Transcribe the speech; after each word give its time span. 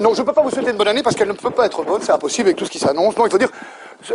Non, 0.00 0.14
je 0.14 0.20
ne 0.20 0.26
peux 0.26 0.32
pas 0.32 0.42
vous 0.42 0.50
souhaiter 0.50 0.70
une 0.70 0.76
bonne 0.76 0.88
année 0.88 1.02
parce 1.02 1.16
qu'elle 1.16 1.28
ne 1.28 1.32
peut 1.32 1.50
pas 1.50 1.66
être 1.66 1.82
bonne, 1.82 2.00
c'est 2.02 2.12
impossible 2.12 2.48
avec 2.48 2.56
tout 2.56 2.64
ce 2.64 2.70
qui 2.70 2.78
s'annonce. 2.78 3.16
Non, 3.16 3.26
il 3.26 3.30
faut 3.32 3.38
dire, 3.38 3.50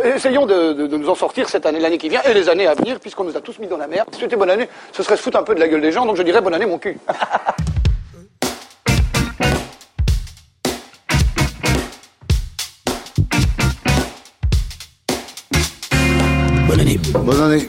essayons 0.02 0.46
de, 0.46 0.86
nous 0.86 1.08
en 1.10 1.14
sortir 1.14 1.48
cette 1.48 1.66
année, 1.66 1.78
l'année 1.78 1.98
qui 1.98 2.08
vient 2.08 2.22
et 2.22 2.32
les 2.32 2.48
années 2.48 2.66
à 2.66 2.74
venir, 2.74 2.98
puisqu'on 3.00 3.24
nous 3.24 3.36
a 3.36 3.40
tous 3.40 3.58
mis 3.58 3.66
dans 3.66 3.76
la 3.76 3.86
merde. 3.86 4.08
Souhaiter 4.16 4.36
bonne 4.36 4.50
année, 4.50 4.68
ce 4.92 5.02
serait 5.02 5.16
se 5.16 5.22
foutre 5.22 5.36
un 5.36 5.42
peu 5.42 5.54
de 5.54 5.60
la 5.60 5.68
gueule 5.68 5.82
des 5.82 5.92
gens, 5.92 6.06
donc 6.06 6.16
je 6.16 6.22
dirais 6.22 6.40
bonne 6.40 6.54
année 6.54 6.66
mon 6.66 6.78
cul. 6.78 6.98
bonne 16.66 16.80
année. 16.80 16.98
Bonne 17.12 17.42
année. 17.42 17.68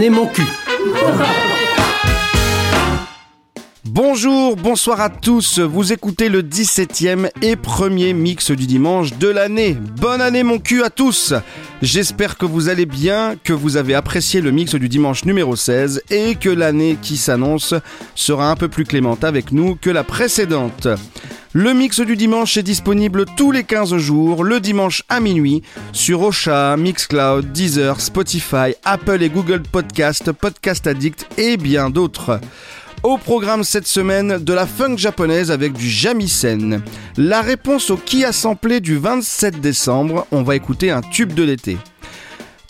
Année 0.00 0.08
mon 0.08 0.26
cul. 0.28 0.59
Bonsoir 4.70 5.00
à 5.00 5.10
tous, 5.10 5.58
vous 5.58 5.92
écoutez 5.92 6.28
le 6.28 6.42
17e 6.42 7.28
et 7.42 7.56
premier 7.56 8.12
mix 8.12 8.52
du 8.52 8.68
dimanche 8.68 9.18
de 9.18 9.26
l'année. 9.26 9.76
Bonne 10.00 10.20
année 10.20 10.44
mon 10.44 10.60
cul 10.60 10.84
à 10.84 10.90
tous 10.90 11.34
J'espère 11.82 12.38
que 12.38 12.46
vous 12.46 12.68
allez 12.68 12.86
bien, 12.86 13.34
que 13.42 13.52
vous 13.52 13.76
avez 13.76 13.96
apprécié 13.96 14.40
le 14.40 14.52
mix 14.52 14.76
du 14.76 14.88
dimanche 14.88 15.24
numéro 15.24 15.56
16 15.56 16.04
et 16.10 16.36
que 16.36 16.50
l'année 16.50 16.96
qui 17.02 17.16
s'annonce 17.16 17.74
sera 18.14 18.48
un 18.48 18.54
peu 18.54 18.68
plus 18.68 18.84
clémente 18.84 19.24
avec 19.24 19.50
nous 19.50 19.74
que 19.74 19.90
la 19.90 20.04
précédente. 20.04 20.86
Le 21.52 21.74
mix 21.74 21.98
du 21.98 22.14
dimanche 22.14 22.56
est 22.56 22.62
disponible 22.62 23.24
tous 23.36 23.50
les 23.50 23.64
15 23.64 23.96
jours, 23.96 24.44
le 24.44 24.60
dimanche 24.60 25.02
à 25.08 25.18
minuit, 25.18 25.64
sur 25.92 26.22
Ocha, 26.22 26.76
Mixcloud, 26.76 27.50
Deezer, 27.50 28.00
Spotify, 28.00 28.76
Apple 28.84 29.20
et 29.20 29.30
Google 29.30 29.62
Podcast, 29.62 30.30
Podcast 30.30 30.86
Addict 30.86 31.26
et 31.38 31.56
bien 31.56 31.90
d'autres. 31.90 32.38
Au 33.02 33.16
programme 33.16 33.64
cette 33.64 33.86
semaine 33.86 34.38
de 34.38 34.52
la 34.52 34.66
funk 34.66 34.96
japonaise 34.98 35.50
avec 35.50 35.72
du 35.72 35.88
jamisen. 35.88 36.82
La 37.16 37.40
réponse 37.40 37.90
au 37.90 37.96
qui 37.96 38.24
a 38.24 38.32
samplé 38.32 38.80
du 38.80 38.98
27 38.98 39.60
décembre, 39.60 40.26
on 40.32 40.42
va 40.42 40.56
écouter 40.56 40.90
un 40.90 41.00
tube 41.00 41.32
de 41.32 41.42
l'été. 41.42 41.78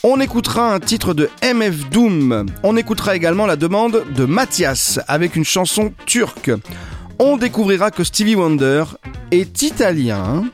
On 0.04 0.20
écoutera 0.20 0.72
un 0.72 0.80
titre 0.80 1.14
de 1.14 1.28
MF 1.42 1.90
Doom. 1.90 2.46
On 2.62 2.76
écoutera 2.76 3.16
également 3.16 3.46
la 3.46 3.56
demande 3.56 4.04
de 4.14 4.24
Mathias 4.24 5.00
avec 5.08 5.36
une 5.36 5.44
chanson 5.44 5.92
turque 6.06 6.50
on 7.22 7.36
découvrira 7.36 7.90
que 7.90 8.02
Stevie 8.02 8.34
Wonder 8.34 8.84
est 9.30 9.60
italien. 9.60 10.44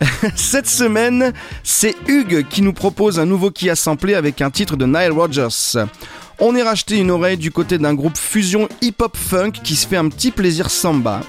Cette 0.36 0.66
semaine, 0.66 1.34
c'est 1.62 1.94
Hugues 2.08 2.48
qui 2.48 2.62
nous 2.62 2.72
propose 2.72 3.20
un 3.20 3.26
nouveau 3.26 3.50
qui 3.50 3.68
a 3.68 3.76
samplé 3.76 4.14
avec 4.14 4.40
un 4.40 4.50
titre 4.50 4.76
de 4.76 4.86
Nile 4.86 5.12
Rodgers. 5.12 5.48
On 6.40 6.56
est 6.56 6.62
racheté 6.62 6.98
une 6.98 7.10
oreille 7.10 7.36
du 7.36 7.50
côté 7.50 7.78
d'un 7.78 7.94
groupe 7.94 8.16
fusion 8.16 8.68
hip-hop 8.82 9.16
funk 9.16 9.52
qui 9.62 9.76
se 9.76 9.86
fait 9.86 9.96
un 9.96 10.08
petit 10.08 10.30
plaisir 10.30 10.68
samba. 10.68 11.20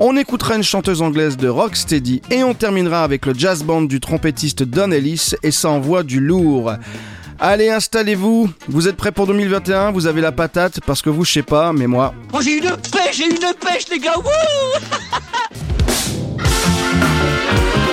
On 0.00 0.16
écoutera 0.16 0.56
une 0.56 0.62
chanteuse 0.62 1.00
anglaise 1.00 1.36
de 1.36 1.48
Rocksteady 1.48 2.22
et 2.30 2.42
on 2.42 2.54
terminera 2.54 3.04
avec 3.04 3.24
le 3.26 3.34
jazz 3.34 3.62
band 3.62 3.82
du 3.82 4.00
trompettiste 4.00 4.64
Don 4.64 4.90
Ellis 4.90 5.32
et 5.42 5.50
ça 5.50 5.70
envoie 5.70 6.02
du 6.02 6.20
lourd. 6.20 6.72
Allez, 7.38 7.70
installez-vous. 7.70 8.50
Vous 8.68 8.88
êtes 8.88 8.96
prêts 8.96 9.12
pour 9.12 9.26
2021 9.28 9.92
Vous 9.92 10.06
avez 10.06 10.20
la 10.20 10.32
patate? 10.32 10.80
Parce 10.84 11.02
que 11.02 11.10
vous, 11.10 11.24
je 11.24 11.32
sais 11.32 11.42
pas, 11.42 11.72
mais 11.72 11.86
moi. 11.86 12.12
Oh, 12.32 12.40
j'ai 12.42 12.58
une 12.58 12.62
pêche, 12.62 13.18
j'ai 13.18 13.26
une 13.26 13.54
pêche, 13.60 13.88
les 13.90 14.00
gars 14.00 14.14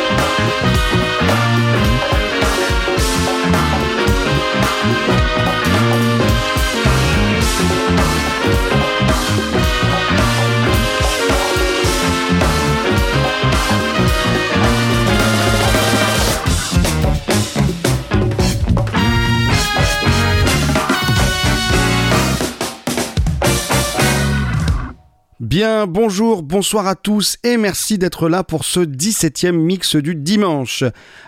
Bien, 25.41 25.85
bonjour, 25.85 26.43
bonsoir 26.43 26.87
à 26.87 26.95
tous 26.95 27.35
et 27.43 27.57
merci 27.57 27.97
d'être 27.97 28.29
là 28.29 28.45
pour 28.45 28.63
ce 28.63 28.79
17e 28.79 29.51
mix 29.51 29.97
du 29.97 30.15
dimanche. 30.15 30.85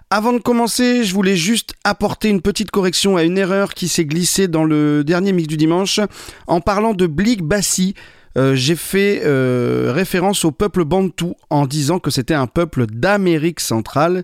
Avant 0.10 0.32
de 0.32 0.38
commencer, 0.38 1.04
je 1.04 1.14
voulais 1.14 1.36
juste 1.36 1.74
apporter 1.84 2.30
une 2.30 2.42
petite 2.42 2.72
correction 2.72 3.18
à 3.18 3.24
une 3.24 3.38
erreur 3.38 3.74
qui 3.74 3.90
s'est 3.90 4.06
glissée 4.06 4.48
dans 4.48 4.64
le 4.64 5.04
dernier 5.04 5.34
mix 5.34 5.50
du 5.50 5.58
dimanche 5.58 6.00
en 6.48 6.62
parlant 6.62 6.94
de 6.94 7.06
Blig 7.06 7.42
Bassi. 7.42 7.96
Euh, 8.38 8.56
j'ai 8.56 8.78
fait 8.78 9.24
euh, 9.26 9.92
référence 9.94 10.46
au 10.46 10.52
peuple 10.52 10.86
bantou 10.86 11.34
en 11.50 11.66
disant 11.66 12.00
que 12.00 12.10
c'était 12.10 12.34
un 12.34 12.48
peuple 12.48 12.86
d'Amérique 12.86 13.60
centrale. 13.60 14.24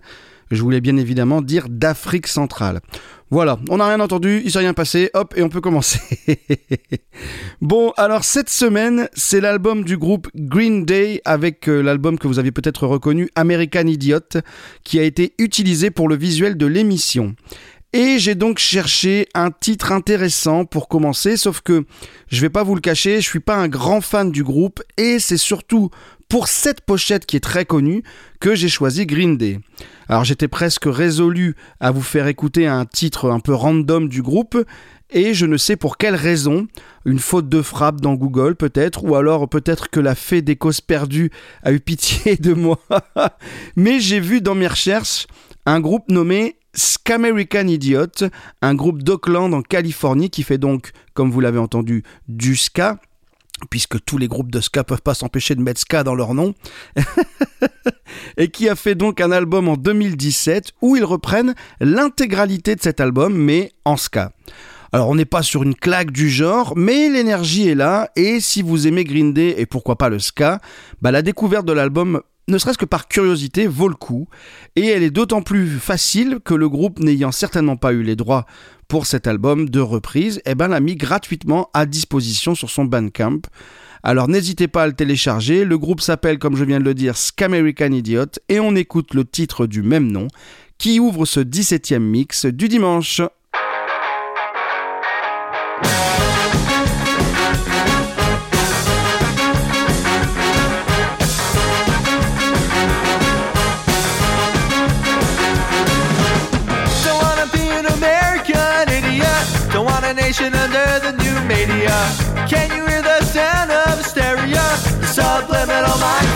Je 0.50 0.62
voulais 0.62 0.80
bien 0.80 0.96
évidemment 0.96 1.42
dire 1.42 1.68
d'Afrique 1.68 2.28
centrale. 2.28 2.80
Voilà, 3.34 3.58
on 3.72 3.78
n'a 3.78 3.88
rien 3.88 4.00
entendu, 4.00 4.44
il 4.46 4.52
s'est 4.52 4.60
rien 4.60 4.76
passé, 4.76 5.10
hop, 5.16 5.34
et 5.36 5.42
on 5.42 5.50
peut 5.50 5.60
commencer. 5.60 6.00
bon, 7.62 7.92
alors 7.98 8.24
cette 8.24 8.48
semaine, 8.48 9.10
c'est 9.16 9.42
l'album 9.42 9.84
du 9.84 9.98
groupe 9.98 10.28
Green 10.36 10.86
Day 10.86 11.20
avec 11.26 11.68
euh, 11.68 11.82
l'album 11.82 12.20
que 12.20 12.28
vous 12.28 12.38
avez 12.38 12.52
peut-être 12.52 12.86
reconnu, 12.86 13.32
American 13.36 13.88
Idiot, 13.88 14.20
qui 14.84 15.00
a 15.00 15.02
été 15.02 15.34
utilisé 15.40 15.90
pour 15.90 16.10
le 16.10 16.16
visuel 16.16 16.58
de 16.58 16.68
l'émission. 16.68 17.34
Et 17.96 18.20
j'ai 18.20 18.36
donc 18.36 18.60
cherché 18.60 19.28
un 19.34 19.50
titre 19.50 19.92
intéressant 19.92 20.66
pour 20.66 20.88
commencer, 20.88 21.36
sauf 21.36 21.62
que 21.62 21.86
je 22.28 22.42
vais 22.42 22.50
pas 22.50 22.64
vous 22.64 22.74
le 22.74 22.82
cacher, 22.82 23.16
je 23.20 23.28
suis 23.28 23.40
pas 23.40 23.56
un 23.56 23.68
grand 23.68 24.02
fan 24.02 24.32
du 24.32 24.44
groupe 24.44 24.84
et 24.98 25.18
c'est 25.18 25.38
surtout 25.38 25.90
pour 26.30 26.48
cette 26.48 26.82
pochette 26.82 27.26
qui 27.26 27.38
est 27.38 27.42
très 27.42 27.66
connue 27.66 28.04
que 28.40 28.56
j'ai 28.56 28.70
choisi 28.70 29.06
Green 29.06 29.38
Day. 29.38 29.60
Alors 30.08 30.24
j'étais 30.24 30.48
presque 30.48 30.86
résolu 30.86 31.56
à 31.80 31.92
vous 31.92 32.02
faire 32.02 32.28
écouter 32.28 32.68
un 32.68 32.86
titre 32.86 33.30
un 33.32 33.40
peu 33.40 33.54
random 33.54 34.10
du 34.10 34.22
groupe 34.22 34.58
et 35.10 35.34
je 35.36 35.46
ne 35.46 35.58
sais 35.58 35.76
pour 35.76 35.98
quelle 35.98 36.16
raison, 36.16 36.68
une 37.06 37.20
faute 37.20 37.48
de 37.48 37.62
frappe 37.62 38.02
dans 38.02 38.16
Google 38.16 38.56
peut-être, 38.56 39.04
ou 39.04 39.16
alors 39.16 39.48
peut-être 39.48 39.90
que 39.90 40.00
la 40.00 40.16
fée 40.16 40.42
des 40.42 40.56
causes 40.56 40.82
perdues 40.82 41.30
a 41.62 41.72
eu 41.72 41.80
pitié 41.80 42.36
de 42.36 42.54
moi. 42.54 42.80
Mais 43.76 44.00
j'ai 44.00 44.20
vu 44.20 44.42
dans 44.42 44.56
mes 44.56 44.68
recherches 44.68 45.28
un 45.66 45.80
groupe 45.80 46.10
nommé 46.10 46.58
Scamerican 46.74 47.68
Idiot, 47.68 48.28
un 48.64 48.74
groupe 48.74 49.04
d'Oakland 49.04 49.54
en 49.54 49.62
Californie 49.62 50.32
qui 50.32 50.42
fait 50.42 50.58
donc, 50.58 50.92
comme 51.14 51.30
vous 51.30 51.40
l'avez 51.40 51.60
entendu, 51.60 52.04
du 52.28 52.56
ska 52.56 53.00
puisque 53.70 54.04
tous 54.04 54.18
les 54.18 54.28
groupes 54.28 54.52
de 54.52 54.62
ska 54.62 54.84
peuvent 54.84 55.02
pas 55.02 55.14
s'empêcher 55.14 55.56
de 55.56 55.62
mettre 55.62 55.80
ska 55.80 56.04
dans 56.04 56.16
leur 56.16 56.34
nom, 56.34 56.54
et 58.38 58.50
qui 58.50 58.70
a 58.70 58.76
fait 58.76 58.96
donc 58.96 59.22
un 59.22 59.32
album 59.32 59.68
en 59.68 59.78
2017 59.78 60.74
où 60.82 60.96
ils 60.96 61.06
reprennent 61.06 61.56
l'intégralité 61.80 62.76
de 62.76 62.82
cet 62.82 63.00
album, 63.00 63.36
mais 63.36 63.72
en 63.86 63.98
ska. 63.98 64.32
Alors 64.92 65.10
on 65.10 65.16
n'est 65.16 65.26
pas 65.26 65.42
sur 65.42 65.64
une 65.64 65.76
claque 65.76 66.12
du 66.12 66.30
genre, 66.30 66.74
mais 66.76 67.10
l'énergie 67.10 67.68
est 67.68 67.76
là, 67.76 68.12
et 68.16 68.40
si 68.40 68.62
vous 68.62 68.86
aimez 68.88 69.04
Green 69.04 69.34
et 69.38 69.66
pourquoi 69.66 69.98
pas 69.98 70.10
le 70.10 70.20
ska, 70.20 70.60
bah 71.02 71.12
la 71.12 71.22
découverte 71.22 71.66
de 71.66 71.74
l'album 71.74 72.22
ne 72.48 72.58
serait-ce 72.58 72.78
que 72.78 72.86
par 72.86 73.08
curiosité, 73.08 73.68
vaut 73.68 73.88
le 73.88 73.96
coup. 73.96 74.28
Et 74.76 74.88
elle 74.88 75.04
est 75.04 75.12
d'autant 75.12 75.42
plus 75.42 75.80
facile 75.80 76.40
que 76.44 76.54
le 76.54 76.68
groupe, 76.70 77.00
n'ayant 77.00 77.32
certainement 77.32 77.78
pas 77.78 77.94
eu 77.94 78.04
les 78.04 78.16
droits 78.16 78.46
pour 78.94 79.08
cet 79.08 79.26
album 79.26 79.70
de 79.70 79.80
reprise, 79.80 80.40
eh 80.46 80.54
ben, 80.54 80.68
l'a 80.68 80.80
mis 80.80 80.96
gratuitement 80.96 81.72
à 81.74 81.88
disposition 81.88 82.54
sur 82.54 82.70
son 82.70 82.86
Bandcamp. 82.86 83.42
Alors 84.04 84.28
n'hésitez 84.28 84.68
pas 84.68 84.84
à 84.84 84.86
le 84.86 84.94
télécharger, 84.94 85.66
le 85.66 85.80
groupe 85.80 86.00
s'appelle 86.00 86.38
comme 86.38 86.56
je 86.56 86.64
viens 86.64 86.80
de 86.80 86.84
le 86.84 86.94
dire 86.94 87.18
Scamerican 87.18 87.92
Idiot 87.92 88.28
et 88.50 88.60
on 88.60 88.76
écoute 88.76 89.16
le 89.16 89.26
titre 89.26 89.66
du 89.66 89.82
même 89.82 90.12
nom 90.12 90.28
qui 90.78 91.00
ouvre 91.00 91.26
ce 91.26 91.40
17e 91.40 91.98
mix 91.98 92.46
du 92.46 92.68
dimanche. 92.68 93.24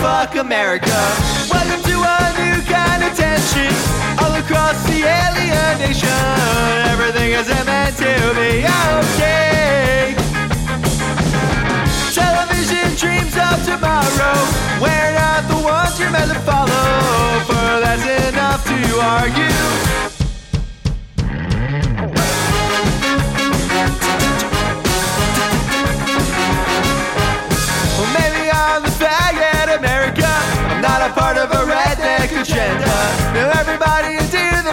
Fuck 0.00 0.36
America. 0.36 0.98
Welcome 1.50 1.82
to 1.90 1.96
a 1.98 2.18
new 2.38 2.62
kind 2.62 3.02
of 3.02 3.12
tension 3.16 3.74
all 4.22 4.34
across 4.34 4.78
the 4.86 5.02
alien 5.02 5.78
nation. 5.78 6.08
Everything 6.92 7.32
isn't 7.32 7.66
meant 7.66 7.96
to 7.96 8.12
be 8.38 8.62
okay. 8.98 10.14
Television 12.14 12.94
dreams 12.94 13.34
of 13.36 13.56
tomorrow. 13.66 14.38
We're 14.82 15.12
not 15.18 15.48
the 15.48 15.60
ones 15.62 15.98
you're 15.98 16.10
meant 16.10 16.30
to 16.32 16.40
follow. 16.40 16.86
For 17.48 17.68
that's 17.82 18.06
enough 18.28 18.64
to 18.64 19.00
argue. 19.00 19.58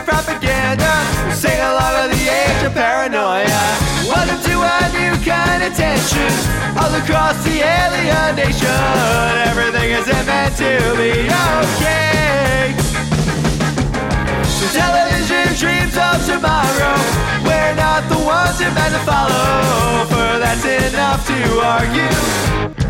Is 0.05 0.13
propaganda. 0.13 0.91
Sing 1.33 1.59
along 1.59 2.09
with 2.09 2.17
the 2.17 2.25
age 2.29 2.63
of 2.65 2.73
paranoia. 2.73 3.63
Welcome 4.07 4.41
to 4.43 4.55
a 4.61 4.77
new 4.93 5.13
kind 5.23 5.63
of 5.63 5.73
tension 5.75 6.33
all 6.77 6.93
across 6.95 7.37
the 7.43 7.61
alien 7.61 8.35
nation. 8.35 8.69
Everything 9.49 9.91
isn't 9.91 10.25
meant 10.25 10.55
to 10.57 10.71
be 10.97 11.29
okay. 11.61 12.73
So 14.45 14.65
television 14.73 15.53
dreams 15.57 15.95
of 15.97 16.17
tomorrow. 16.25 16.97
We're 17.43 17.75
not 17.75 18.07
the 18.09 18.19
ones 18.23 18.59
you're 18.59 18.73
meant 18.73 18.93
to 18.93 19.01
follow. 19.05 20.05
For 20.09 20.39
that's 20.39 20.65
enough 20.65 21.25
to 21.27 21.61
argue. 21.61 22.84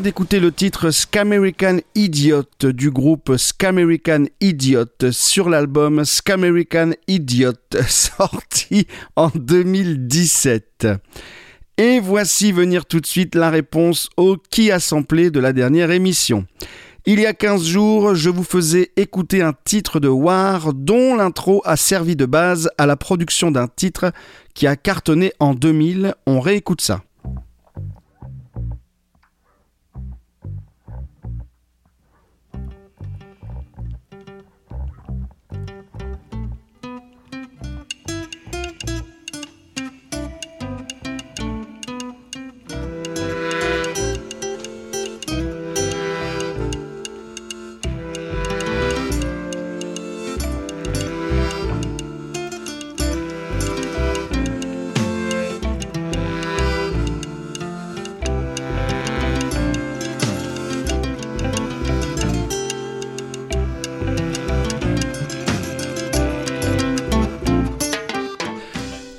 D'écouter 0.00 0.40
le 0.40 0.52
titre 0.52 0.90
Scamerican 0.90 1.78
Idiot 1.94 2.44
du 2.60 2.90
groupe 2.90 3.36
Scamerican 3.36 4.24
Idiot 4.40 4.84
sur 5.10 5.48
l'album 5.48 6.04
Scamerican 6.04 6.90
Idiot 7.08 7.52
sorti 7.88 8.86
en 9.14 9.30
2017. 9.34 10.88
Et 11.78 12.00
voici 12.00 12.52
venir 12.52 12.84
tout 12.84 13.00
de 13.00 13.06
suite 13.06 13.34
la 13.34 13.48
réponse 13.48 14.10
au 14.18 14.36
qui 14.36 14.70
a 14.70 14.80
samplé 14.80 15.30
de 15.30 15.40
la 15.40 15.54
dernière 15.54 15.90
émission. 15.90 16.46
Il 17.06 17.18
y 17.20 17.26
a 17.26 17.32
15 17.32 17.64
jours, 17.64 18.14
je 18.14 18.28
vous 18.28 18.44
faisais 18.44 18.92
écouter 18.96 19.40
un 19.40 19.54
titre 19.64 19.98
de 19.98 20.08
War 20.08 20.74
dont 20.74 21.14
l'intro 21.14 21.62
a 21.64 21.76
servi 21.76 22.16
de 22.16 22.26
base 22.26 22.68
à 22.76 22.84
la 22.84 22.96
production 22.96 23.50
d'un 23.50 23.68
titre 23.68 24.12
qui 24.52 24.66
a 24.66 24.76
cartonné 24.76 25.32
en 25.38 25.54
2000. 25.54 26.14
On 26.26 26.40
réécoute 26.40 26.82
ça. 26.82 27.02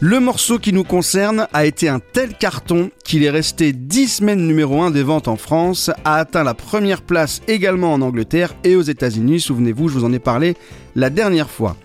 Le 0.10 0.22
morceau 0.22 0.58
qui 0.58 0.72
nous 0.72 0.86
concerne 0.86 1.50
a 1.52 1.66
été 1.66 1.90
un 1.90 2.00
tel 2.00 2.34
carton 2.34 2.92
qu'il 3.04 3.26
est 3.26 3.30
resté 3.30 3.74
10 3.74 4.08
semaines 4.08 4.48
numéro 4.48 4.82
1 4.82 4.92
des 4.92 5.04
ventes 5.04 5.28
en 5.28 5.36
France, 5.36 5.92
a 6.06 6.16
atteint 6.16 6.46
la 6.46 6.54
première 6.54 7.02
place 7.02 7.42
également 7.50 7.92
en 7.92 8.02
Angleterre 8.02 8.56
et 8.64 8.78
aux 8.78 8.82
États-Unis, 8.82 9.42
souvenez-vous, 9.42 9.90
je 9.90 9.96
vous 9.96 10.06
en 10.06 10.14
ai 10.14 10.20
parlé 10.20 10.56
la 10.96 11.10
dernière 11.10 11.50
fois. 11.50 11.76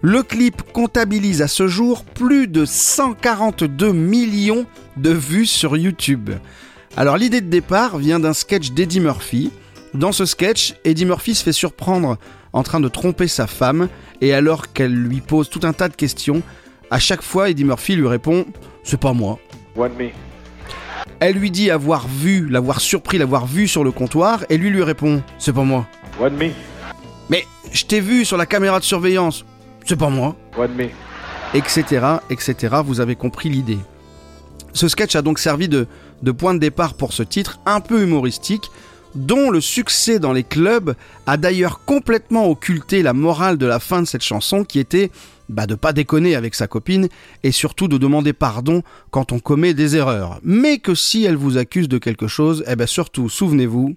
Le 0.00 0.22
clip 0.22 0.62
comptabilise 0.72 1.42
à 1.42 1.48
ce 1.48 1.66
jour 1.66 2.04
plus 2.04 2.46
de 2.46 2.64
142 2.64 3.90
millions 3.90 4.64
de 4.96 5.10
vues 5.10 5.46
sur 5.46 5.76
YouTube. 5.76 6.30
Alors 6.96 7.16
l'idée 7.16 7.40
de 7.40 7.50
départ 7.50 7.98
vient 7.98 8.20
d'un 8.20 8.32
sketch 8.32 8.70
d'Eddie 8.70 9.00
Murphy. 9.00 9.50
Dans 9.92 10.12
ce 10.12 10.24
sketch, 10.24 10.76
Eddie 10.84 11.04
Murphy 11.06 11.34
se 11.34 11.42
fait 11.42 11.50
surprendre 11.50 12.16
en 12.52 12.62
train 12.62 12.78
de 12.78 12.86
tromper 12.86 13.26
sa 13.26 13.48
femme 13.48 13.88
et 14.20 14.34
alors 14.34 14.72
qu'elle 14.72 14.94
lui 14.94 15.20
pose 15.20 15.50
tout 15.50 15.62
un 15.64 15.72
tas 15.72 15.88
de 15.88 15.96
questions, 15.96 16.44
à 16.92 16.98
chaque 16.98 17.22
fois 17.22 17.48
Eddie 17.48 17.64
Murphy 17.64 17.96
lui 17.96 18.06
répond 18.06 18.44
C'est 18.84 19.00
pas 19.00 19.14
moi. 19.14 19.38
One 19.76 19.94
me. 19.98 20.10
Elle 21.20 21.36
lui 21.36 21.50
dit 21.50 21.70
avoir 21.70 22.06
vu, 22.06 22.48
l'avoir 22.50 22.82
surpris, 22.82 23.16
l'avoir 23.16 23.46
vu 23.46 23.66
sur 23.66 23.82
le 23.82 23.90
comptoir 23.92 24.44
et 24.50 24.58
lui 24.58 24.68
lui 24.68 24.82
répond 24.82 25.22
C'est 25.38 25.54
pas 25.54 25.64
moi. 25.64 25.86
One 26.20 26.36
me. 26.36 26.50
Mais 27.30 27.46
je 27.72 27.84
t'ai 27.86 28.00
vu 28.00 28.26
sur 28.26 28.36
la 28.36 28.44
caméra 28.44 28.78
de 28.78 28.84
surveillance. 28.84 29.46
C'est 29.86 29.96
pas 29.96 30.10
moi. 30.10 30.36
One 30.58 30.74
me. 30.74 30.88
etc., 31.54 31.84
etc. 32.28 32.76
Vous 32.84 33.00
avez 33.00 33.16
compris 33.16 33.48
l'idée. 33.48 33.78
Ce 34.74 34.86
sketch 34.86 35.16
a 35.16 35.22
donc 35.22 35.38
servi 35.38 35.68
de, 35.68 35.86
de 36.22 36.30
point 36.30 36.52
de 36.52 36.58
départ 36.58 36.92
pour 36.92 37.14
ce 37.14 37.22
titre 37.22 37.58
un 37.64 37.80
peu 37.80 38.02
humoristique, 38.02 38.70
dont 39.14 39.50
le 39.50 39.60
succès 39.60 40.18
dans 40.18 40.32
les 40.32 40.44
clubs 40.44 40.94
a 41.26 41.36
d'ailleurs 41.36 41.84
complètement 41.84 42.48
occulté 42.48 43.02
la 43.02 43.12
morale 43.12 43.58
de 43.58 43.66
la 43.66 43.78
fin 43.78 44.02
de 44.02 44.06
cette 44.06 44.22
chanson 44.22 44.64
qui 44.64 44.78
était 44.78 45.10
bah, 45.48 45.66
de 45.66 45.74
pas 45.74 45.92
déconner 45.92 46.34
avec 46.34 46.54
sa 46.54 46.66
copine 46.66 47.08
et 47.42 47.52
surtout 47.52 47.88
de 47.88 47.98
demander 47.98 48.32
pardon 48.32 48.82
quand 49.10 49.32
on 49.32 49.38
commet 49.38 49.74
des 49.74 49.96
erreurs. 49.96 50.40
Mais 50.42 50.78
que 50.78 50.94
si 50.94 51.24
elle 51.24 51.36
vous 51.36 51.58
accuse 51.58 51.88
de 51.88 51.98
quelque 51.98 52.26
chose, 52.26 52.64
eh 52.66 52.76
ben 52.76 52.86
surtout, 52.86 53.28
souvenez-vous. 53.28 53.96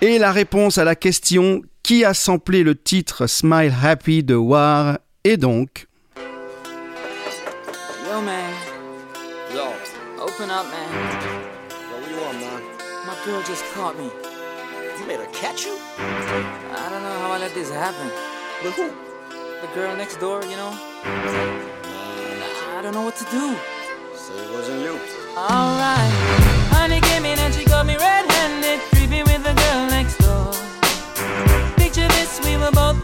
Et 0.00 0.18
la 0.18 0.32
réponse 0.32 0.78
à 0.78 0.84
la 0.84 0.94
question 0.94 1.62
qui 1.82 2.04
a 2.04 2.14
samplé 2.14 2.62
le 2.62 2.76
titre 2.76 3.26
Smile 3.26 3.74
Happy 3.82 4.22
de 4.22 4.34
War 4.34 4.98
est 5.24 5.36
donc 5.36 5.88
Yo, 6.16 6.22
man. 8.20 8.52
Yo. 9.54 9.62
Open 10.22 10.50
up, 10.50 10.66
man. 10.70 11.31
Girl 13.24 13.42
just 13.42 13.64
caught 13.72 13.96
me. 13.96 14.10
You 14.98 15.06
made 15.06 15.20
her 15.20 15.30
catch 15.32 15.64
you? 15.64 15.78
I 15.96 16.88
don't 16.90 17.02
know 17.02 17.18
how 17.20 17.30
I 17.30 17.38
let 17.38 17.54
this 17.54 17.70
happen. 17.70 18.10
With 18.64 18.74
who? 18.74 18.90
The 19.60 19.68
girl 19.74 19.96
next 19.96 20.16
door, 20.16 20.42
you 20.42 20.56
know? 20.56 20.72
I 22.74 22.80
don't 22.82 22.92
know 22.92 23.02
what 23.02 23.14
to 23.16 23.24
do. 23.30 23.56
So 24.16 24.34
it 24.34 24.50
wasn't 24.50 24.80
you. 24.82 24.98
Alright. 25.36 26.12
Honey 26.74 27.00
came 27.00 27.24
in 27.24 27.38
and 27.38 27.54
she 27.54 27.64
got 27.64 27.86
me 27.86 27.96
red 27.96 28.28
handed, 28.28 28.80
creepy 28.90 29.22
with 29.22 29.44
the 29.44 29.54
girl 29.54 29.86
next 29.86 30.18
door. 30.18 30.52
Picture 31.76 32.08
this, 32.18 32.40
we 32.44 32.56
were 32.56 32.72
both 32.72 33.00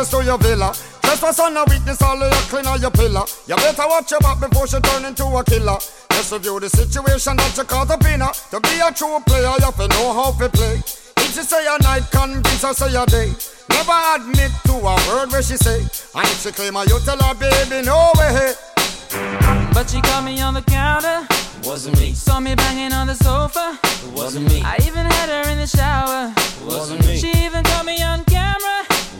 access 0.00 0.18
to 0.18 0.24
your 0.24 0.38
villa? 0.38 0.72
Trespass 1.02 1.40
on 1.40 1.56
a 1.56 1.64
weakness, 1.68 2.00
all 2.02 2.22
of 2.22 2.32
your 2.32 2.42
clean 2.48 2.66
on 2.66 2.80
your 2.80 2.90
pillar. 2.90 3.24
You 3.46 3.56
better 3.56 3.86
watch 3.86 4.10
your 4.10 4.20
back 4.20 4.40
before 4.40 4.66
she 4.66 4.80
turn 4.80 5.04
into 5.04 5.24
a 5.24 5.44
killer. 5.44 5.78
Just 6.10 6.32
review 6.32 6.60
the 6.60 6.68
situation 6.70 7.36
that 7.36 7.56
you 7.56 7.64
caught 7.64 7.90
up 7.90 8.04
in. 8.06 8.20
To 8.20 8.60
be 8.60 8.80
a 8.80 8.92
true 8.92 9.20
player, 9.26 9.52
you 9.58 9.64
have 9.64 9.76
to 9.76 9.88
know 9.88 10.12
how 10.12 10.32
to 10.32 10.48
play. 10.48 10.76
If 10.76 11.34
she 11.34 11.42
say 11.42 11.66
a 11.66 11.76
night, 11.82 12.08
convince 12.10 12.62
her 12.62 12.72
say 12.72 12.94
a 12.96 13.04
day. 13.06 13.32
Never 13.68 13.98
admit 14.16 14.52
to 14.66 14.74
a 14.74 14.94
word 15.08 15.32
where 15.32 15.42
she 15.42 15.56
say. 15.56 15.80
And 16.14 16.26
if 16.32 16.40
she 16.42 16.52
claim 16.52 16.74
her, 16.74 16.84
you 16.84 16.98
tell 17.00 17.18
her, 17.18 17.34
baby, 17.34 17.84
no 17.84 18.12
way. 18.16 18.54
But 19.74 19.90
she 19.90 20.00
caught 20.00 20.24
me 20.24 20.40
on 20.40 20.54
the 20.54 20.62
counter. 20.62 21.26
Wasn't 21.64 21.98
me. 22.00 22.14
Saw 22.14 22.40
me 22.40 22.54
banging 22.54 22.92
on 22.92 23.06
the 23.06 23.14
sofa. 23.14 23.78
It 23.82 24.12
wasn't 24.12 24.48
me. 24.48 24.62
I 24.64 24.76
even 24.86 25.04
had 25.04 25.28
her 25.28 25.50
in 25.50 25.58
the 25.58 25.66
shower. 25.66 26.32
It 26.36 26.66
wasn't 26.66 27.06
me. 27.06 27.18
She 27.18 27.30
even 27.44 27.62
caught 27.64 27.84
me 27.84 28.02
on 28.02 28.24
camera. 28.24 28.89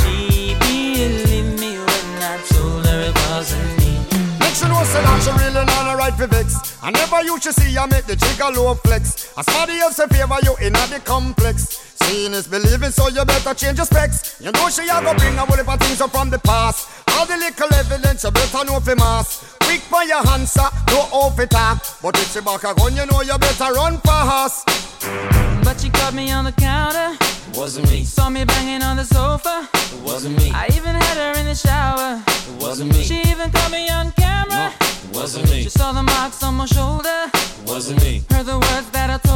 really 6.17 6.27
not 6.27 6.37
a 6.37 6.43
vex. 6.43 6.77
I 6.83 6.91
never 6.91 7.23
used 7.23 7.43
to 7.43 7.53
see 7.53 7.77
I 7.77 7.85
make 7.85 8.05
the 8.05 8.15
jigger 8.15 8.49
low 8.55 8.75
flex. 8.75 9.33
As 9.37 9.45
somebody 9.45 9.79
else 9.79 9.99
in 9.99 10.09
favor 10.09 10.37
you 10.43 10.55
in 10.65 10.73
the 10.73 11.01
complex. 11.03 11.87
Seeing 12.01 12.33
is 12.33 12.47
believing, 12.47 12.89
so 12.91 13.07
you 13.09 13.23
better 13.25 13.53
change 13.53 13.77
your 13.77 13.85
specs. 13.85 14.41
You 14.41 14.51
know 14.51 14.69
she 14.69 14.83
a 14.83 15.01
go 15.01 15.13
bring 15.15 15.35
a 15.35 15.45
whole 15.45 15.57
heap 15.57 15.67
of 15.71 15.79
things 15.79 16.01
up 16.01 16.11
from 16.11 16.29
the 16.29 16.39
past. 16.39 16.89
All 17.11 17.25
the 17.25 17.37
little 17.37 17.73
evidence 17.75 18.23
you 18.23 18.31
better 18.31 18.65
know 18.65 18.79
for 18.79 18.95
mass. 18.95 19.55
Quick 19.61 19.81
for 19.81 20.03
your 20.03 20.25
answer, 20.29 20.65
no 20.87 20.99
off 21.13 21.39
it 21.39 21.49
talk. 21.51 21.77
But 22.01 22.17
if 22.17 22.33
she 22.33 22.41
back 22.41 22.63
a 22.63 22.73
gun, 22.73 22.95
you 22.95 23.05
know 23.05 23.21
you 23.21 23.37
better 23.37 23.73
run 23.73 23.97
fast. 23.99 24.65
But 25.63 25.79
she 25.79 25.89
caught 25.89 26.13
me 26.13 26.31
on 26.31 26.45
the 26.45 26.51
counter, 26.53 27.15
It 27.21 27.57
wasn't 27.57 27.89
me. 27.91 28.03
saw 28.03 28.29
me 28.29 28.45
banging 28.45 28.81
on 28.81 28.97
the 28.97 29.05
sofa. 29.05 29.69
It 29.73 30.01
wasn't 30.01 30.37
me. 30.37 30.51
I 30.53 30.67
even 30.75 30.95
had 30.95 31.17
her 31.17 31.39
in 31.39 31.45
the 31.45 31.55
shower. 31.55 32.21
It 32.27 32.61
wasn't 32.61 32.91
me. 32.93 33.03
She 33.03 33.21
even 33.29 33.51
caught 33.51 33.71
me 33.71 33.87
on 33.89 34.11
camera. 34.13 34.17
It 34.17 34.20
wasn't 35.21 35.51
me. 35.51 35.63
She 35.63 35.69
saw 35.69 35.91
the 35.91 36.01
marks 36.01 36.41
on 36.41 36.55
my 36.55 36.65
shoulder. 36.65 37.29
It 37.33 37.67
wasn't 37.67 38.01
me. 38.01 38.23
Heard 38.31 38.47
the 38.47 38.57
words 38.57 38.89
that 38.89 39.11
I 39.11 39.17
told 39.19 39.30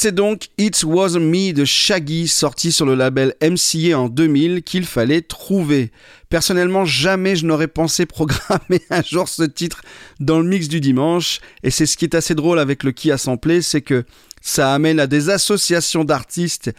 c'est 0.00 0.14
donc 0.14 0.46
It 0.58 0.84
Wasn't 0.84 1.18
Me 1.18 1.52
de 1.52 1.64
Shaggy, 1.64 2.28
sorti 2.28 2.70
sur 2.70 2.86
le 2.86 2.94
label 2.94 3.34
MCA 3.42 3.98
en 3.98 4.08
2000, 4.08 4.62
qu'il 4.62 4.86
fallait 4.86 5.22
trouver. 5.22 5.90
Personnellement, 6.28 6.84
jamais 6.84 7.34
je 7.34 7.44
n'aurais 7.44 7.66
pensé 7.66 8.06
programmer 8.06 8.80
un 8.90 9.02
jour 9.02 9.28
ce 9.28 9.42
titre 9.42 9.82
dans 10.20 10.38
le 10.38 10.44
mix 10.44 10.68
du 10.68 10.80
dimanche. 10.80 11.40
Et 11.64 11.72
c'est 11.72 11.84
ce 11.84 11.96
qui 11.96 12.04
est 12.04 12.14
assez 12.14 12.36
drôle 12.36 12.60
avec 12.60 12.84
le 12.84 12.92
qui 12.92 13.10
a 13.10 13.18
samplé, 13.18 13.60
c'est 13.60 13.82
que 13.82 14.04
ça 14.40 14.72
amène 14.72 15.00
à 15.00 15.08
des 15.08 15.30
associations 15.30 16.04
d'artistes 16.04 16.70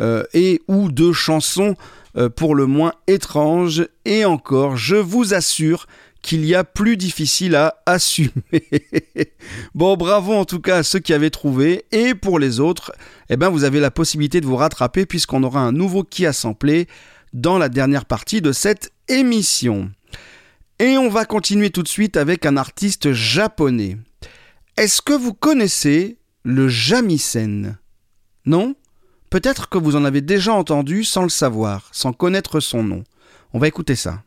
euh, 0.00 0.22
et 0.32 0.62
ou 0.68 0.92
de 0.92 1.10
chansons 1.10 1.74
euh, 2.16 2.28
pour 2.28 2.54
le 2.54 2.66
moins 2.66 2.92
étranges. 3.08 3.88
Et 4.04 4.24
encore, 4.24 4.76
je 4.76 4.94
vous 4.94 5.34
assure 5.34 5.88
qu'il 6.22 6.44
y 6.44 6.54
a 6.54 6.64
plus 6.64 6.96
difficile 6.96 7.54
à 7.54 7.76
assumer. 7.86 8.32
bon, 9.74 9.96
bravo 9.96 10.34
en 10.34 10.44
tout 10.44 10.60
cas 10.60 10.78
à 10.78 10.82
ceux 10.82 10.98
qui 10.98 11.12
avaient 11.12 11.30
trouvé. 11.30 11.84
Et 11.92 12.14
pour 12.14 12.38
les 12.38 12.60
autres, 12.60 12.92
eh 13.30 13.36
ben, 13.36 13.48
vous 13.48 13.64
avez 13.64 13.80
la 13.80 13.90
possibilité 13.90 14.40
de 14.40 14.46
vous 14.46 14.56
rattraper 14.56 15.06
puisqu'on 15.06 15.42
aura 15.42 15.60
un 15.60 15.72
nouveau 15.72 16.04
qui 16.04 16.26
a 16.26 16.32
samplé 16.32 16.88
dans 17.32 17.58
la 17.58 17.68
dernière 17.68 18.04
partie 18.04 18.40
de 18.40 18.52
cette 18.52 18.92
émission. 19.08 19.90
Et 20.78 20.96
on 20.96 21.08
va 21.08 21.24
continuer 21.24 21.70
tout 21.70 21.82
de 21.82 21.88
suite 21.88 22.16
avec 22.16 22.46
un 22.46 22.56
artiste 22.56 23.12
japonais. 23.12 23.96
Est-ce 24.76 25.02
que 25.02 25.12
vous 25.12 25.34
connaissez 25.34 26.18
le 26.44 26.68
shamisen 26.68 27.78
Non? 28.44 28.74
Peut-être 29.30 29.68
que 29.68 29.76
vous 29.76 29.96
en 29.96 30.04
avez 30.04 30.20
déjà 30.20 30.54
entendu 30.54 31.04
sans 31.04 31.22
le 31.22 31.28
savoir, 31.28 31.88
sans 31.92 32.12
connaître 32.12 32.60
son 32.60 32.82
nom. 32.82 33.04
On 33.52 33.58
va 33.58 33.68
écouter 33.68 33.96
ça. 33.96 34.22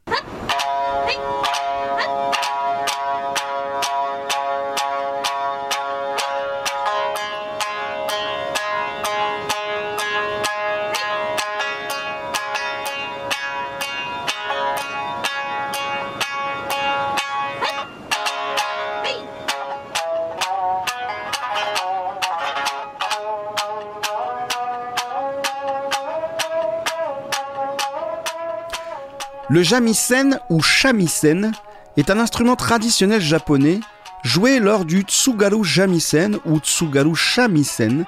Le 29.51 29.63
shamisen 29.63 30.39
ou 30.49 30.61
shamisen 30.61 31.51
est 31.97 32.09
un 32.09 32.19
instrument 32.19 32.55
traditionnel 32.55 33.19
japonais 33.19 33.81
joué 34.23 34.59
lors 34.59 34.85
du 34.85 35.01
tsugaru 35.01 35.65
shamisen 35.65 36.39
ou 36.45 36.59
tsugaru 36.59 37.13
shamisen, 37.17 38.05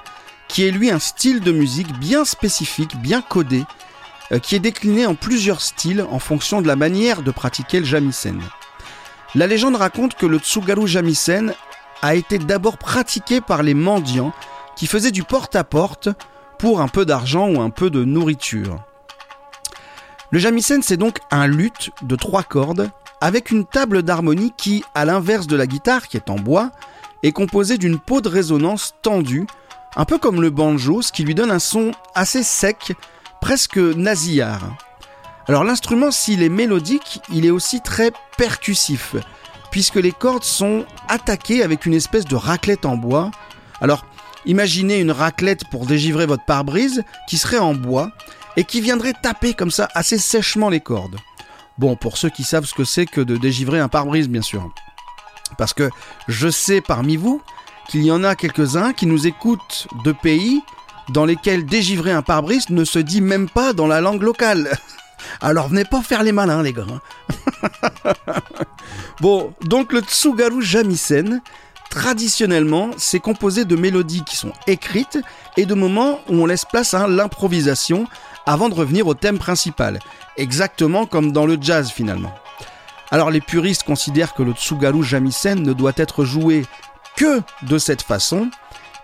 qui 0.48 0.66
est 0.66 0.70
lui 0.70 0.90
un 0.90 0.98
style 0.98 1.40
de 1.40 1.52
musique 1.52 1.92
bien 1.98 2.24
spécifique, 2.24 2.96
bien 2.96 3.20
codé, 3.20 3.62
euh, 4.32 4.38
qui 4.38 4.54
est 4.54 4.58
décliné 4.58 5.04
en 5.04 5.14
plusieurs 5.14 5.60
styles 5.60 6.06
en 6.10 6.18
fonction 6.18 6.62
de 6.62 6.66
la 6.66 6.76
manière 6.76 7.20
de 7.20 7.30
pratiquer 7.30 7.78
le 7.78 7.84
shamisen. 7.84 8.40
La 9.34 9.46
légende 9.46 9.76
raconte 9.76 10.14
que 10.14 10.24
le 10.24 10.38
tsugaru 10.38 10.88
shamisen 10.88 11.52
a 12.00 12.14
été 12.14 12.38
d'abord 12.38 12.78
pratiqué 12.78 13.42
par 13.42 13.62
les 13.62 13.74
mendiants 13.74 14.32
qui 14.76 14.86
faisaient 14.86 15.10
du 15.10 15.24
porte-à-porte 15.24 16.08
pour 16.58 16.80
un 16.80 16.88
peu 16.88 17.04
d'argent 17.04 17.50
ou 17.50 17.60
un 17.60 17.68
peu 17.68 17.90
de 17.90 18.02
nourriture. 18.02 18.82
Le 20.34 20.40
shamisen, 20.40 20.82
c'est 20.82 20.96
donc 20.96 21.20
un 21.30 21.46
luth 21.46 21.92
de 22.02 22.16
trois 22.16 22.42
cordes 22.42 22.90
avec 23.20 23.52
une 23.52 23.64
table 23.64 24.02
d'harmonie 24.02 24.52
qui, 24.56 24.82
à 24.92 25.04
l'inverse 25.04 25.46
de 25.46 25.54
la 25.54 25.68
guitare 25.68 26.08
qui 26.08 26.16
est 26.16 26.28
en 26.28 26.34
bois, 26.34 26.72
est 27.22 27.30
composée 27.30 27.78
d'une 27.78 28.00
peau 28.00 28.20
de 28.20 28.28
résonance 28.28 28.96
tendue, 29.00 29.46
un 29.94 30.04
peu 30.04 30.18
comme 30.18 30.42
le 30.42 30.50
banjo, 30.50 31.02
ce 31.02 31.12
qui 31.12 31.22
lui 31.22 31.36
donne 31.36 31.52
un 31.52 31.60
son 31.60 31.92
assez 32.16 32.42
sec, 32.42 32.94
presque 33.40 33.76
nasillard. 33.76 34.74
Alors 35.46 35.62
l'instrument, 35.62 36.10
s'il 36.10 36.42
est 36.42 36.48
mélodique, 36.48 37.20
il 37.32 37.46
est 37.46 37.50
aussi 37.50 37.80
très 37.80 38.10
percussif, 38.36 39.14
puisque 39.70 39.94
les 39.94 40.10
cordes 40.10 40.42
sont 40.42 40.84
attaquées 41.06 41.62
avec 41.62 41.86
une 41.86 41.94
espèce 41.94 42.24
de 42.24 42.34
raclette 42.34 42.86
en 42.86 42.96
bois. 42.96 43.30
Alors 43.80 44.04
imaginez 44.46 44.98
une 44.98 45.12
raclette 45.12 45.68
pour 45.70 45.86
dégivrer 45.86 46.26
votre 46.26 46.44
pare-brise 46.44 47.04
qui 47.28 47.38
serait 47.38 47.58
en 47.58 47.74
bois 47.74 48.10
et 48.56 48.64
qui 48.64 48.80
viendrait 48.80 49.14
taper 49.20 49.54
comme 49.54 49.70
ça 49.70 49.88
assez 49.94 50.18
sèchement 50.18 50.68
les 50.68 50.80
cordes. 50.80 51.16
Bon, 51.78 51.96
pour 51.96 52.18
ceux 52.18 52.30
qui 52.30 52.44
savent 52.44 52.66
ce 52.66 52.74
que 52.74 52.84
c'est 52.84 53.06
que 53.06 53.20
de 53.20 53.36
dégivrer 53.36 53.80
un 53.80 53.88
pare-brise, 53.88 54.28
bien 54.28 54.42
sûr. 54.42 54.70
Parce 55.58 55.74
que 55.74 55.90
je 56.28 56.48
sais 56.48 56.80
parmi 56.80 57.16
vous 57.16 57.42
qu'il 57.88 58.02
y 58.02 58.12
en 58.12 58.24
a 58.24 58.34
quelques-uns 58.34 58.92
qui 58.92 59.06
nous 59.06 59.26
écoutent 59.26 59.88
de 60.04 60.12
pays 60.12 60.62
dans 61.10 61.24
lesquels 61.24 61.66
dégivrer 61.66 62.12
un 62.12 62.22
pare-brise 62.22 62.70
ne 62.70 62.84
se 62.84 62.98
dit 62.98 63.20
même 63.20 63.48
pas 63.48 63.72
dans 63.72 63.86
la 63.86 64.00
langue 64.00 64.22
locale. 64.22 64.76
Alors 65.40 65.68
venez 65.68 65.84
pas 65.84 66.02
faire 66.02 66.22
les 66.22 66.32
malins, 66.32 66.62
les 66.62 66.72
gars. 66.72 66.86
bon, 69.20 69.52
donc 69.62 69.92
le 69.92 70.00
Tsugaru 70.00 70.62
Jamisen, 70.62 71.40
traditionnellement, 71.90 72.90
c'est 72.96 73.20
composé 73.20 73.64
de 73.64 73.76
mélodies 73.76 74.24
qui 74.24 74.36
sont 74.36 74.52
écrites 74.66 75.18
et 75.56 75.66
de 75.66 75.74
moments 75.74 76.20
où 76.28 76.42
on 76.42 76.46
laisse 76.46 76.64
place 76.64 76.94
à 76.94 77.06
l'improvisation 77.06 78.06
avant 78.46 78.68
de 78.68 78.74
revenir 78.74 79.06
au 79.06 79.14
thème 79.14 79.38
principal. 79.38 79.98
Exactement 80.36 81.06
comme 81.06 81.32
dans 81.32 81.46
le 81.46 81.58
jazz 81.60 81.90
finalement. 81.90 82.34
Alors 83.10 83.30
les 83.30 83.40
puristes 83.40 83.84
considèrent 83.84 84.34
que 84.34 84.42
le 84.42 84.52
Tsugaru 84.52 85.02
Jamisen 85.02 85.62
ne 85.62 85.72
doit 85.72 85.92
être 85.96 86.24
joué 86.24 86.64
que 87.16 87.42
de 87.62 87.78
cette 87.78 88.02
façon, 88.02 88.50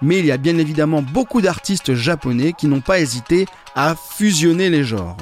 mais 0.03 0.19
il 0.19 0.27
y 0.27 0.33
a 0.33 0.37
bien 0.37 0.59
évidemment 0.59 1.03
beaucoup 1.03 1.41
d'artistes 1.41 1.95
japonais 1.95 2.53
qui 2.53 2.67
n'ont 2.67 2.81
pas 2.81 3.01
hésité 3.01 3.47
à 3.75 3.95
fusionner 3.95 4.71
les 4.71 4.85
genres. 4.85 5.17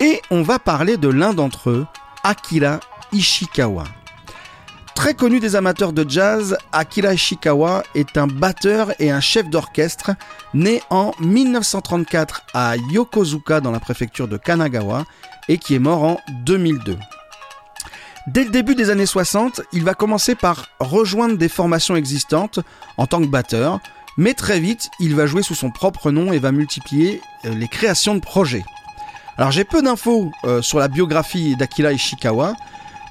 Et 0.00 0.22
on 0.30 0.42
va 0.42 0.58
parler 0.58 0.96
de 0.96 1.08
l'un 1.08 1.34
d'entre 1.34 1.70
eux, 1.70 1.86
Akira 2.22 2.80
Ishikawa. 3.12 3.84
Très 4.98 5.14
connu 5.14 5.38
des 5.38 5.54
amateurs 5.54 5.92
de 5.92 6.04
jazz, 6.10 6.58
Akira 6.72 7.14
Ishikawa 7.14 7.84
est 7.94 8.18
un 8.18 8.26
batteur 8.26 8.90
et 8.98 9.12
un 9.12 9.20
chef 9.20 9.48
d'orchestre 9.48 10.10
né 10.54 10.82
en 10.90 11.12
1934 11.20 12.42
à 12.52 12.76
Yokozuka 12.90 13.60
dans 13.60 13.70
la 13.70 13.78
préfecture 13.78 14.26
de 14.26 14.36
Kanagawa 14.36 15.04
et 15.48 15.58
qui 15.58 15.76
est 15.76 15.78
mort 15.78 16.02
en 16.02 16.20
2002. 16.44 16.98
Dès 18.26 18.42
le 18.42 18.50
début 18.50 18.74
des 18.74 18.90
années 18.90 19.06
60, 19.06 19.60
il 19.72 19.84
va 19.84 19.94
commencer 19.94 20.34
par 20.34 20.66
rejoindre 20.80 21.38
des 21.38 21.48
formations 21.48 21.94
existantes 21.94 22.58
en 22.96 23.06
tant 23.06 23.20
que 23.20 23.28
batteur, 23.28 23.78
mais 24.16 24.34
très 24.34 24.58
vite, 24.58 24.90
il 24.98 25.14
va 25.14 25.26
jouer 25.26 25.44
sous 25.44 25.54
son 25.54 25.70
propre 25.70 26.10
nom 26.10 26.32
et 26.32 26.40
va 26.40 26.50
multiplier 26.50 27.20
euh, 27.44 27.54
les 27.54 27.68
créations 27.68 28.16
de 28.16 28.20
projets. 28.20 28.64
Alors 29.36 29.52
j'ai 29.52 29.62
peu 29.62 29.80
d'infos 29.80 30.32
euh, 30.42 30.60
sur 30.60 30.80
la 30.80 30.88
biographie 30.88 31.54
d'Akira 31.54 31.92
Ishikawa, 31.92 32.54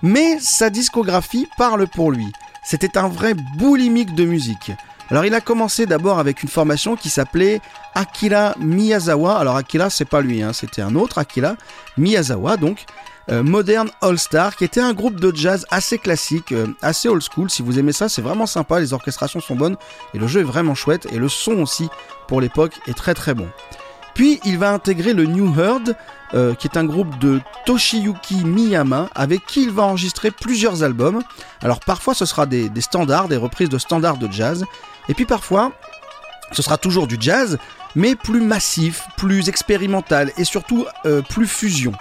mais 0.01 0.39
sa 0.39 0.69
discographie 0.69 1.47
parle 1.57 1.87
pour 1.87 2.11
lui. 2.11 2.31
C'était 2.63 2.97
un 2.97 3.07
vrai 3.07 3.33
boulimique 3.33 4.15
de 4.15 4.25
musique. 4.25 4.71
Alors 5.09 5.25
il 5.25 5.33
a 5.33 5.41
commencé 5.41 5.85
d'abord 5.85 6.19
avec 6.19 6.43
une 6.43 6.49
formation 6.49 6.95
qui 6.95 7.09
s'appelait 7.09 7.61
Akira 7.95 8.55
Miyazawa. 8.59 9.37
Alors 9.37 9.55
Akira 9.55 9.89
c'est 9.89 10.05
pas 10.05 10.21
lui, 10.21 10.41
hein, 10.41 10.51
c'était 10.53 10.81
un 10.81 10.95
autre 10.95 11.17
Akira 11.17 11.55
Miyazawa 11.97 12.57
donc. 12.57 12.85
euh, 13.29 13.43
Modern 13.43 13.89
All 14.01 14.17
Star, 14.17 14.55
qui 14.55 14.63
était 14.63 14.81
un 14.81 14.93
groupe 14.93 15.19
de 15.19 15.35
jazz 15.35 15.65
assez 15.69 15.97
classique, 15.97 16.51
euh, 16.51 16.67
assez 16.81 17.09
old 17.09 17.21
school. 17.21 17.49
Si 17.49 17.61
vous 17.61 17.77
aimez 17.77 17.91
ça, 17.91 18.09
c'est 18.09 18.21
vraiment 18.21 18.45
sympa. 18.45 18.79
Les 18.79 18.93
orchestrations 18.93 19.39
sont 19.41 19.55
bonnes 19.55 19.75
et 20.13 20.17
le 20.17 20.27
jeu 20.27 20.41
est 20.41 20.45
vraiment 20.45 20.75
chouette. 20.75 21.07
Et 21.11 21.17
le 21.17 21.29
son 21.29 21.59
aussi, 21.61 21.89
pour 22.27 22.39
l'époque, 22.41 22.79
est 22.87 22.93
très 22.95 23.13
très 23.13 23.33
bon. 23.33 23.49
Puis 24.17 24.39
il 24.45 24.57
va 24.57 24.71
intégrer 24.71 25.13
le 25.13 25.27
New 25.27 25.53
Herd, 25.61 25.95
euh, 26.33 26.55
qui 26.55 26.65
est 26.65 26.75
un 26.75 26.85
groupe 26.85 27.19
de 27.19 27.39
Toshiyuki 27.67 28.45
Miyama, 28.45 29.09
avec 29.13 29.45
qui 29.45 29.61
il 29.61 29.69
va 29.69 29.83
enregistrer 29.83 30.31
plusieurs 30.31 30.81
albums. 30.81 31.21
Alors 31.61 31.79
parfois 31.79 32.15
ce 32.15 32.25
sera 32.25 32.47
des, 32.47 32.71
standards, 32.81 33.27
des 33.27 33.37
reprises 33.37 33.69
de 33.69 33.77
standards 33.77 34.17
de 34.17 34.27
jazz, 34.31 34.65
et 35.07 35.13
puis 35.13 35.25
parfois 35.25 35.71
ce 36.51 36.63
sera 36.63 36.79
toujours 36.79 37.05
du 37.05 37.17
jazz, 37.19 37.59
mais 37.95 38.15
plus 38.15 38.41
massif, 38.41 39.03
plus 39.17 39.49
expérimental, 39.49 40.31
et 40.35 40.45
surtout 40.45 40.87
euh, 41.05 41.21
plus 41.21 41.45
fusion. 41.45 41.91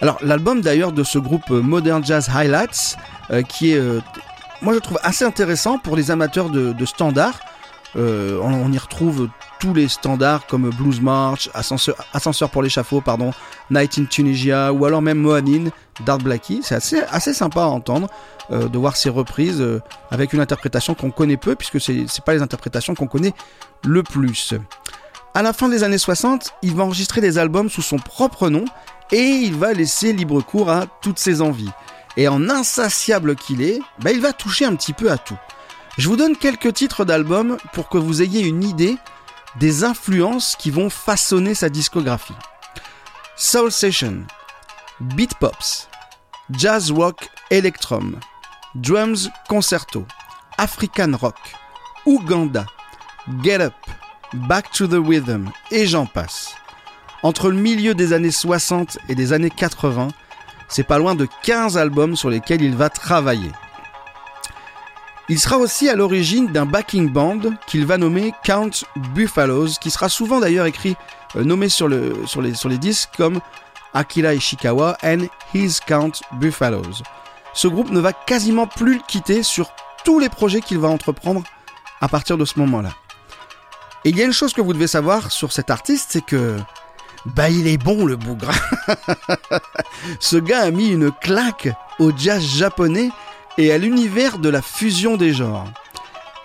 Alors 0.00 0.18
l'album 0.22 0.60
d'ailleurs 0.60 0.92
de 0.92 1.02
ce 1.02 1.18
groupe 1.18 1.50
euh, 1.50 1.60
Modern 1.60 2.04
Jazz 2.04 2.30
Highlights, 2.32 2.96
qui 3.48 3.72
est, 3.72 3.82
moi 4.62 4.72
je 4.72 4.78
trouve 4.78 5.00
assez 5.02 5.24
intéressant 5.24 5.78
pour 5.78 5.96
les 5.96 6.12
amateurs 6.12 6.48
de, 6.48 6.84
standards. 6.84 7.40
On 7.96 8.70
y 8.70 8.78
retrouve 8.78 9.28
tous 9.64 9.72
les 9.72 9.88
standards 9.88 10.46
comme 10.46 10.68
Blues 10.68 11.00
March, 11.00 11.48
Ascenseur, 11.54 11.96
Ascenseur 12.12 12.50
pour 12.50 12.62
l'échafaud, 12.62 13.00
pardon, 13.00 13.32
Night 13.70 13.98
in 13.98 14.04
Tunisia, 14.04 14.74
ou 14.74 14.84
alors 14.84 15.00
même 15.00 15.16
Moanin 15.16 15.70
d'Art 16.04 16.18
Blackie. 16.18 16.60
C'est 16.62 16.74
assez, 16.74 17.00
assez 17.10 17.32
sympa 17.32 17.62
à 17.62 17.66
entendre 17.68 18.08
euh, 18.50 18.68
de 18.68 18.76
voir 18.76 18.94
ces 18.94 19.08
reprises 19.08 19.62
euh, 19.62 19.80
avec 20.10 20.34
une 20.34 20.40
interprétation 20.40 20.94
qu'on 20.94 21.10
connaît 21.10 21.38
peu, 21.38 21.54
puisque 21.54 21.80
c'est 21.80 22.24
pas 22.26 22.34
les 22.34 22.42
interprétations 22.42 22.94
qu'on 22.94 23.06
connaît 23.06 23.32
le 23.84 24.02
plus. 24.02 24.52
À 25.32 25.40
la 25.40 25.54
fin 25.54 25.70
des 25.70 25.82
années 25.82 25.96
60, 25.96 26.52
il 26.60 26.74
va 26.74 26.84
enregistrer 26.84 27.22
des 27.22 27.38
albums 27.38 27.70
sous 27.70 27.80
son 27.80 27.96
propre 27.96 28.50
nom 28.50 28.66
et 29.12 29.22
il 29.22 29.54
va 29.54 29.72
laisser 29.72 30.12
libre 30.12 30.42
cours 30.42 30.68
à 30.68 30.84
toutes 31.00 31.18
ses 31.18 31.40
envies. 31.40 31.72
Et 32.18 32.28
en 32.28 32.50
insatiable 32.50 33.34
qu'il 33.34 33.62
est, 33.62 33.80
bah, 34.00 34.12
il 34.12 34.20
va 34.20 34.34
toucher 34.34 34.66
un 34.66 34.76
petit 34.76 34.92
peu 34.92 35.10
à 35.10 35.16
tout. 35.16 35.38
Je 35.96 36.08
vous 36.08 36.16
donne 36.16 36.36
quelques 36.36 36.74
titres 36.74 37.06
d'albums 37.06 37.56
pour 37.72 37.88
que 37.88 37.96
vous 37.96 38.20
ayez 38.20 38.42
une 38.42 38.62
idée 38.62 38.98
des 39.56 39.84
influences 39.84 40.56
qui 40.56 40.70
vont 40.70 40.90
façonner 40.90 41.54
sa 41.54 41.68
discographie. 41.68 42.34
Soul 43.36 43.70
Session, 43.70 44.24
Beat 45.00 45.34
Pops, 45.36 45.88
Jazz 46.50 46.90
Rock 46.90 47.28
Electrum, 47.50 48.18
Drums 48.74 49.30
Concerto, 49.48 50.06
African 50.58 51.12
Rock, 51.20 51.36
Uganda, 52.06 52.66
Get 53.42 53.60
Up, 53.60 53.74
Back 54.34 54.70
to 54.72 54.86
the 54.86 55.00
Rhythm, 55.04 55.50
et 55.70 55.86
j'en 55.86 56.06
passe. 56.06 56.54
Entre 57.22 57.50
le 57.50 57.56
milieu 57.56 57.94
des 57.94 58.12
années 58.12 58.30
60 58.30 58.98
et 59.08 59.14
des 59.14 59.32
années 59.32 59.50
80, 59.50 60.08
c'est 60.68 60.82
pas 60.82 60.98
loin 60.98 61.14
de 61.14 61.26
15 61.42 61.78
albums 61.78 62.16
sur 62.16 62.30
lesquels 62.30 62.62
il 62.62 62.76
va 62.76 62.90
travailler. 62.90 63.50
Il 65.28 65.40
sera 65.40 65.56
aussi 65.56 65.88
à 65.88 65.96
l'origine 65.96 66.48
d'un 66.48 66.66
backing 66.66 67.08
band 67.10 67.40
qu'il 67.66 67.86
va 67.86 67.96
nommer 67.96 68.34
Count 68.44 68.70
Buffaloes, 69.14 69.78
qui 69.80 69.90
sera 69.90 70.10
souvent 70.10 70.38
d'ailleurs 70.38 70.66
écrit, 70.66 70.96
euh, 71.36 71.44
nommé 71.44 71.70
sur, 71.70 71.88
le, 71.88 72.14
sur, 72.26 72.42
les, 72.42 72.54
sur 72.54 72.68
les 72.68 72.76
disques 72.76 73.10
comme 73.16 73.40
Akira 73.94 74.34
Ishikawa 74.34 74.98
and 75.02 75.26
His 75.54 75.78
Count 75.86 76.12
Buffaloes. 76.32 77.02
Ce 77.54 77.68
groupe 77.68 77.90
ne 77.90 78.00
va 78.00 78.12
quasiment 78.12 78.66
plus 78.66 78.96
le 78.96 79.02
quitter 79.06 79.42
sur 79.42 79.70
tous 80.04 80.18
les 80.18 80.28
projets 80.28 80.60
qu'il 80.60 80.78
va 80.78 80.88
entreprendre 80.88 81.42
à 82.00 82.08
partir 82.08 82.36
de 82.36 82.44
ce 82.44 82.58
moment-là. 82.58 82.90
Et 84.04 84.10
il 84.10 84.18
y 84.18 84.22
a 84.22 84.26
une 84.26 84.32
chose 84.32 84.52
que 84.52 84.60
vous 84.60 84.74
devez 84.74 84.88
savoir 84.88 85.32
sur 85.32 85.52
cet 85.52 85.70
artiste, 85.70 86.08
c'est 86.10 86.24
que 86.24 86.58
bah 87.24 87.48
il 87.48 87.66
est 87.66 87.78
bon 87.78 88.04
le 88.04 88.16
bougre. 88.16 88.50
Ce 90.20 90.36
gars 90.36 90.60
a 90.60 90.70
mis 90.70 90.88
une 90.88 91.10
claque 91.10 91.68
au 91.98 92.12
jazz 92.14 92.42
japonais 92.42 93.10
et 93.58 93.72
à 93.72 93.78
l'univers 93.78 94.38
de 94.38 94.48
la 94.48 94.62
fusion 94.62 95.16
des 95.16 95.32
genres. 95.32 95.66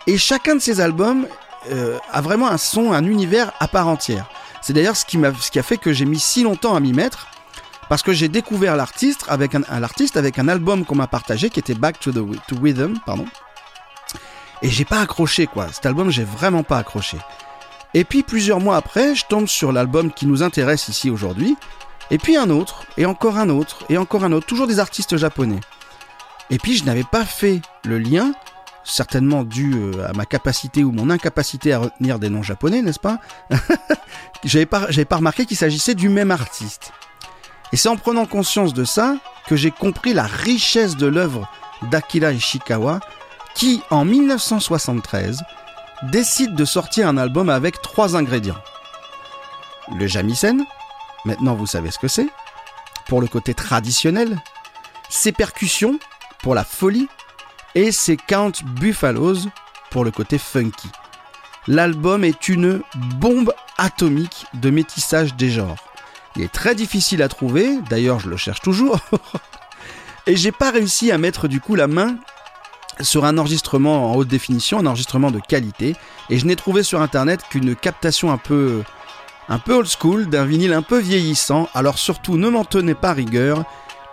Et 0.08 0.18
chacun 0.18 0.56
de 0.56 0.60
ses 0.60 0.82
albums 0.82 1.28
euh, 1.72 1.98
a 2.12 2.22
vraiment 2.22 2.50
un 2.50 2.58
son, 2.58 2.94
un 2.94 3.06
univers 3.06 3.52
à 3.60 3.68
part 3.68 3.88
entière. 3.88 4.30
C'est 4.62 4.74
d'ailleurs 4.74 4.96
ce 4.96 5.06
ce 5.06 5.52
qui 5.52 5.60
a 5.60 5.64
fait 5.64 5.78
que 5.78 5.94
j'ai 5.94 6.06
mis 6.06 6.20
si 6.20 6.44
longtemps 6.44 6.76
à 6.76 6.80
m'y 6.80 6.94
mettre, 6.94 7.28
parce 7.90 8.04
que 8.04 8.14
j'ai 8.14 8.28
découvert 8.28 8.76
l'artiste 8.76 9.26
avec 9.28 9.56
un, 9.56 9.64
avec 9.64 10.40
un 10.40 10.48
album 10.48 10.86
qu'on 10.86 10.96
m'a 10.96 11.08
partagé 11.08 11.50
qui 11.50 11.60
était 11.60 11.74
Back 11.74 12.00
to 12.00 12.12
the 12.12 12.48
to 12.48 12.56
Rhythm, 12.62 13.00
pardon. 13.06 13.26
Et 14.62 14.70
j'ai 14.70 14.86
pas 14.86 15.02
accroché 15.02 15.48
quoi. 15.48 15.68
Cet 15.72 15.86
album 15.86 16.12
j'ai 16.12 16.24
vraiment 16.24 16.64
pas 16.64 16.78
accroché. 16.78 17.18
Et 17.94 18.04
puis 18.04 18.22
plusieurs 18.24 18.60
mois 18.60 18.78
après, 18.78 19.16
je 19.16 19.26
tombe 19.26 19.48
sur 19.48 19.72
l'album 19.72 20.12
qui 20.12 20.28
nous 20.28 20.44
intéresse 20.44 20.90
ici 20.90 21.10
aujourd'hui, 21.10 21.58
Et 22.12 22.18
puis 22.18 22.38
un 22.38 22.50
autre, 22.50 22.86
et 22.98 23.06
encore 23.06 23.38
un 23.38 23.50
autre, 23.50 23.86
et 23.90 23.98
encore 23.98 24.24
un 24.24 24.32
autre, 24.32 24.48
toujours 24.48 24.68
des 24.68 24.80
artistes 24.80 25.18
japonais. 25.18 25.60
Et 26.50 26.58
puis 26.58 26.76
je 26.76 26.84
n'avais 26.84 27.04
pas 27.04 27.26
fait 27.26 27.62
le 27.86 28.00
lien, 28.00 28.34
certainement 28.84 29.44
dû 29.44 29.74
euh, 29.76 30.08
à 30.08 30.14
ma 30.14 30.26
capacité 30.26 30.84
ou 30.84 30.92
mon 30.92 31.10
incapacité 31.10 31.74
à 31.74 31.80
retenir 31.80 32.20
des 32.20 32.30
noms 32.30 32.44
japonais, 32.44 32.82
n'est-ce 32.82 33.00
pas 33.00 33.20
J'avais 34.44 34.66
pas, 34.66 34.88
pas 34.88 35.16
remarqué 35.16 35.46
qu'il 35.46 35.58
s'agissait 35.58 35.96
du 35.96 36.10
même 36.10 36.32
artiste. 36.32 36.92
Et 37.72 37.78
c'est 37.78 37.90
en 37.90 37.98
prenant 37.98 38.26
conscience 38.26 38.74
de 38.74 38.84
ça 38.84 39.16
que 39.48 39.56
j'ai 39.56 39.72
compris 39.72 40.14
la 40.14 40.26
richesse 40.26 40.98
de 40.98 41.06
l'œuvre 41.06 41.48
d'Akira 41.92 42.32
Ishikawa, 42.32 43.00
qui, 43.54 43.82
en 43.90 44.06
1973, 44.06 45.44
décide 46.04 46.56
de 46.56 46.66
sortir 46.66 47.08
un 47.08 47.18
album 47.18 47.50
avec 47.50 47.82
trois 47.82 48.16
ingrédients. 48.16 48.58
Le 49.96 50.08
shamisen, 50.08 50.66
maintenant 51.26 51.56
vous 51.56 51.66
savez 51.66 51.92
ce 51.92 52.00
que 52.00 52.08
c'est, 52.08 52.30
pour 53.08 53.22
le 53.22 53.28
côté 53.28 53.54
traditionnel, 53.54 54.42
ses 55.10 55.32
percussions, 55.32 56.00
pour 56.42 56.56
la 56.56 56.64
folie, 56.64 57.08
et 57.76 57.92
ses 57.92 58.18
Count 58.18 58.52
Buffaloes, 58.80 59.50
pour 59.92 60.04
le 60.04 60.12
côté 60.12 60.38
funky. 60.38 60.90
L'album 61.68 62.24
est 62.24 62.48
une 62.50 62.82
bombe 63.18 63.54
atomique 63.78 64.46
de 64.56 64.70
métissage 64.70 65.36
des 65.36 65.50
genres. 65.50 65.78
Il 66.36 66.44
est 66.44 66.52
très 66.52 66.76
difficile 66.76 67.22
à 67.22 67.28
trouver, 67.28 67.80
d'ailleurs 67.90 68.20
je 68.20 68.30
le 68.30 68.38
cherche 68.38 68.62
toujours, 68.62 69.00
et 70.28 70.36
j'ai 70.36 70.52
pas 70.52 70.72
réussi 70.72 71.12
à 71.12 71.18
mettre 71.18 71.48
du 71.48 71.60
coup 71.60 71.76
la 71.76 71.88
main 71.88 72.16
sur 73.02 73.26
un 73.26 73.38
enregistrement 73.38 74.12
en 74.12 74.16
haute 74.16 74.28
définition, 74.28 74.80
un 74.80 74.86
enregistrement 74.86 75.32
de 75.32 75.40
qualité, 75.40 75.96
et 76.30 76.38
je 76.38 76.46
n'ai 76.46 76.56
trouvé 76.56 76.84
sur 76.84 77.02
internet 77.02 77.42
qu'une 77.50 77.76
captation 77.76 78.32
un 78.32 78.38
peu 78.38 78.84
un 79.48 79.58
peu 79.58 79.74
old 79.74 79.88
school 79.88 80.28
d'un 80.28 80.46
vinyle 80.46 80.74
un 80.74 80.84
peu 80.84 81.00
vieillissant, 81.00 81.70
alors 81.74 81.98
surtout 81.98 82.38
ne 82.38 82.50
m'en 82.50 82.66
tenez 82.66 82.94
pas 82.94 83.14
rigueur 83.14 83.66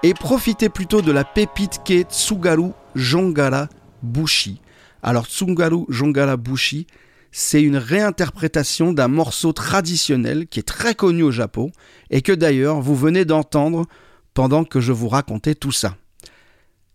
et 0.07 0.15
profitez 0.15 0.69
plutôt 0.69 1.03
de 1.03 1.11
la 1.11 1.25
pépite 1.25 1.81
qu'est 1.85 2.09
Tsugaru 2.09 2.71
Jongara 2.95 3.69
Bushi. 4.05 4.61
Alors 5.03 5.27
Tsugaru 5.27 5.85
Jongara 5.89 6.37
Bushi, 6.37 6.87
c'est 7.33 7.61
une 7.61 7.77
réinterprétation 7.77 8.93
d'un 8.93 9.09
morceau 9.09 9.53
traditionnel 9.53 10.47
qui 10.47 10.61
est 10.61 10.63
très 10.63 10.95
connu 10.95 11.25
au 11.25 11.33
Japon 11.33 11.73
et 12.11 12.23
que 12.23 12.31
d'ailleurs 12.31 12.81
vous 12.81 12.95
venez 12.95 13.25
d'entendre 13.25 13.85
pendant 14.33 14.63
que 14.63 14.79
je 14.79 14.93
vous 14.93 15.09
racontais 15.09 15.57
tout 15.57 15.73
ça. 15.73 15.97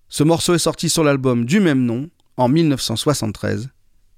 Ce 0.07 0.23
morceau 0.23 0.53
est 0.53 0.59
sorti 0.59 0.87
sur 0.87 1.03
l'album 1.03 1.43
du 1.43 1.59
même 1.59 1.83
nom 1.83 2.09
en 2.37 2.47
1973 2.47 3.71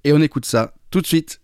et 0.04 0.12
on 0.12 0.20
écoute 0.20 0.44
ça 0.44 0.72
tout 0.92 1.00
de 1.00 1.06
suite. 1.08 1.40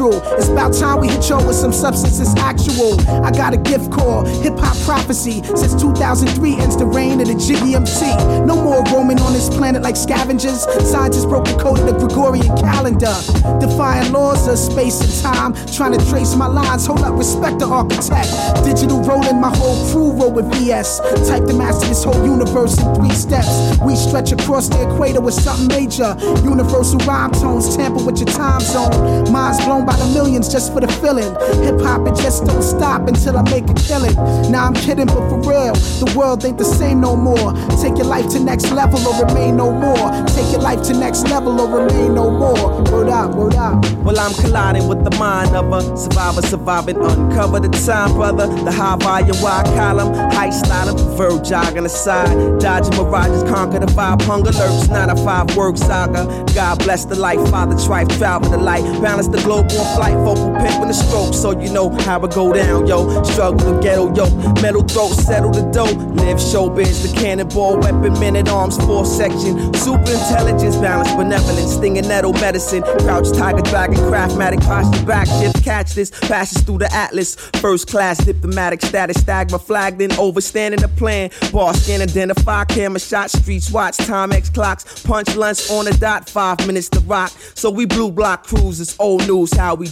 Show. 0.00 0.29
It's 0.40 0.48
about 0.48 0.72
time 0.72 1.02
we 1.02 1.08
hit 1.08 1.28
y'all 1.28 1.46
with 1.46 1.54
some 1.54 1.70
substances 1.70 2.34
actual. 2.38 2.98
I 3.22 3.30
got 3.30 3.52
a 3.52 3.58
gift 3.58 3.92
called 3.92 4.26
hip 4.26 4.56
hop 4.56 4.74
prophecy. 4.86 5.42
Since 5.44 5.78
2003 5.82 6.56
ends 6.56 6.78
the 6.78 6.86
reign 6.86 7.20
of 7.20 7.28
the 7.28 7.74
MC. 7.74 8.06
No 8.46 8.56
more 8.56 8.82
roaming 8.84 9.20
on 9.20 9.34
this 9.34 9.50
planet 9.50 9.82
like 9.82 9.96
scavengers. 9.96 10.62
Scientists 10.88 11.26
broke 11.26 11.44
the 11.44 11.58
code 11.60 11.80
of 11.80 11.86
the 11.86 11.92
Gregorian 11.92 12.56
calendar. 12.56 13.12
Defying 13.60 14.12
laws 14.12 14.48
of 14.48 14.56
space 14.56 15.00
and 15.04 15.12
time. 15.20 15.52
Trying 15.76 15.98
to 15.98 16.08
trace 16.08 16.34
my 16.34 16.46
lines. 16.46 16.86
Hold 16.86 17.00
up, 17.00 17.18
respect 17.18 17.58
the 17.58 17.66
architect. 17.66 18.32
Digital 18.64 19.02
rolling, 19.02 19.38
my 19.42 19.54
whole 19.54 19.76
crew 19.92 20.12
roll 20.12 20.32
with 20.32 20.50
VS. 20.54 21.00
Type 21.28 21.44
to 21.48 21.52
master 21.52 21.86
this 21.86 22.02
whole 22.02 22.24
universe 22.24 22.80
in 22.80 22.94
three 22.94 23.12
steps. 23.12 23.78
We 23.84 23.94
stretch 23.94 24.32
across 24.32 24.70
the 24.70 24.88
equator 24.88 25.20
with 25.20 25.34
something 25.34 25.68
major. 25.68 26.16
Universal 26.42 27.00
rhyme 27.00 27.32
tones 27.32 27.76
tamper 27.76 28.02
with 28.02 28.16
your 28.16 28.32
time 28.32 28.62
zone. 28.62 29.30
Minds 29.30 29.62
blown 29.66 29.84
by 29.84 29.96
the 29.96 30.06
millions 30.30 30.52
just 30.52 30.72
for 30.72 30.80
the 30.80 30.88
feeling. 31.02 31.34
Hip 31.64 31.80
hop, 31.80 32.06
it 32.06 32.14
just 32.22 32.44
don't 32.44 32.62
stop 32.62 33.08
until 33.08 33.36
I 33.36 33.42
make 33.50 33.68
a 33.68 33.74
killing. 33.74 34.14
Now 34.50 34.66
I'm 34.66 34.74
kidding, 34.74 35.06
but 35.06 35.28
for 35.28 35.40
real, 35.40 35.74
the 35.74 36.12
world 36.16 36.44
ain't 36.44 36.58
the 36.58 36.64
same 36.64 37.00
no 37.00 37.16
more. 37.16 37.52
Take 37.82 37.98
your 37.98 38.06
life 38.06 38.28
to 38.32 38.40
next 38.40 38.70
level 38.70 39.00
or 39.06 39.26
remain 39.26 39.56
no 39.56 39.72
more. 39.72 40.10
Take 40.26 40.52
your 40.52 40.60
life 40.60 40.82
to 40.88 40.94
next 40.94 41.24
level 41.24 41.60
or 41.60 41.68
remain 41.82 42.14
no 42.14 42.30
more. 42.30 42.82
Word 42.92 43.08
up, 43.08 43.34
word 43.34 43.56
up. 43.56 43.84
Well, 44.04 44.18
I'm 44.18 44.34
colliding 44.34 44.88
with 44.88 45.04
the 45.04 45.16
mind 45.18 45.54
of 45.56 45.72
a 45.72 45.96
survivor, 45.96 46.42
surviving, 46.42 46.96
uncover 46.96 47.60
the 47.60 47.68
time, 47.68 48.14
brother. 48.14 48.46
The 48.46 48.72
high 48.72 48.96
volume, 48.96 49.40
wide 49.42 49.66
column, 49.76 50.14
high 50.32 50.50
style, 50.50 50.94
verb 51.16 51.44
jog 51.44 51.76
aside. 51.76 52.60
Dodging 52.60 52.96
mirages, 52.96 53.42
conquer 53.50 53.80
the 53.80 53.86
vibe, 53.86 54.22
hunger 54.22 54.52
lurks. 54.52 54.88
Not 54.88 55.10
a 55.10 55.16
five 55.24 55.54
word 55.56 55.78
saga. 55.78 56.24
God 56.54 56.78
bless 56.78 57.04
the 57.04 57.16
life, 57.16 57.40
Father 57.50 57.74
Trife, 57.74 58.08
travel 58.18 58.50
the 58.50 58.58
light. 58.58 58.84
Balance 59.02 59.28
the 59.28 59.40
globe 59.42 59.66
on 59.72 59.96
flight, 59.96 60.19
vocal 60.24 60.52
pimp 60.54 60.80
with 60.80 60.90
a 60.90 60.94
stroke. 60.94 61.34
So 61.34 61.58
you 61.58 61.72
know 61.72 61.90
how 61.90 62.20
it 62.24 62.34
go 62.34 62.52
down, 62.52 62.86
yo. 62.86 63.22
Struggle 63.22 63.58
to 63.58 63.80
ghetto, 63.82 64.14
yo. 64.14 64.30
Metal 64.62 64.82
throat, 64.82 65.10
settle 65.10 65.50
the 65.50 65.62
dough. 65.70 65.92
Live 66.14 66.38
showbiz, 66.38 67.02
the 67.02 67.12
cannonball, 67.18 67.78
weapon, 67.78 68.12
men 68.20 68.36
at 68.36 68.48
arms, 68.48 68.76
four 68.84 69.04
section. 69.04 69.72
Super 69.74 70.12
intelligence, 70.12 70.76
balance, 70.76 71.12
benevolence, 71.12 71.72
stinging 71.72 72.06
nettle 72.08 72.32
medicine. 72.34 72.82
Crouch, 73.00 73.30
tiger, 73.32 73.62
dragon, 73.62 73.96
craftmatic, 73.96 74.60
posture, 74.62 75.06
back 75.06 75.26
shift. 75.26 75.64
Catch 75.64 75.94
this, 75.94 76.10
passes 76.28 76.62
through 76.62 76.78
the 76.78 76.92
atlas. 76.92 77.36
First 77.60 77.88
class, 77.88 78.24
diplomatic 78.24 78.82
status, 78.82 79.18
stagma, 79.18 79.60
flag, 79.60 79.98
then 79.98 80.10
overstanding 80.10 80.80
the 80.80 80.88
plan. 80.88 81.30
Bar 81.52 81.74
scan, 81.74 82.02
identify, 82.02 82.64
camera 82.64 83.00
shot, 83.00 83.30
streets 83.30 83.70
watch, 83.70 83.96
time 83.96 84.32
X 84.32 84.50
clocks. 84.50 85.02
Punch 85.02 85.34
lunch 85.36 85.70
on 85.70 85.84
the 85.84 85.92
dot, 85.92 86.28
five 86.28 86.64
minutes 86.66 86.88
to 86.90 87.00
rock. 87.00 87.30
So 87.54 87.70
we 87.70 87.86
blue 87.86 88.10
block 88.10 88.46
cruises, 88.46 88.96
old 88.98 89.26
news, 89.26 89.52
how 89.52 89.74
we 89.74 89.86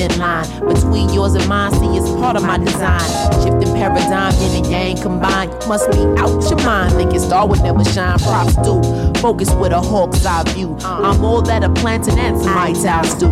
I'ma 0.00 0.08
drop 0.08 0.08
one 0.08 0.08
rhyme, 0.08 0.08
but 0.08 0.08
every 0.08 0.08
time 0.08 0.08
I 0.08 0.08
cross 0.08 0.08
the 0.08 0.08
thin 0.08 0.18
line 0.18 0.74
between 0.74 1.08
yours 1.14 1.34
and 1.34 1.48
mine, 1.48 1.72
see 1.72 1.96
it's 1.96 2.10
part 2.20 2.36
of 2.36 2.42
my 2.42 2.58
design. 2.58 3.00
Shifting 3.42 3.74
paradigm, 3.74 4.34
yin 4.40 4.64
and 4.64 4.70
yang 4.70 5.02
combined. 5.02 5.50
Must 5.68 5.90
be 5.90 5.98
out 6.18 6.42
your 6.50 6.56
mind, 6.64 6.94
thinking 6.94 7.20
star 7.20 7.46
would 7.46 7.62
never 7.62 7.84
shine. 7.84 8.18
Props 8.18 8.56
do, 8.56 8.80
focus 9.20 9.52
with 9.54 9.72
a 9.72 9.80
hawk's 9.80 10.24
eye 10.24 10.44
view. 10.52 10.76
Uh. 10.82 11.00
I'm 11.04 11.24
all 11.24 11.42
that 11.42 11.64
a 11.64 11.70
plant 11.70 12.08
and 12.08 12.38
some 12.38 12.54
White 12.54 12.76
House 12.84 13.14
do. 13.14 13.28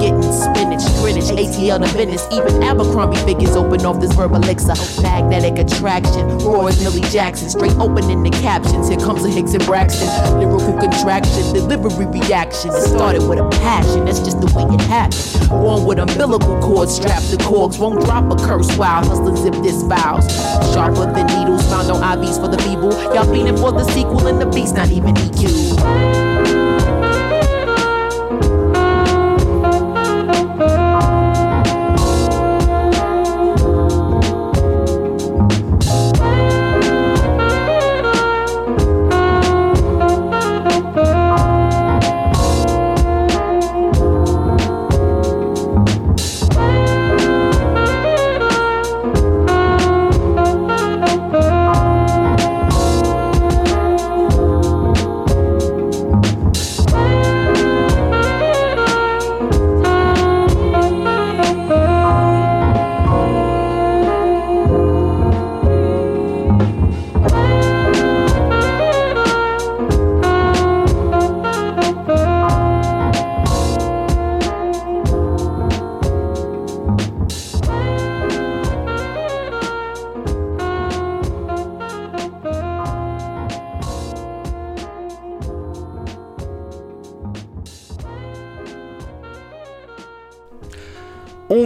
Getting 0.00 0.22
spinach, 0.32 0.84
Greenwich, 1.00 1.30
ATL 1.32 1.80
to 1.80 1.88
Venice. 1.96 2.26
Even 2.32 2.62
Abercrombie 2.62 3.18
figures 3.18 3.56
open 3.56 3.84
off 3.84 4.00
this 4.00 4.12
verbal 4.14 4.36
elixir. 4.36 4.74
Magnetic 5.02 5.58
attraction, 5.58 6.38
raw 6.38 6.66
as 6.66 6.82
Millie 6.82 7.06
Jackson. 7.10 7.48
Straight 7.50 7.76
opening 7.76 8.22
the 8.22 8.30
captions. 8.30 8.88
Here 8.88 8.98
comes 8.98 9.24
a 9.24 9.28
Hicks 9.28 9.54
and 9.54 9.64
Braxton. 9.64 10.08
Lyrical 10.38 10.78
contraction, 10.78 11.52
delivery 11.52 12.06
reaction. 12.06 12.70
It 12.70 12.82
started 12.82 13.22
with 13.28 13.38
a 13.38 13.48
passion, 13.60 14.04
that's 14.04 14.20
just 14.20 14.40
the 14.40 14.46
way 14.54 14.74
it 14.74 14.80
happened. 14.82 15.30
One 15.50 15.84
with 15.84 15.98
umbilical 16.10 16.58
cords 16.60 16.94
strapped 16.94 17.30
to 17.30 17.36
cords. 17.38 17.78
Won't 17.78 18.04
drop 18.04 18.30
a 18.30 18.36
curse 18.36 18.76
while 18.76 19.04
hustlers 19.04 19.40
zip 19.40 19.54
this 19.62 19.82
vows. 19.82 20.30
Sharper 20.72 21.12
than 21.12 21.26
needles, 21.26 21.62
found 21.68 21.88
no 21.88 21.94
IVs 21.94 22.40
for 22.40 22.48
the 22.48 22.58
feeble. 22.62 22.92
Y'all 23.14 23.26
fiending 23.26 23.58
for 23.58 23.72
the 23.72 23.84
sequel 23.92 24.26
and 24.26 24.40
the 24.40 24.46
beast 24.46 24.74
not 24.74 24.90
even 24.90 25.14
EQ. 25.14 26.79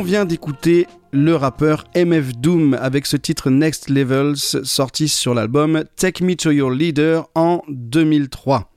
Vient 0.05 0.27
d'écouter 0.27 0.87
le 1.13 1.35
rappeur 1.35 1.85
MF 1.97 2.37
Doom 2.37 2.75
avec 2.75 3.07
ce 3.07 3.17
titre 3.17 3.49
Next 3.49 3.89
Levels 3.89 4.37
sorti 4.37 5.09
sur 5.09 5.33
l'album 5.33 5.85
Take 5.97 6.23
Me 6.23 6.37
to 6.37 6.51
Your 6.51 6.71
Leader 6.71 7.27
en 7.35 7.63
2003. 7.69 8.71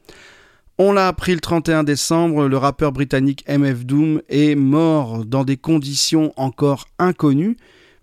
On 0.77 0.93
l'a 0.93 1.09
appris 1.09 1.33
le 1.33 1.41
31 1.41 1.83
décembre, 1.83 2.47
le 2.47 2.57
rappeur 2.57 2.93
britannique 2.93 3.43
MF 3.49 3.85
Doom 3.85 4.21
est 4.29 4.55
mort 4.55 5.25
dans 5.25 5.43
des 5.43 5.57
conditions 5.57 6.31
encore 6.37 6.85
inconnues, 6.97 7.57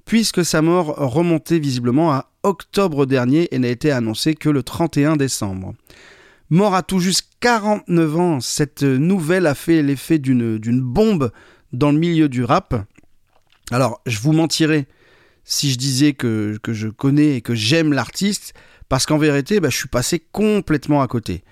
puisque 0.04 0.44
sa 0.44 0.60
mort 0.60 0.94
remontait 0.96 1.58
visiblement 1.58 2.12
à 2.12 2.30
octobre 2.42 3.06
dernier 3.06 3.48
et 3.54 3.58
n'a 3.58 3.68
été 3.68 3.90
annoncée 3.90 4.34
que 4.34 4.50
le 4.50 4.62
31 4.62 5.16
décembre. 5.16 5.72
Mort 6.50 6.74
à 6.74 6.82
tout 6.82 7.00
juste 7.00 7.30
49 7.40 8.18
ans, 8.18 8.40
cette 8.40 8.82
nouvelle 8.82 9.46
a 9.46 9.54
fait 9.54 9.82
l'effet 9.82 10.18
d'une 10.18 10.80
bombe 10.82 11.30
dans 11.72 11.90
le 11.90 11.98
milieu 11.98 12.28
du 12.28 12.44
rap. 12.44 12.86
Alors, 13.70 14.00
je 14.06 14.18
vous 14.18 14.32
mentirais 14.32 14.86
si 15.44 15.70
je 15.70 15.78
disais 15.78 16.12
que, 16.14 16.58
je 16.66 16.88
connais 16.88 17.36
et 17.36 17.40
que 17.40 17.54
j'aime 17.54 17.92
l'artiste, 17.92 18.54
parce 18.88 19.06
qu'en 19.06 19.18
vérité, 19.18 19.60
bah, 19.60 19.68
je 19.70 19.76
suis 19.76 19.88
passé 19.88 20.24
complètement 20.32 21.02
à 21.02 21.06
côté. 21.06 21.44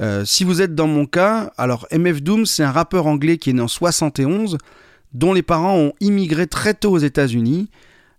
Euh, 0.00 0.24
si 0.24 0.44
vous 0.44 0.62
êtes 0.62 0.74
dans 0.74 0.86
mon 0.86 1.06
cas, 1.06 1.52
alors 1.56 1.86
MF 1.90 2.22
Doom, 2.22 2.46
c'est 2.46 2.62
un 2.62 2.70
rappeur 2.70 3.06
anglais 3.06 3.38
qui 3.38 3.50
est 3.50 3.54
né 3.54 3.62
en 3.62 3.68
71, 3.68 4.58
dont 5.12 5.32
les 5.32 5.42
parents 5.42 5.76
ont 5.76 5.92
immigré 6.00 6.46
très 6.46 6.74
tôt 6.74 6.92
aux 6.92 6.98
États-Unis. 6.98 7.70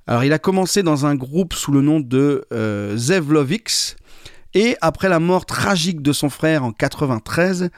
Alors, 0.08 0.24
il 0.24 0.34
a 0.34 0.40
commencé 0.40 0.84
dans 0.84 1.06
un 1.06 1.16
groupe 1.16 1.54
sous 1.54 1.72
le 1.72 1.82
nom 1.82 2.00
de 2.00 2.46
euh, 2.52 2.98
Zev 2.98 3.32
Lovix, 3.32 3.96
et 4.54 4.76
après 4.82 5.10
la 5.10 5.20
mort 5.20 5.46
tragique 5.46 6.02
de 6.02 6.12
son 6.12 6.30
frère 6.30 6.64
en 6.64 6.72
93, 6.72 7.70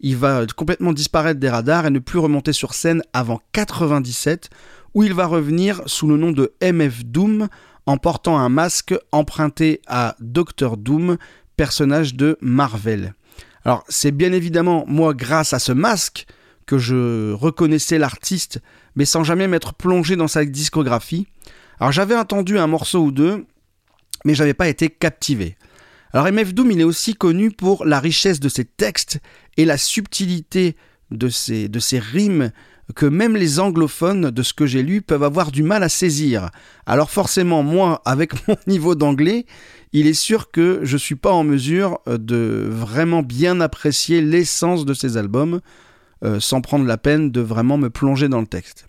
il 0.00 0.16
va 0.16 0.44
complètement 0.56 0.92
disparaître 0.92 1.40
des 1.40 1.48
radars 1.48 1.86
et 1.86 1.90
ne 1.90 1.98
plus 1.98 2.18
remonter 2.18 2.52
sur 2.52 2.74
scène 2.74 3.02
avant 3.12 3.40
97, 3.52 4.50
où 4.98 5.04
il 5.04 5.14
va 5.14 5.26
revenir 5.26 5.80
sous 5.86 6.08
le 6.08 6.16
nom 6.16 6.32
de 6.32 6.52
MF 6.60 7.04
Doom 7.04 7.46
en 7.86 7.98
portant 7.98 8.36
un 8.36 8.48
masque 8.48 8.96
emprunté 9.12 9.80
à 9.86 10.16
Dr 10.18 10.76
Doom, 10.76 11.18
personnage 11.56 12.16
de 12.16 12.36
Marvel. 12.40 13.14
Alors 13.64 13.84
c'est 13.88 14.10
bien 14.10 14.32
évidemment 14.32 14.84
moi 14.88 15.14
grâce 15.14 15.52
à 15.52 15.60
ce 15.60 15.70
masque 15.70 16.26
que 16.66 16.78
je 16.78 17.30
reconnaissais 17.30 17.96
l'artiste, 17.96 18.60
mais 18.96 19.04
sans 19.04 19.22
jamais 19.22 19.46
m'être 19.46 19.72
plongé 19.72 20.16
dans 20.16 20.26
sa 20.26 20.44
discographie. 20.44 21.28
Alors 21.78 21.92
j'avais 21.92 22.16
entendu 22.16 22.58
un 22.58 22.66
morceau 22.66 23.04
ou 23.04 23.12
deux, 23.12 23.46
mais 24.24 24.34
j'avais 24.34 24.52
pas 24.52 24.66
été 24.66 24.90
captivé. 24.90 25.56
Alors 26.12 26.26
MF 26.26 26.54
Doom, 26.54 26.72
il 26.72 26.80
est 26.80 26.84
aussi 26.84 27.14
connu 27.14 27.52
pour 27.52 27.84
la 27.84 28.00
richesse 28.00 28.40
de 28.40 28.48
ses 28.48 28.64
textes 28.64 29.20
et 29.56 29.64
la 29.64 29.78
subtilité 29.78 30.74
de 31.12 31.28
ses 31.28 31.98
rimes 32.00 32.50
que 32.94 33.06
même 33.06 33.36
les 33.36 33.60
anglophones, 33.60 34.30
de 34.30 34.42
ce 34.42 34.54
que 34.54 34.66
j'ai 34.66 34.82
lu, 34.82 35.02
peuvent 35.02 35.22
avoir 35.22 35.50
du 35.50 35.62
mal 35.62 35.82
à 35.82 35.88
saisir. 35.88 36.50
Alors 36.86 37.10
forcément, 37.10 37.62
moi, 37.62 38.02
avec 38.04 38.48
mon 38.48 38.56
niveau 38.66 38.94
d'anglais, 38.94 39.46
il 39.92 40.06
est 40.06 40.14
sûr 40.14 40.50
que 40.50 40.80
je 40.82 40.96
suis 40.96 41.14
pas 41.14 41.32
en 41.32 41.44
mesure 41.44 42.00
euh, 42.08 42.18
de 42.18 42.66
vraiment 42.70 43.22
bien 43.22 43.60
apprécier 43.60 44.20
l'essence 44.20 44.84
de 44.84 44.94
ces 44.94 45.16
albums, 45.16 45.60
euh, 46.24 46.40
sans 46.40 46.60
prendre 46.60 46.86
la 46.86 46.98
peine 46.98 47.30
de 47.30 47.40
vraiment 47.40 47.78
me 47.78 47.90
plonger 47.90 48.28
dans 48.28 48.40
le 48.40 48.46
texte. 48.46 48.86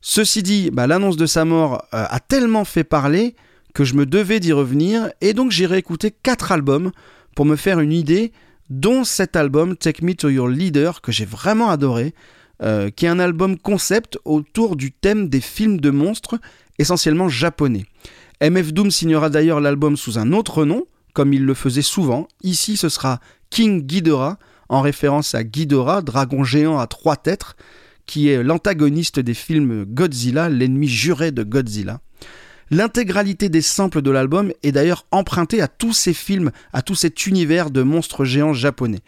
Ceci 0.00 0.42
dit, 0.42 0.70
bah, 0.70 0.86
l'annonce 0.86 1.16
de 1.16 1.26
sa 1.26 1.44
mort 1.44 1.84
euh, 1.92 2.04
a 2.08 2.20
tellement 2.20 2.64
fait 2.64 2.84
parler 2.84 3.34
que 3.74 3.84
je 3.84 3.94
me 3.94 4.06
devais 4.06 4.40
d'y 4.40 4.52
revenir, 4.52 5.10
et 5.20 5.34
donc 5.34 5.50
j'ai 5.50 5.66
réécouté 5.66 6.10
quatre 6.10 6.52
albums 6.52 6.92
pour 7.34 7.44
me 7.44 7.56
faire 7.56 7.80
une 7.80 7.92
idée, 7.92 8.32
dont 8.70 9.04
cet 9.04 9.36
album 9.36 9.76
Take 9.76 10.04
Me 10.04 10.14
to 10.14 10.28
Your 10.28 10.48
Leader, 10.48 11.02
que 11.02 11.12
j'ai 11.12 11.26
vraiment 11.26 11.68
adoré, 11.68 12.14
euh, 12.62 12.90
qui 12.90 13.06
est 13.06 13.08
un 13.10 13.18
album 13.18 13.58
concept 13.58 14.18
autour 14.24 14.76
du 14.76 14.92
thème 14.92 15.28
des 15.28 15.40
films 15.40 15.80
de 15.80 15.90
monstres, 15.90 16.38
essentiellement 16.78 17.28
japonais. 17.28 17.84
MF 18.42 18.72
Doom 18.72 18.90
signera 18.90 19.30
d'ailleurs 19.30 19.60
l'album 19.60 19.96
sous 19.96 20.18
un 20.18 20.32
autre 20.32 20.64
nom, 20.64 20.86
comme 21.12 21.32
il 21.32 21.44
le 21.44 21.54
faisait 21.54 21.82
souvent. 21.82 22.28
Ici, 22.42 22.76
ce 22.76 22.88
sera 22.88 23.20
King 23.50 23.86
Ghidorah, 23.86 24.38
en 24.68 24.80
référence 24.80 25.34
à 25.34 25.44
Ghidorah, 25.44 26.02
dragon 26.02 26.44
géant 26.44 26.78
à 26.78 26.86
trois 26.86 27.16
têtes, 27.16 27.56
qui 28.04 28.28
est 28.28 28.42
l'antagoniste 28.42 29.18
des 29.20 29.34
films 29.34 29.84
Godzilla, 29.84 30.48
l'ennemi 30.48 30.88
juré 30.88 31.32
de 31.32 31.42
Godzilla. 31.42 32.00
L'intégralité 32.70 33.48
des 33.48 33.62
samples 33.62 34.02
de 34.02 34.10
l'album 34.10 34.52
est 34.62 34.72
d'ailleurs 34.72 35.06
empruntée 35.12 35.62
à 35.62 35.68
tous 35.68 35.92
ces 35.92 36.12
films, 36.12 36.50
à 36.72 36.82
tout 36.82 36.96
cet 36.96 37.26
univers 37.26 37.70
de 37.70 37.82
monstres 37.82 38.24
géants 38.24 38.52
japonais. 38.52 39.00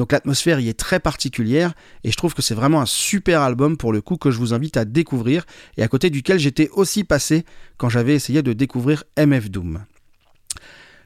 Donc 0.00 0.12
l'atmosphère 0.12 0.60
y 0.60 0.70
est 0.70 0.78
très 0.78 0.98
particulière 0.98 1.74
et 2.04 2.10
je 2.10 2.16
trouve 2.16 2.32
que 2.32 2.40
c'est 2.40 2.54
vraiment 2.54 2.80
un 2.80 2.86
super 2.86 3.42
album 3.42 3.76
pour 3.76 3.92
le 3.92 4.00
coup 4.00 4.16
que 4.16 4.30
je 4.30 4.38
vous 4.38 4.54
invite 4.54 4.78
à 4.78 4.86
découvrir 4.86 5.44
et 5.76 5.82
à 5.82 5.88
côté 5.88 6.08
duquel 6.08 6.38
j'étais 6.38 6.70
aussi 6.72 7.04
passé 7.04 7.44
quand 7.76 7.90
j'avais 7.90 8.14
essayé 8.14 8.40
de 8.40 8.54
découvrir 8.54 9.04
MF 9.18 9.50
Doom. 9.50 9.84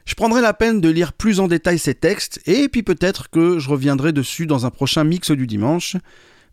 Je 0.05 0.15
prendrai 0.15 0.39
la 0.39 0.53
peine 0.53 0.79
de 0.79 0.87
lire 0.87 1.11
plus 1.11 1.41
en 1.41 1.49
détail 1.49 1.77
ces 1.77 1.93
textes 1.93 2.39
et 2.45 2.69
puis 2.69 2.83
peut-être 2.83 3.29
que 3.29 3.59
je 3.59 3.69
reviendrai 3.69 4.13
dessus 4.13 4.45
dans 4.47 4.65
un 4.65 4.69
prochain 4.69 5.03
mix 5.03 5.29
du 5.31 5.45
dimanche. 5.45 5.97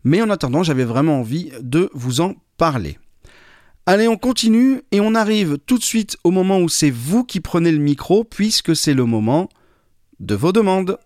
Mais 0.03 0.21
en 0.21 0.29
attendant, 0.29 0.63
j'avais 0.63 0.83
vraiment 0.83 1.21
envie 1.21 1.53
de 1.61 1.89
vous 1.93 2.19
en 2.19 2.35
parler. 2.57 2.99
Allez, 3.85 4.09
on 4.09 4.17
continue 4.17 4.81
et 4.91 4.99
on 4.99 5.15
arrive 5.15 5.59
tout 5.65 5.77
de 5.77 5.83
suite 5.85 6.17
au 6.25 6.31
moment 6.31 6.59
où 6.59 6.67
c'est 6.67 6.91
vous 6.91 7.23
qui 7.23 7.39
prenez 7.39 7.71
le 7.71 7.77
micro 7.77 8.25
puisque 8.25 8.75
c'est 8.75 8.93
le 8.93 9.05
moment 9.05 9.47
de 10.19 10.35
vos 10.35 10.51
demandes. 10.51 10.97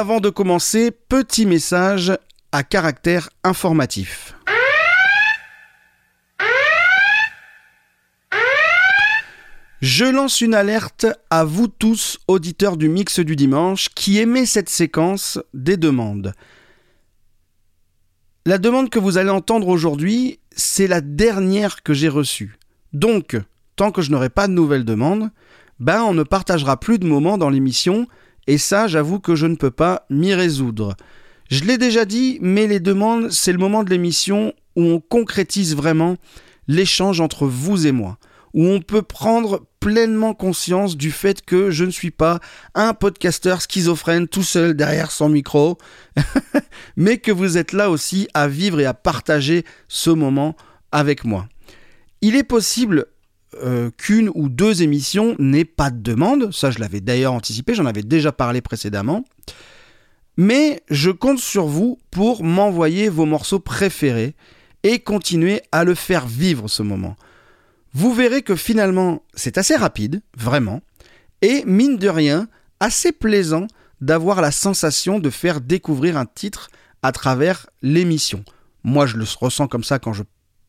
Avant 0.00 0.20
de 0.20 0.30
commencer, 0.30 0.92
petit 0.92 1.44
message 1.44 2.16
à 2.52 2.62
caractère 2.62 3.28
informatif. 3.44 4.34
Je 9.82 10.06
lance 10.06 10.40
une 10.40 10.54
alerte 10.54 11.04
à 11.28 11.44
vous 11.44 11.68
tous, 11.68 12.18
auditeurs 12.28 12.78
du 12.78 12.88
mix 12.88 13.20
du 13.20 13.36
dimanche, 13.36 13.90
qui 13.90 14.18
aimez 14.18 14.46
cette 14.46 14.70
séquence 14.70 15.38
des 15.52 15.76
demandes. 15.76 16.32
La 18.46 18.56
demande 18.56 18.88
que 18.88 18.98
vous 18.98 19.18
allez 19.18 19.28
entendre 19.28 19.68
aujourd'hui, 19.68 20.40
c'est 20.56 20.86
la 20.86 21.02
dernière 21.02 21.82
que 21.82 21.92
j'ai 21.92 22.08
reçue. 22.08 22.58
Donc, 22.94 23.36
tant 23.76 23.92
que 23.92 24.00
je 24.00 24.10
n'aurai 24.10 24.30
pas 24.30 24.48
de 24.48 24.54
nouvelles 24.54 24.86
demandes, 24.86 25.28
ben 25.78 26.02
on 26.04 26.14
ne 26.14 26.22
partagera 26.22 26.80
plus 26.80 26.98
de 26.98 27.06
moments 27.06 27.36
dans 27.36 27.50
l'émission, 27.50 28.06
et 28.50 28.58
ça, 28.58 28.88
j'avoue 28.88 29.20
que 29.20 29.36
je 29.36 29.46
ne 29.46 29.54
peux 29.54 29.70
pas 29.70 30.06
m'y 30.10 30.34
résoudre. 30.34 30.96
Je 31.50 31.62
l'ai 31.62 31.78
déjà 31.78 32.04
dit, 32.04 32.38
mais 32.40 32.66
les 32.66 32.80
demandes, 32.80 33.30
c'est 33.30 33.52
le 33.52 33.58
moment 33.58 33.84
de 33.84 33.90
l'émission 33.90 34.52
où 34.74 34.82
on 34.82 35.00
concrétise 35.00 35.76
vraiment 35.76 36.16
l'échange 36.66 37.20
entre 37.20 37.46
vous 37.46 37.86
et 37.86 37.92
moi 37.92 38.18
où 38.52 38.66
on 38.66 38.80
peut 38.80 39.02
prendre 39.02 39.66
pleinement 39.78 40.34
conscience 40.34 40.96
du 40.96 41.10
fait 41.10 41.44
que 41.44 41.70
je 41.70 41.84
ne 41.84 41.90
suis 41.90 42.10
pas 42.10 42.40
un 42.74 42.94
podcasteur 42.94 43.62
schizophrène 43.62 44.28
tout 44.28 44.42
seul 44.42 44.74
derrière 44.74 45.10
son 45.10 45.28
micro, 45.28 45.78
mais 46.96 47.18
que 47.18 47.30
vous 47.32 47.56
êtes 47.56 47.72
là 47.72 47.90
aussi 47.90 48.28
à 48.34 48.48
vivre 48.48 48.80
et 48.80 48.86
à 48.86 48.94
partager 48.94 49.64
ce 49.88 50.10
moment 50.10 50.56
avec 50.92 51.24
moi. 51.24 51.46
Il 52.20 52.36
est 52.36 52.44
possible 52.44 53.06
euh, 53.56 53.90
qu'une 53.96 54.30
ou 54.34 54.48
deux 54.48 54.82
émissions 54.82 55.34
n'aient 55.38 55.64
pas 55.64 55.90
de 55.90 56.00
demande, 56.00 56.52
ça 56.52 56.70
je 56.70 56.78
l'avais 56.78 57.00
d'ailleurs 57.00 57.32
anticipé, 57.32 57.74
j'en 57.74 57.86
avais 57.86 58.02
déjà 58.02 58.30
parlé 58.30 58.60
précédemment, 58.60 59.24
mais 60.36 60.82
je 60.88 61.10
compte 61.10 61.40
sur 61.40 61.66
vous 61.66 61.98
pour 62.10 62.44
m'envoyer 62.44 63.08
vos 63.08 63.26
morceaux 63.26 63.58
préférés 63.58 64.34
et 64.84 65.00
continuer 65.00 65.62
à 65.72 65.82
le 65.84 65.94
faire 65.94 66.26
vivre 66.26 66.68
ce 66.68 66.82
moment. 66.82 67.16
Vous 67.92 68.14
verrez 68.14 68.42
que 68.42 68.54
finalement 68.54 69.22
c'est 69.34 69.58
assez 69.58 69.74
rapide, 69.74 70.22
vraiment, 70.36 70.80
et 71.42 71.64
mine 71.66 71.96
de 71.96 72.08
rien, 72.08 72.48
assez 72.78 73.10
plaisant 73.10 73.66
d'avoir 74.00 74.40
la 74.40 74.52
sensation 74.52 75.18
de 75.18 75.28
faire 75.28 75.60
découvrir 75.60 76.16
un 76.16 76.26
titre 76.26 76.70
à 77.02 77.12
travers 77.12 77.66
l'émission. 77.82 78.44
Moi 78.84 79.06
je 79.06 79.16
le 79.16 79.24
ressens 79.38 79.66
comme 79.66 79.84
ça 79.84 79.98
quand 79.98 80.12
je 80.12 80.22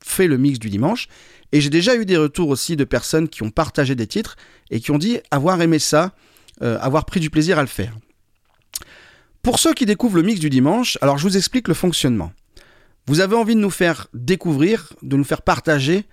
fais 0.04 0.28
le 0.28 0.38
mix 0.38 0.58
du 0.58 0.70
dimanche, 0.70 1.08
et 1.52 1.62
j'ai 1.62 1.70
déjà 1.70 1.95
eu 1.95 2.06
des 2.06 2.18
retours 2.18 2.49
aussi 2.49 2.76
de 2.76 2.84
personnes 2.84 3.28
qui 3.28 3.43
ont 3.43 3.49
partagé 3.49 3.95
des 3.95 4.08
titres 4.08 4.36
et 4.70 4.80
qui 4.80 4.91
ont 4.91 4.97
dit 4.97 5.20
avoir 5.32 5.62
aimé 5.62 5.80
ça, 5.80 6.14
euh, 6.62 6.78
avoir 6.80 7.06
pris 7.06 7.20
du 7.20 7.30
plaisir 7.30 7.60
à 7.60 7.62
le 7.62 7.68
faire. 7.68 7.97
Pour 9.41 9.60
ceux 9.60 9.74
qui 9.74 9.86
découvrent 9.86 10.18
le 10.18 10.24
mix 10.24 10.39
du 10.39 10.49
dimanche, 10.49 10.97
alors 11.02 11.18
je 11.18 11.24
vous 11.24 11.38
explique 11.38 11.68
le 11.68 11.74
fonctionnement. 11.74 12.32
Vous 13.08 13.20
avez 13.20 13.36
envie 13.36 13.56
de 13.56 13.60
nous 13.60 13.72
faire 13.72 14.08
découvrir, 14.14 14.93
de 15.02 15.18
nous 15.18 15.24
faire 15.24 15.41
partager 15.41 16.06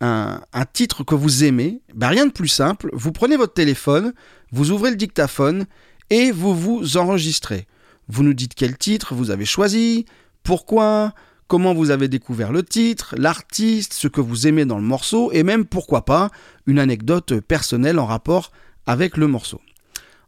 un, 0.00 0.40
titre 0.72 1.04
que 1.04 1.14
vous 1.14 1.44
aimez, 1.44 1.80
ben 1.94 2.08
rien 2.08 2.26
de 2.26 2.32
plus 2.32 2.48
simple, 2.48 2.90
vous 2.92 3.12
prenez 3.12 3.36
votre 3.36 3.54
téléphone, 3.54 4.12
vous 4.52 4.70
ouvrez 4.70 4.90
le 4.90 4.96
dictaphone 4.96 5.66
et 6.10 6.30
vous 6.30 6.54
vous 6.54 6.96
enregistrez. 6.96 7.66
Vous 8.08 8.22
nous 8.22 8.34
dites 8.34 8.54
quel 8.54 8.76
titre 8.76 9.14
vous 9.14 9.30
avez 9.30 9.46
choisi, 9.46 10.04
pourquoi, 10.42 11.12
comment 11.48 11.74
vous 11.74 11.90
avez 11.90 12.08
découvert 12.08 12.52
le 12.52 12.62
titre, 12.62 13.14
l'artiste, 13.16 13.92
ce 13.92 14.08
que 14.08 14.20
vous 14.20 14.46
aimez 14.46 14.64
dans 14.64 14.78
le 14.78 14.84
morceau, 14.84 15.32
et 15.32 15.42
même 15.42 15.64
pourquoi 15.64 16.04
pas 16.04 16.30
une 16.66 16.78
anecdote 16.78 17.40
personnelle 17.40 17.98
en 17.98 18.06
rapport 18.06 18.52
avec 18.86 19.16
le 19.16 19.26
morceau. 19.26 19.60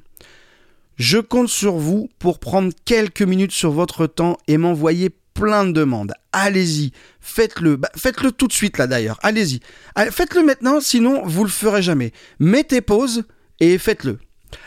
Je 0.96 1.18
compte 1.18 1.48
sur 1.48 1.76
vous 1.76 2.08
pour 2.18 2.40
prendre 2.40 2.72
quelques 2.84 3.22
minutes 3.22 3.52
sur 3.52 3.70
votre 3.70 4.08
temps 4.08 4.36
et 4.48 4.56
m'envoyer 4.56 5.10
plein 5.38 5.64
de 5.64 5.72
demandes. 5.72 6.12
Allez-y, 6.32 6.92
faites-le. 7.20 7.76
Bah, 7.76 7.90
faites-le 7.96 8.32
tout 8.32 8.48
de 8.48 8.52
suite 8.52 8.78
là 8.78 8.86
d'ailleurs. 8.86 9.18
Allez-y. 9.22 9.60
Allez, 9.94 10.10
Faites-le 10.10 10.42
maintenant, 10.42 10.80
sinon 10.80 11.22
vous 11.24 11.44
le 11.44 11.50
ferez 11.50 11.82
jamais. 11.82 12.12
Mettez 12.38 12.80
pause 12.80 13.24
et 13.60 13.78
faites-le. 13.78 14.18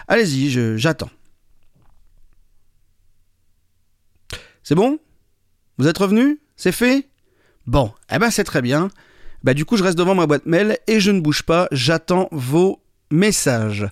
Allez-y, 0.08 0.50
j'attends. 0.78 1.10
C'est 4.64 4.76
bon? 4.76 5.00
Vous 5.78 5.88
êtes 5.88 5.98
revenu? 5.98 6.40
C'est 6.56 6.72
fait? 6.72 7.10
Bon, 7.66 7.92
eh 8.12 8.20
ben 8.20 8.32
c'est 8.32 8.44
très 8.44 8.62
bien. 8.62 8.90
Bah 9.44 9.54
du 9.54 9.66
coup 9.66 9.76
je 9.76 9.84
reste 9.84 9.98
devant 9.98 10.16
ma 10.16 10.28
boîte 10.28 10.46
mail 10.46 10.78
et 10.88 11.00
je 11.00 11.12
ne 11.12 11.20
bouge 11.20 11.44
pas, 11.44 11.68
j'attends 11.72 12.30
vos 12.32 12.82
messages. 13.10 13.88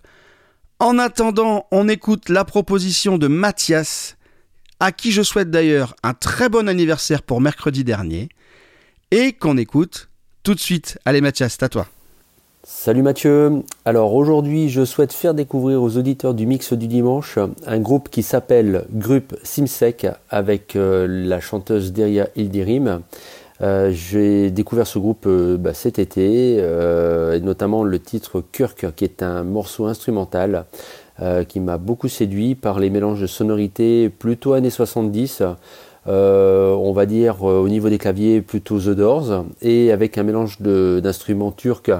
En 0.79 0.97
attendant, 0.97 1.67
on 1.71 1.89
écoute 1.89 2.29
la 2.29 2.45
proposition 2.45 3.17
de 3.17 3.27
Mathias, 3.27 4.15
à 4.79 4.91
qui 4.91 5.11
je 5.11 5.21
souhaite 5.21 5.51
d'ailleurs 5.51 5.95
un 6.03 6.13
très 6.13 6.49
bon 6.49 6.67
anniversaire 6.69 7.21
pour 7.21 7.41
mercredi 7.41 7.83
dernier, 7.83 8.29
et 9.11 9.33
qu'on 9.33 9.57
écoute 9.57 10.09
tout 10.43 10.53
de 10.53 10.59
suite. 10.59 10.97
Allez 11.05 11.21
Mathias, 11.21 11.53
c'est 11.53 11.63
à 11.63 11.69
toi. 11.69 11.87
Salut 12.63 13.01
Mathieu. 13.01 13.63
Alors 13.85 14.13
aujourd'hui, 14.13 14.69
je 14.69 14.85
souhaite 14.85 15.13
faire 15.13 15.33
découvrir 15.33 15.81
aux 15.81 15.97
auditeurs 15.97 16.33
du 16.33 16.45
mix 16.45 16.73
du 16.73 16.87
dimanche 16.87 17.39
un 17.65 17.79
groupe 17.79 18.09
qui 18.09 18.21
s'appelle 18.21 18.85
Groupe 18.91 19.35
Simsec 19.43 20.05
avec 20.29 20.75
euh, 20.75 21.07
la 21.09 21.39
chanteuse 21.39 21.93
Deria 21.93 22.27
Ildirim. 22.35 23.01
Euh, 23.61 23.91
J'ai 23.91 24.51
découvert 24.51 24.87
ce 24.87 24.99
groupe 24.99 25.25
euh, 25.25 25.57
bah, 25.57 25.73
cet 25.73 25.99
été, 25.99 26.57
et 26.57 27.39
notamment 27.41 27.83
le 27.83 27.99
titre 27.99 28.43
Kirk, 28.51 28.93
qui 28.95 29.03
est 29.03 29.23
un 29.23 29.43
morceau 29.43 29.85
instrumental 29.85 30.65
euh, 31.21 31.43
qui 31.43 31.59
m'a 31.59 31.77
beaucoup 31.77 32.07
séduit 32.07 32.55
par 32.55 32.79
les 32.79 32.89
mélanges 32.89 33.19
de 33.19 33.27
sonorités 33.27 34.09
plutôt 34.09 34.53
années 34.53 34.69
70. 34.69 35.43
euh, 36.07 36.73
on 36.75 36.93
va 36.93 37.05
dire 37.05 37.43
euh, 37.43 37.59
au 37.59 37.67
niveau 37.67 37.89
des 37.89 37.97
claviers 37.97 38.41
plutôt 38.41 38.79
The 38.79 38.91
Doors 38.91 39.43
et 39.61 39.91
avec 39.91 40.17
un 40.17 40.23
mélange 40.23 40.61
d'instruments 40.61 41.51
turcs 41.51 41.91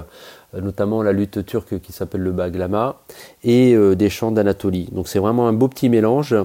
notamment 0.53 1.03
la 1.03 1.11
lutte 1.11 1.45
turque 1.45 1.79
qui 1.79 1.91
s'appelle 1.91 2.21
le 2.21 2.31
baglama 2.31 3.01
et 3.43 3.75
des 3.95 4.09
chants 4.09 4.31
d'Anatolie. 4.31 4.89
Donc 4.91 5.07
c'est 5.07 5.19
vraiment 5.19 5.47
un 5.47 5.53
beau 5.53 5.67
petit 5.67 5.89
mélange 5.89 6.35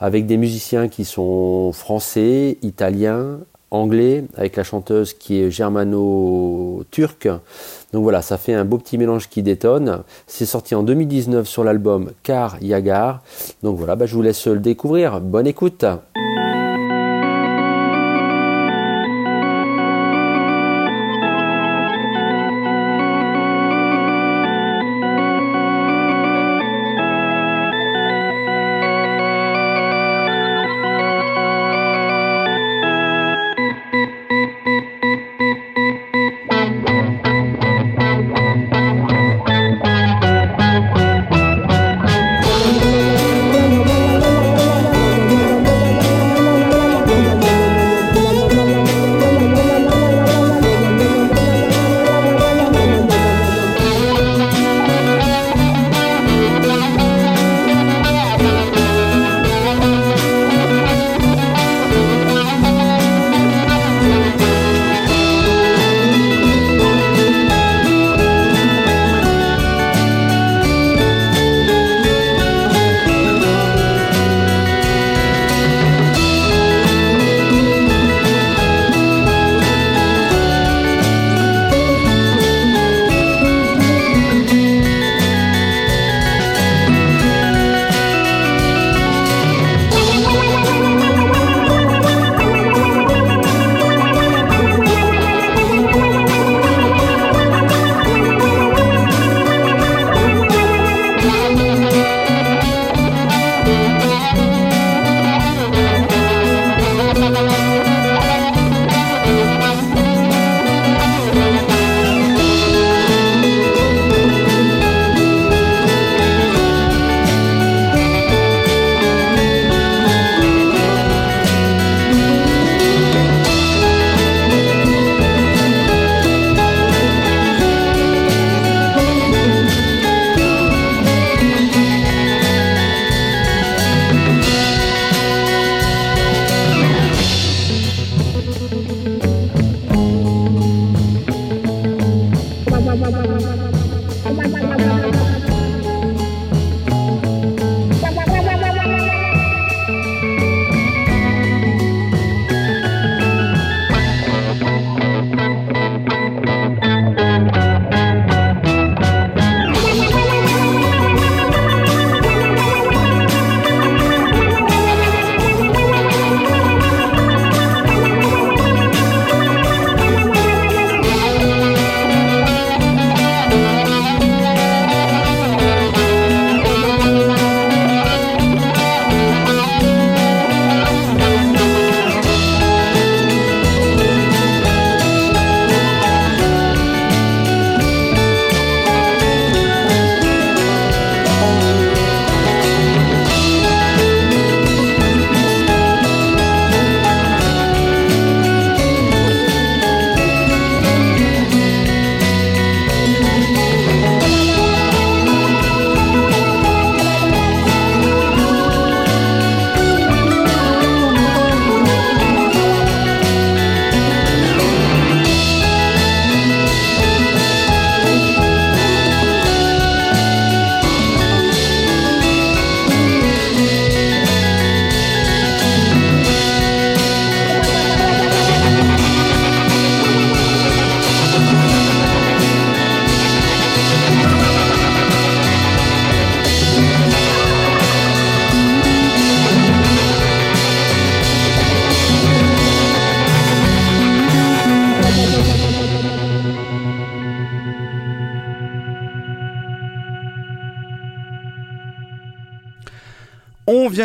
avec 0.00 0.26
des 0.26 0.36
musiciens 0.36 0.88
qui 0.88 1.04
sont 1.04 1.70
français, 1.72 2.58
italiens, 2.62 3.38
anglais, 3.72 4.24
avec 4.36 4.56
la 4.56 4.64
chanteuse 4.64 5.14
qui 5.14 5.40
est 5.40 5.50
germano-turque. 5.50 7.28
Donc 7.92 8.02
voilà, 8.02 8.22
ça 8.22 8.38
fait 8.38 8.54
un 8.54 8.64
beau 8.64 8.78
petit 8.78 8.96
mélange 8.98 9.28
qui 9.28 9.42
détonne. 9.42 10.02
C'est 10.26 10.46
sorti 10.46 10.74
en 10.74 10.82
2019 10.82 11.46
sur 11.46 11.64
l'album 11.64 12.12
Car 12.22 12.56
Yagar. 12.62 13.22
Donc 13.62 13.76
voilà, 13.76 13.96
bah, 13.96 14.06
je 14.06 14.14
vous 14.14 14.22
laisse 14.22 14.46
le 14.46 14.60
découvrir. 14.60 15.20
Bonne 15.20 15.46
écoute. 15.46 15.84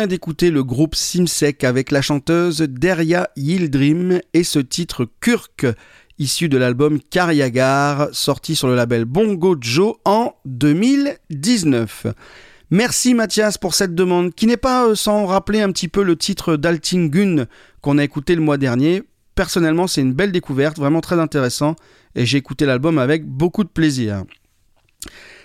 D'écouter 0.06 0.50
le 0.50 0.62
groupe 0.62 0.94
Simsek 0.94 1.64
avec 1.64 1.90
la 1.90 2.02
chanteuse 2.02 2.58
Deria 2.58 3.28
Yildirim 3.36 4.20
et 4.32 4.44
ce 4.44 4.58
titre 4.58 5.08
Kurk, 5.20 5.66
issu 6.18 6.48
de 6.48 6.56
l'album 6.56 7.00
Karyagar, 7.00 8.08
sorti 8.12 8.54
sur 8.54 8.68
le 8.68 8.74
label 8.74 9.04
Bongo 9.04 9.56
Joe 9.60 9.94
en 10.04 10.34
2019. 10.44 12.06
Merci 12.70 13.14
Mathias 13.14 13.58
pour 13.58 13.74
cette 13.74 13.94
demande, 13.94 14.34
qui 14.34 14.46
n'est 14.46 14.56
pas 14.56 14.86
euh, 14.86 14.94
sans 14.94 15.26
rappeler 15.26 15.60
un 15.60 15.72
petit 15.72 15.88
peu 15.88 16.02
le 16.02 16.16
titre 16.16 16.56
d'Altingun 16.56 17.46
qu'on 17.80 17.98
a 17.98 18.04
écouté 18.04 18.34
le 18.34 18.42
mois 18.42 18.58
dernier. 18.58 19.02
Personnellement, 19.34 19.86
c'est 19.86 20.02
une 20.02 20.12
belle 20.12 20.32
découverte, 20.32 20.78
vraiment 20.78 21.00
très 21.00 21.18
intéressant, 21.18 21.76
et 22.14 22.26
j'ai 22.26 22.38
écouté 22.38 22.66
l'album 22.66 22.98
avec 22.98 23.24
beaucoup 23.26 23.64
de 23.64 23.68
plaisir. 23.68 24.24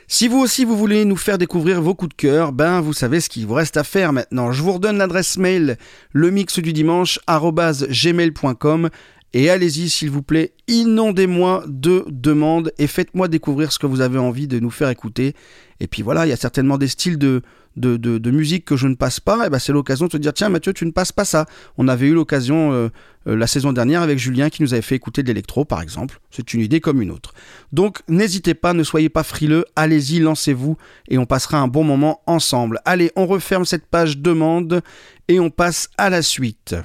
Si 0.07 0.27
vous 0.27 0.39
aussi 0.39 0.65
vous 0.65 0.77
voulez 0.77 1.05
nous 1.05 1.15
faire 1.15 1.37
découvrir 1.37 1.81
vos 1.81 1.95
coups 1.95 2.09
de 2.09 2.21
cœur, 2.21 2.51
ben 2.51 2.81
vous 2.81 2.93
savez 2.93 3.21
ce 3.21 3.29
qu'il 3.29 3.47
vous 3.47 3.53
reste 3.53 3.77
à 3.77 3.83
faire 3.83 4.11
maintenant. 4.13 4.51
Je 4.51 4.61
vous 4.61 4.73
redonne 4.73 4.97
l'adresse 4.97 5.37
mail 5.37 5.77
le 6.11 6.29
mix 6.29 6.59
du 6.59 6.73
dimanche 6.73 7.19
gmail.com 7.27 8.89
et 9.35 9.49
allez-y 9.49 9.89
s'il 9.89 10.11
vous 10.11 10.21
plaît, 10.21 10.53
inondez-moi 10.67 11.63
de 11.67 12.05
demandes 12.09 12.71
et 12.77 12.87
faites-moi 12.87 13.27
découvrir 13.27 13.71
ce 13.71 13.79
que 13.79 13.87
vous 13.87 14.01
avez 14.01 14.19
envie 14.19 14.47
de 14.47 14.59
nous 14.59 14.69
faire 14.69 14.89
écouter. 14.89 15.33
Et 15.79 15.87
puis 15.87 16.03
voilà, 16.03 16.25
il 16.25 16.29
y 16.29 16.33
a 16.33 16.37
certainement 16.37 16.77
des 16.77 16.87
styles 16.87 17.17
de, 17.17 17.41
de, 17.75 18.31
musique 18.31 18.65
que 18.65 18.75
je 18.75 18.87
ne 18.87 18.95
passe 18.95 19.19
pas, 19.19 19.49
ben 19.49 19.59
c'est 19.59 19.71
l'occasion 19.71 20.05
de 20.05 20.11
te 20.11 20.17
dire 20.17 20.33
tiens 20.33 20.49
Mathieu 20.49 20.73
tu 20.73 20.85
ne 20.85 20.91
passes 20.91 21.11
pas 21.11 21.25
ça. 21.25 21.45
On 21.77 21.87
avait 21.87 22.07
eu 22.07 22.13
l'occasion 22.13 22.71
euh, 22.71 22.89
euh, 23.27 23.35
la 23.35 23.47
saison 23.47 23.73
dernière 23.73 24.01
avec 24.01 24.19
Julien 24.19 24.49
qui 24.49 24.61
nous 24.61 24.73
avait 24.73 24.81
fait 24.81 24.95
écouter 24.95 25.23
de 25.23 25.27
l'électro 25.27 25.65
par 25.65 25.81
exemple. 25.81 26.19
C'est 26.29 26.53
une 26.53 26.61
idée 26.61 26.79
comme 26.79 27.01
une 27.01 27.11
autre. 27.11 27.33
Donc 27.71 28.01
n'hésitez 28.07 28.53
pas, 28.53 28.73
ne 28.73 28.83
soyez 28.83 29.09
pas 29.09 29.23
frileux, 29.23 29.65
allez-y, 29.75 30.19
lancez-vous 30.19 30.77
et 31.09 31.17
on 31.17 31.25
passera 31.25 31.59
un 31.59 31.67
bon 31.67 31.83
moment 31.83 32.21
ensemble. 32.25 32.79
Allez, 32.85 33.11
on 33.15 33.25
referme 33.25 33.65
cette 33.65 33.87
page 33.87 34.17
demande 34.17 34.81
et 35.27 35.39
on 35.39 35.49
passe 35.49 35.89
à 35.97 36.09
la 36.09 36.21
suite. 36.21 36.75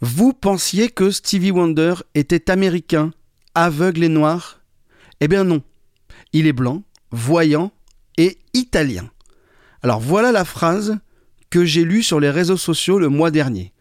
Vous 0.00 0.34
pensiez 0.34 0.90
que 0.90 1.10
Stevie 1.10 1.50
Wonder 1.50 1.94
était 2.14 2.50
américain, 2.50 3.12
aveugle 3.54 4.04
et 4.04 4.08
noir? 4.08 4.60
Eh 5.20 5.28
bien 5.28 5.44
non. 5.44 5.62
Il 6.34 6.46
est 6.46 6.52
blanc, 6.52 6.82
voyant 7.10 7.72
et 8.18 8.38
italien. 8.52 9.08
Alors 9.84 10.00
voilà 10.00 10.32
la 10.32 10.46
phrase 10.46 10.96
que 11.50 11.66
j'ai 11.66 11.84
lue 11.84 12.02
sur 12.02 12.18
les 12.18 12.30
réseaux 12.30 12.56
sociaux 12.56 12.98
le 12.98 13.10
mois 13.10 13.30
dernier. 13.30 13.74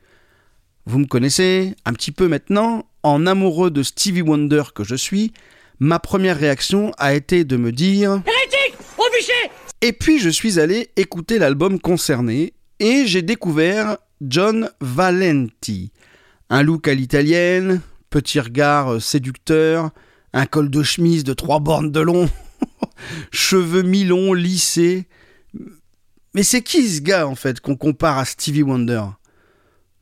Vous 0.86 1.00
me 1.00 1.06
connaissez 1.06 1.78
un 1.86 1.94
petit 1.94 2.12
peu 2.12 2.28
maintenant, 2.28 2.86
en 3.04 3.26
amoureux 3.26 3.72
de 3.72 3.84
Stevie 3.84 4.22
Wonder 4.22 4.64
que 4.76 4.84
je 4.84 4.96
suis, 4.96 5.32
ma 5.80 6.00
première 6.00 6.38
réaction 6.38 6.92
a 6.98 7.14
été 7.14 7.46
de 7.46 7.56
me 7.56 7.72
dire 7.72 8.22
Hérétique 8.28 8.78
Au 8.98 9.04
bûcher 9.14 9.50
Et 9.80 9.94
puis 9.94 10.20
je 10.20 10.28
suis 10.28 10.60
allé 10.60 10.90
écouter 10.98 11.40
l'album 11.40 11.80
concerné 11.80 12.52
et 12.82 13.08
j'ai 13.08 13.22
découvert 13.22 13.96
John 14.20 14.72
Valenti. 14.82 15.94
Un 16.50 16.64
look 16.64 16.90
à 16.90 16.96
l'italienne, 16.96 17.80
petit 18.10 18.42
regard 18.42 18.96
euh, 18.96 19.00
séducteur, 19.00 19.92
un 20.34 20.48
col 20.48 20.70
de 20.70 20.84
chemise 20.84 21.24
de 21.24 21.34
trois 21.34 21.62
bornes 21.62 21.94
de 21.94 22.02
long, 22.02 22.28
cheveux 23.32 23.84
mi-longs, 23.84 24.34
lissés. 24.34 25.08
Mais 26.34 26.44
c'est 26.44 26.62
qui 26.62 26.88
ce 26.88 27.02
gars 27.02 27.28
en 27.28 27.36
fait 27.36 27.60
qu'on 27.60 27.76
compare 27.76 28.18
à 28.18 28.26
Stevie 28.26 28.64
Wonder? 28.64 29.04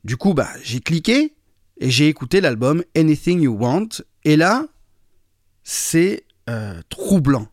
Du 0.04 0.16
coup, 0.16 0.34
bah, 0.34 0.50
j'ai 0.62 0.80
cliqué 0.80 1.34
et 1.78 1.90
j'ai 1.90 2.08
écouté 2.08 2.40
l'album 2.40 2.82
Anything 2.96 3.42
You 3.42 3.56
Want 3.58 3.88
et 4.24 4.36
là, 4.36 4.66
c'est 5.62 6.24
euh, 6.48 6.80
troublant. 6.88 7.48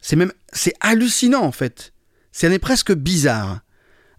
C'est 0.00 0.16
même, 0.16 0.32
c'est 0.52 0.74
hallucinant 0.80 1.42
en 1.42 1.52
fait. 1.52 1.92
C'est 2.32 2.58
presque 2.58 2.92
bizarre. 2.92 3.60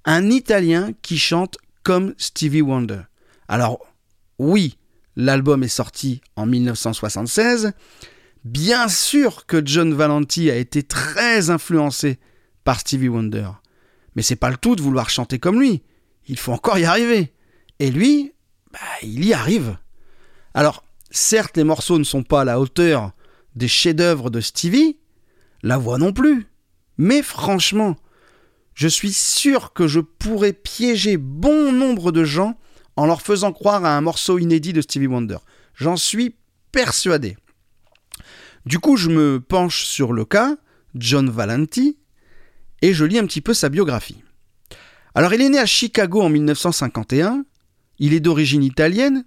Un 0.06 0.30
Italien 0.30 0.92
qui 1.02 1.18
chante 1.18 1.58
comme 1.84 2.14
Stevie 2.18 2.62
Wonder. 2.62 3.02
Alors, 3.48 3.86
oui, 4.40 4.78
l'album 5.16 5.64
est 5.64 5.68
sorti 5.68 6.22
en 6.36 6.46
1976. 6.46 7.74
Bien 8.44 8.88
sûr 8.88 9.46
que 9.46 9.62
John 9.64 9.94
Valenti 9.94 10.50
a 10.50 10.56
été 10.56 10.84
très 10.84 11.50
influencé 11.50 12.20
par 12.68 12.82
Stevie 12.82 13.08
Wonder. 13.08 13.48
Mais 14.18 14.22
c'est 14.22 14.36
pas 14.36 14.50
le 14.50 14.58
tout 14.58 14.76
de 14.76 14.82
vouloir 14.82 15.10
chanter 15.10 15.40
comme 15.40 15.62
lui. 15.62 15.84
Il 16.28 16.38
faut 16.38 16.52
encore 16.52 16.78
y 16.78 16.84
arriver. 16.84 17.32
Et 17.80 17.90
lui, 17.92 18.34
bah, 18.74 18.80
il 19.02 19.24
y 19.24 19.32
arrive. 19.32 19.78
Alors, 20.54 20.84
certes, 21.10 21.56
les 21.56 21.64
morceaux 21.64 21.98
ne 21.98 22.04
sont 22.04 22.24
pas 22.24 22.42
à 22.42 22.44
la 22.44 22.60
hauteur 22.60 23.14
des 23.56 23.70
chefs-d'œuvre 23.70 24.30
de 24.30 24.42
Stevie, 24.42 24.98
la 25.64 25.78
voix 25.78 25.98
non 25.98 26.12
plus. 26.12 26.48
Mais 26.98 27.22
franchement, 27.22 27.96
je 28.74 28.90
suis 28.90 29.14
sûr 29.14 29.72
que 29.72 29.88
je 29.88 30.02
pourrais 30.02 30.52
piéger 30.52 31.16
bon 31.16 31.72
nombre 31.72 32.12
de 32.12 32.26
gens 32.26 32.60
en 32.98 33.06
leur 33.06 33.22
faisant 33.22 33.54
croire 33.54 33.86
à 33.86 33.96
un 33.96 34.02
morceau 34.02 34.40
inédit 34.40 34.74
de 34.74 34.82
Stevie 34.82 35.08
Wonder. 35.08 35.38
J'en 35.74 35.96
suis 35.96 36.36
persuadé. 36.74 37.38
Du 38.66 38.80
coup, 38.80 38.98
je 38.98 39.08
me 39.08 39.40
penche 39.40 39.86
sur 39.86 40.12
le 40.12 40.26
cas, 40.26 40.58
John 40.96 41.30
Valenti, 41.30 41.98
et 42.82 42.94
je 42.94 43.06
lis 43.06 43.20
un 43.20 43.26
petit 43.26 43.42
peu 43.42 43.54
sa 43.54 43.70
biographie. 43.70 44.24
Alors, 45.16 45.34
il 45.34 45.42
est 45.42 45.50
né 45.50 45.60
à 45.60 45.66
Chicago 45.66 46.22
en 46.22 46.30
1951, 46.30 47.44
il 48.00 48.14
est 48.14 48.20
d'origine 48.20 48.64
italienne, 48.64 49.26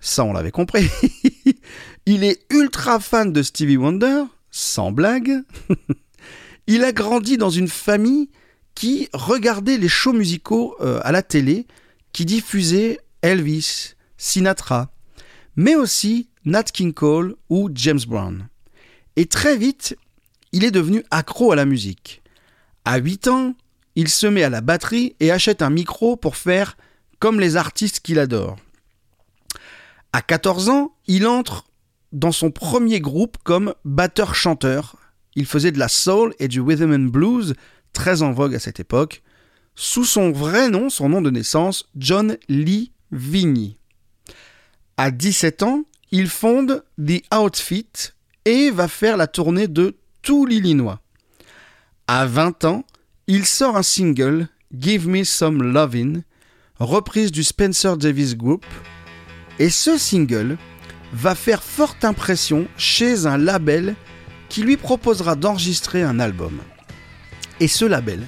ça 0.00 0.24
on 0.24 0.32
l'avait 0.32 0.50
compris. 0.50 0.88
il 2.06 2.24
est 2.24 2.40
ultra 2.50 2.98
fan 2.98 3.32
de 3.32 3.42
Stevie 3.42 3.76
Wonder, 3.76 4.24
sans 4.50 4.90
blague. 4.90 5.42
il 6.66 6.84
a 6.84 6.92
grandi 6.92 7.36
dans 7.36 7.50
une 7.50 7.68
famille 7.68 8.30
qui 8.74 9.08
regardait 9.12 9.78
les 9.78 9.88
shows 9.88 10.12
musicaux 10.12 10.76
euh, 10.80 11.00
à 11.02 11.12
la 11.12 11.22
télé 11.22 11.66
qui 12.12 12.24
diffusait 12.24 13.00
Elvis, 13.22 13.94
Sinatra, 14.16 14.90
mais 15.56 15.74
aussi 15.76 16.28
Nat 16.44 16.64
King 16.64 16.92
Cole 16.92 17.36
ou 17.48 17.70
James 17.74 18.00
Brown. 18.06 18.48
Et 19.16 19.26
très 19.26 19.56
vite, 19.56 19.96
il 20.52 20.64
est 20.64 20.70
devenu 20.70 21.04
accro 21.10 21.52
à 21.52 21.56
la 21.56 21.64
musique. 21.64 22.21
À 22.84 22.98
8 22.98 23.28
ans, 23.28 23.54
il 23.94 24.08
se 24.08 24.26
met 24.26 24.42
à 24.42 24.50
la 24.50 24.60
batterie 24.60 25.14
et 25.20 25.30
achète 25.30 25.62
un 25.62 25.70
micro 25.70 26.16
pour 26.16 26.36
faire 26.36 26.76
comme 27.18 27.40
les 27.40 27.56
artistes 27.56 28.00
qu'il 28.00 28.18
adore. 28.18 28.56
À 30.12 30.22
14 30.22 30.68
ans, 30.68 30.94
il 31.06 31.26
entre 31.26 31.66
dans 32.12 32.32
son 32.32 32.50
premier 32.50 33.00
groupe 33.00 33.38
comme 33.44 33.74
batteur-chanteur. 33.84 34.96
Il 35.34 35.46
faisait 35.46 35.72
de 35.72 35.78
la 35.78 35.88
soul 35.88 36.34
et 36.38 36.48
du 36.48 36.60
rhythm 36.60 36.92
and 36.92 37.10
blues, 37.10 37.54
très 37.92 38.22
en 38.22 38.32
vogue 38.32 38.54
à 38.54 38.58
cette 38.58 38.80
époque 38.80 39.22
sous 39.74 40.04
son 40.04 40.32
vrai 40.32 40.68
nom, 40.68 40.90
son 40.90 41.08
nom 41.08 41.22
de 41.22 41.30
naissance, 41.30 41.88
John 41.96 42.36
Lee 42.48 42.92
Vigny. 43.10 43.78
À 44.96 45.10
17 45.10 45.62
ans, 45.62 45.84
il 46.10 46.28
fonde 46.28 46.84
The 46.98 47.22
Outfit 47.34 48.12
et 48.44 48.70
va 48.70 48.88
faire 48.88 49.16
la 49.16 49.26
tournée 49.26 49.68
de 49.68 49.96
tout 50.20 50.46
l'Illinois. 50.46 51.00
À 52.14 52.26
20 52.26 52.66
ans, 52.66 52.84
il 53.26 53.46
sort 53.46 53.74
un 53.74 53.82
single, 53.82 54.46
Give 54.78 55.08
Me 55.08 55.24
Some 55.24 55.62
Lovin', 55.62 56.20
reprise 56.78 57.32
du 57.32 57.42
Spencer 57.42 57.96
Davis 57.96 58.36
Group, 58.36 58.66
et 59.58 59.70
ce 59.70 59.96
single 59.96 60.58
va 61.14 61.34
faire 61.34 61.62
forte 61.62 62.04
impression 62.04 62.66
chez 62.76 63.24
un 63.24 63.38
label 63.38 63.94
qui 64.50 64.60
lui 64.62 64.76
proposera 64.76 65.36
d'enregistrer 65.36 66.02
un 66.02 66.20
album. 66.20 66.58
Et 67.60 67.66
ce 67.66 67.86
label, 67.86 68.20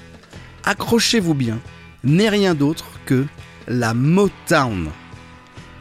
accrochez-vous 0.64 1.34
bien, 1.34 1.60
n'est 2.04 2.30
rien 2.30 2.54
d'autre 2.54 2.86
que 3.04 3.26
la 3.68 3.92
Motown. 3.92 4.88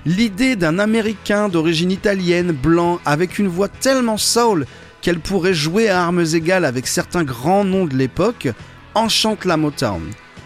L'idée 0.06 0.58
d'un 0.58 0.78
Américain 0.78 1.48
d'origine 1.48 1.92
italienne, 1.92 2.52
blanc, 2.52 3.00
avec 3.06 3.40
une 3.40 3.48
voix 3.48 3.70
tellement 3.70 4.18
soul 4.18 4.66
qu'elle 5.04 5.20
pourrait 5.20 5.54
jouer 5.54 5.90
à 5.90 6.02
armes 6.02 6.26
égales 6.34 6.66
avec 6.66 6.88
certains 6.88 7.24
grands 7.24 7.66
noms 7.66 7.86
de 7.86 7.96
l'époque, 7.96 8.48
enchante 8.96 9.46
la 9.46 9.58
Motown. 9.58 10.02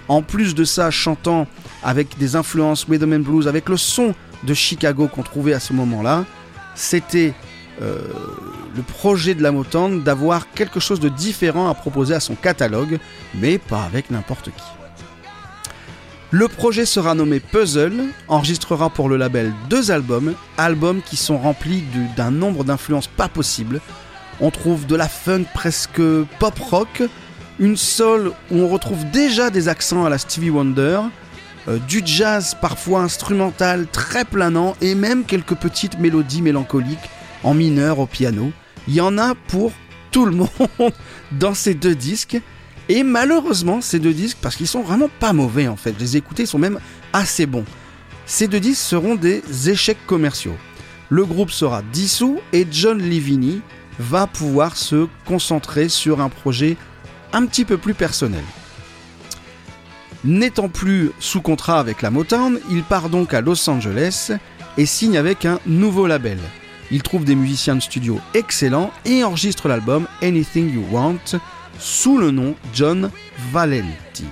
En 0.07 0.21
plus 0.21 0.55
de 0.55 0.63
ça, 0.63 0.89
chantant 0.89 1.47
avec 1.83 2.17
des 2.17 2.35
influences 2.35 2.85
rhythm 2.89 3.13
and 3.13 3.19
blues, 3.19 3.47
avec 3.47 3.69
le 3.69 3.77
son 3.77 4.15
de 4.43 4.53
Chicago 4.53 5.07
qu'on 5.07 5.21
trouvait 5.21 5.53
à 5.53 5.59
ce 5.59 5.73
moment-là, 5.73 6.25
c'était 6.73 7.33
euh, 7.81 7.99
le 8.75 8.81
projet 8.81 9.35
de 9.35 9.43
la 9.43 9.51
Motown 9.51 10.01
d'avoir 10.01 10.51
quelque 10.51 10.79
chose 10.79 10.99
de 10.99 11.09
différent 11.09 11.69
à 11.69 11.75
proposer 11.75 12.15
à 12.15 12.19
son 12.19 12.35
catalogue, 12.35 12.99
mais 13.35 13.59
pas 13.59 13.83
avec 13.83 14.09
n'importe 14.09 14.45
qui. 14.45 14.63
Le 16.31 16.47
projet 16.47 16.85
sera 16.85 17.13
nommé 17.13 17.39
Puzzle, 17.39 18.05
enregistrera 18.27 18.89
pour 18.89 19.07
le 19.07 19.17
label 19.17 19.53
deux 19.69 19.91
albums, 19.91 20.33
albums 20.57 21.01
qui 21.01 21.15
sont 21.15 21.37
remplis 21.37 21.83
d'un 22.17 22.31
nombre 22.31 22.63
d'influences 22.63 23.07
pas 23.07 23.29
possible. 23.29 23.79
On 24.39 24.51
trouve 24.51 24.85
de 24.85 24.95
la 24.95 25.07
funk 25.07 25.45
presque 25.53 26.01
pop 26.39 26.59
rock, 26.59 27.03
une 27.59 27.75
soul 27.75 28.31
où 28.51 28.59
on 28.59 28.67
retrouve 28.67 29.09
déjà 29.11 29.49
des 29.49 29.67
accents 29.67 30.05
à 30.05 30.09
la 30.09 30.19
Stevie 30.19 30.51
Wonder, 30.51 31.01
euh, 31.67 31.79
du 31.87 32.01
jazz 32.05 32.55
parfois 32.61 33.01
instrumental 33.01 33.87
très 33.91 34.25
planant 34.25 34.75
et 34.79 34.93
même 34.93 35.23
quelques 35.25 35.55
petites 35.55 35.99
mélodies 35.99 36.43
mélancoliques 36.43 37.09
en 37.43 37.55
mineur 37.55 37.97
au 37.99 38.05
piano. 38.05 38.51
Il 38.87 38.93
y 38.93 39.01
en 39.01 39.17
a 39.17 39.33
pour 39.33 39.71
tout 40.11 40.25
le 40.25 40.35
monde 40.35 40.93
dans 41.31 41.53
ces 41.53 41.73
deux 41.73 41.95
disques. 41.95 42.39
Et 42.89 43.03
malheureusement, 43.03 43.81
ces 43.81 43.99
deux 43.99 44.13
disques, 44.13 44.37
parce 44.41 44.55
qu'ils 44.55 44.67
sont 44.67 44.81
vraiment 44.81 45.09
pas 45.19 45.33
mauvais 45.33 45.67
en 45.67 45.75
fait, 45.75 45.95
les 45.99 46.15
ils 46.15 46.47
sont 46.47 46.59
même 46.59 46.79
assez 47.11 47.45
bons. 47.45 47.65
Ces 48.25 48.47
deux 48.47 48.59
disques 48.59 48.81
seront 48.81 49.15
des 49.15 49.41
échecs 49.69 50.05
commerciaux. 50.05 50.55
Le 51.09 51.25
groupe 51.25 51.51
sera 51.51 51.81
dissous 51.81 52.39
et 52.53 52.67
John 52.69 53.01
Livini 53.01 53.61
va 53.99 54.27
pouvoir 54.27 54.77
se 54.77 55.07
concentrer 55.25 55.89
sur 55.89 56.21
un 56.21 56.29
projet 56.29 56.77
un 57.33 57.45
petit 57.45 57.65
peu 57.65 57.77
plus 57.77 57.93
personnel. 57.93 58.43
N'étant 60.23 60.69
plus 60.69 61.11
sous 61.19 61.41
contrat 61.41 61.79
avec 61.79 62.01
la 62.01 62.09
Motown, 62.09 62.59
il 62.69 62.83
part 62.83 63.09
donc 63.09 63.33
à 63.33 63.41
Los 63.41 63.69
Angeles 63.69 64.31
et 64.77 64.85
signe 64.85 65.17
avec 65.17 65.45
un 65.45 65.59
nouveau 65.65 66.07
label. 66.07 66.39
Il 66.91 67.03
trouve 67.03 67.25
des 67.25 67.35
musiciens 67.35 67.75
de 67.75 67.81
studio 67.81 68.19
excellents 68.33 68.91
et 69.05 69.23
enregistre 69.23 69.67
l'album 69.67 70.07
Anything 70.21 70.73
You 70.73 70.85
Want 70.91 71.39
sous 71.79 72.17
le 72.17 72.31
nom 72.31 72.55
John 72.73 73.11
Valenti. 73.51 74.25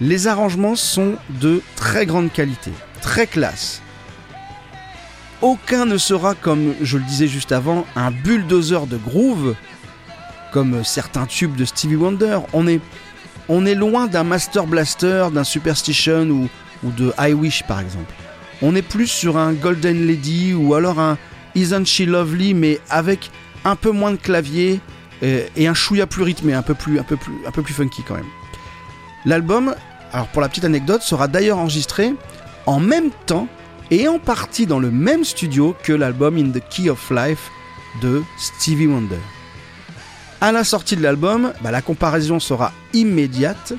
Les 0.00 0.26
arrangements 0.26 0.76
sont 0.76 1.16
de 1.28 1.62
très 1.76 2.06
grande 2.06 2.32
qualité, 2.32 2.72
très 3.02 3.26
classe. 3.26 3.82
Aucun 5.42 5.86
ne 5.86 5.96
sera, 5.96 6.34
comme 6.34 6.74
je 6.82 6.98
le 6.98 7.04
disais 7.04 7.26
juste 7.26 7.52
avant, 7.52 7.86
un 7.96 8.10
bulldozer 8.10 8.86
de 8.86 8.98
groove, 8.98 9.54
comme 10.52 10.84
certains 10.84 11.24
tubes 11.24 11.56
de 11.56 11.64
Stevie 11.64 11.96
Wonder. 11.96 12.40
On 12.52 12.66
est, 12.66 12.80
on 13.48 13.64
est 13.64 13.74
loin 13.74 14.06
d'un 14.06 14.24
Master 14.24 14.66
Blaster, 14.66 15.28
d'un 15.32 15.44
Superstition 15.44 16.28
ou, 16.28 16.48
de 16.90 17.12
I 17.18 17.32
Wish 17.32 17.62
par 17.64 17.80
exemple. 17.80 18.12
On 18.60 18.74
est 18.74 18.82
plus 18.82 19.06
sur 19.06 19.38
un 19.38 19.54
Golden 19.54 20.06
Lady 20.06 20.52
ou 20.52 20.74
alors 20.74 21.00
un 21.00 21.16
Isn't 21.54 21.86
She 21.86 22.00
Lovely, 22.00 22.52
mais 22.52 22.78
avec 22.90 23.30
un 23.64 23.76
peu 23.76 23.90
moins 23.90 24.10
de 24.10 24.16
clavier 24.16 24.80
et, 25.22 25.46
et 25.56 25.68
un 25.68 25.74
chouïa 25.74 26.06
plus 26.06 26.22
rythmé, 26.22 26.52
un 26.52 26.62
peu 26.62 26.74
plus, 26.74 26.98
un 26.98 27.02
peu 27.02 27.16
plus, 27.16 27.32
un 27.46 27.50
peu 27.50 27.62
plus 27.62 27.74
funky 27.74 28.02
quand 28.06 28.14
même. 28.14 28.28
L'album, 29.24 29.74
alors 30.12 30.26
pour 30.28 30.42
la 30.42 30.50
petite 30.50 30.64
anecdote, 30.64 31.00
sera 31.00 31.28
d'ailleurs 31.28 31.58
enregistré 31.58 32.14
en 32.66 32.78
même 32.78 33.10
temps 33.24 33.48
et 33.90 34.08
en 34.08 34.18
partie 34.18 34.66
dans 34.66 34.78
le 34.78 34.90
même 34.90 35.24
studio 35.24 35.74
que 35.82 35.92
l'album 35.92 36.36
In 36.36 36.50
the 36.50 36.62
Key 36.70 36.88
of 36.90 37.10
Life 37.10 37.50
de 38.00 38.22
Stevie 38.38 38.86
Wonder. 38.86 39.18
À 40.40 40.52
la 40.52 40.64
sortie 40.64 40.96
de 40.96 41.02
l'album, 41.02 41.52
bah, 41.62 41.70
la 41.70 41.82
comparaison 41.82 42.40
sera 42.40 42.72
immédiate, 42.94 43.74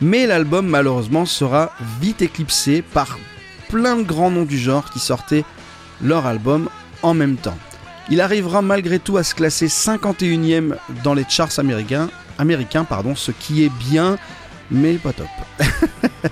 mais 0.00 0.26
l'album 0.26 0.66
malheureusement 0.66 1.26
sera 1.26 1.72
vite 2.00 2.22
éclipsé 2.22 2.82
par 2.82 3.18
plein 3.68 3.96
de 3.96 4.02
grands 4.02 4.30
noms 4.30 4.44
du 4.44 4.58
genre 4.58 4.90
qui 4.90 5.00
sortaient 5.00 5.44
leur 6.00 6.26
album 6.26 6.68
en 7.02 7.14
même 7.14 7.36
temps. 7.36 7.58
Il 8.10 8.20
arrivera 8.20 8.62
malgré 8.62 8.98
tout 8.98 9.18
à 9.18 9.22
se 9.22 9.34
classer 9.34 9.66
51e 9.66 10.76
dans 11.04 11.12
les 11.12 11.26
charts 11.28 11.58
américains, 11.58 12.08
américains 12.38 12.84
pardon, 12.84 13.14
ce 13.14 13.32
qui 13.32 13.64
est 13.64 13.72
bien, 13.90 14.16
mais 14.70 14.94
pas 14.94 15.12
top. 15.12 15.26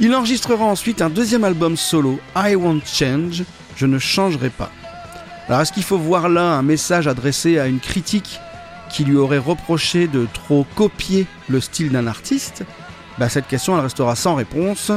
Il 0.00 0.14
enregistrera 0.14 0.64
ensuite 0.64 1.02
un 1.02 1.10
deuxième 1.10 1.42
album 1.42 1.76
solo, 1.76 2.20
I 2.36 2.54
Won't 2.54 2.82
Change, 2.86 3.42
Je 3.76 3.86
ne 3.86 3.98
changerai 3.98 4.48
pas. 4.48 4.70
Alors 5.48 5.60
est-ce 5.60 5.72
qu'il 5.72 5.82
faut 5.82 5.98
voir 5.98 6.28
là 6.28 6.52
un 6.52 6.62
message 6.62 7.08
adressé 7.08 7.58
à 7.58 7.66
une 7.66 7.80
critique 7.80 8.38
qui 8.90 9.04
lui 9.04 9.16
aurait 9.16 9.38
reproché 9.38 10.06
de 10.06 10.28
trop 10.32 10.66
copier 10.76 11.26
le 11.48 11.60
style 11.60 11.90
d'un 11.90 12.06
artiste? 12.06 12.64
Bah, 13.18 13.28
Cette 13.28 13.48
question 13.48 13.76
elle 13.76 13.82
restera 13.82 14.14
sans 14.14 14.36
réponse, 14.36 14.92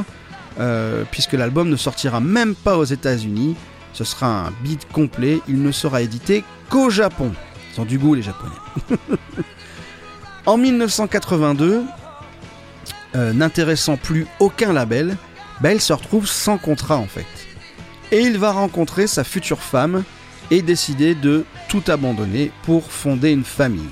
euh, 0.60 1.04
puisque 1.10 1.34
l'album 1.34 1.70
ne 1.70 1.78
sortira 1.78 2.20
même 2.20 2.54
pas 2.54 2.78
aux 2.78 2.84
États-Unis. 2.84 3.56
Ce 3.94 4.04
sera 4.04 4.48
un 4.48 4.52
beat 4.64 4.88
complet, 4.92 5.40
il 5.48 5.64
ne 5.64 5.72
sera 5.72 6.04
édité 6.04 6.44
qu'au 6.70 6.92
Japon. 6.92 7.32
Ils 7.74 7.82
ont 7.82 7.86
du 7.86 7.98
goût 7.98 8.14
les 8.14 8.22
Japonais. 8.22 8.54
en 10.46 10.58
1982, 10.58 11.84
euh, 13.16 13.34
n'intéressant 13.34 13.98
plus 13.98 14.28
aucun 14.40 14.74
label, 14.74 15.18
bah, 15.62 15.74
il 15.74 15.82
se 15.82 15.94
retrouve 15.94 16.28
sans 16.28 16.58
contrat 16.58 16.98
en 16.98 17.08
fait. 17.08 17.26
Et 18.12 18.22
il 18.22 18.38
va 18.38 18.52
rencontrer 18.52 19.08
sa 19.08 19.24
future 19.24 19.62
femme 19.62 20.04
et 20.50 20.62
décider 20.62 21.16
de 21.16 21.46
tout 21.70 21.84
abandonner 21.88 22.52
pour 22.64 22.92
fonder 22.92 23.32
une 23.32 23.46
famille. 23.46 23.90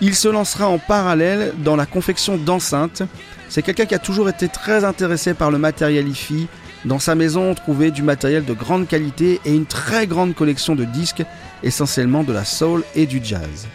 Il 0.00 0.14
se 0.14 0.28
lancera 0.28 0.66
en 0.68 0.78
parallèle 0.78 1.52
dans 1.58 1.76
la 1.76 1.86
confection 1.86 2.36
d'enceintes. 2.36 3.02
C'est 3.48 3.62
quelqu'un 3.62 3.86
qui 3.86 3.94
a 3.94 3.98
toujours 3.98 4.28
été 4.28 4.48
très 4.48 4.84
intéressé 4.84 5.34
par 5.34 5.50
le 5.50 5.58
matériel 5.58 6.08
hi-fi. 6.08 6.48
Dans 6.86 6.98
sa 6.98 7.14
maison, 7.14 7.50
on 7.50 7.54
trouvait 7.54 7.90
du 7.90 8.02
matériel 8.02 8.44
de 8.44 8.54
grande 8.54 8.88
qualité 8.88 9.40
et 9.44 9.54
une 9.54 9.66
très 9.66 10.06
grande 10.06 10.34
collection 10.34 10.74
de 10.74 10.84
disques, 10.84 11.22
essentiellement 11.62 12.24
de 12.24 12.32
la 12.32 12.46
soul 12.46 12.82
et 12.94 13.06
du 13.06 13.20
jazz. 13.22 13.68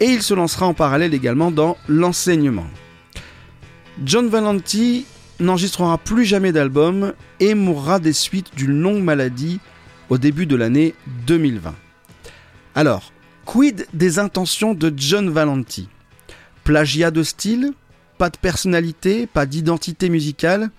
Et 0.00 0.06
il 0.06 0.22
se 0.22 0.34
lancera 0.34 0.66
en 0.66 0.74
parallèle 0.74 1.14
également 1.14 1.52
dans 1.52 1.76
l'enseignement. 1.86 2.66
John 4.02 4.28
Valenti 4.28 5.06
n'enregistrera 5.38 5.98
plus 5.98 6.24
jamais 6.24 6.50
d'album 6.50 7.14
et 7.38 7.54
mourra 7.54 8.00
des 8.00 8.12
suites 8.12 8.54
d'une 8.56 8.80
longue 8.80 9.02
maladie 9.02 9.60
au 10.08 10.18
début 10.18 10.46
de 10.46 10.56
l'année 10.56 10.94
2020. 11.26 11.74
Alors, 12.74 13.12
quid 13.44 13.86
des 13.92 14.18
intentions 14.18 14.74
de 14.74 14.92
John 14.96 15.30
Valenti? 15.30 15.88
Plagiat 16.64 17.12
de 17.12 17.22
style? 17.22 17.72
Pas 18.18 18.30
de 18.30 18.36
personnalité? 18.36 19.26
Pas 19.28 19.46
d'identité 19.46 20.08
musicale? 20.08 20.70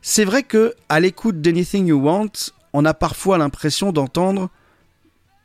C'est 0.00 0.24
vrai 0.24 0.42
que, 0.42 0.74
à 0.88 0.98
l'écoute 0.98 1.42
d'Anything 1.42 1.88
You 1.88 2.00
Want, 2.00 2.32
on 2.72 2.86
a 2.86 2.94
parfois 2.94 3.36
l'impression 3.36 3.92
d'entendre 3.92 4.48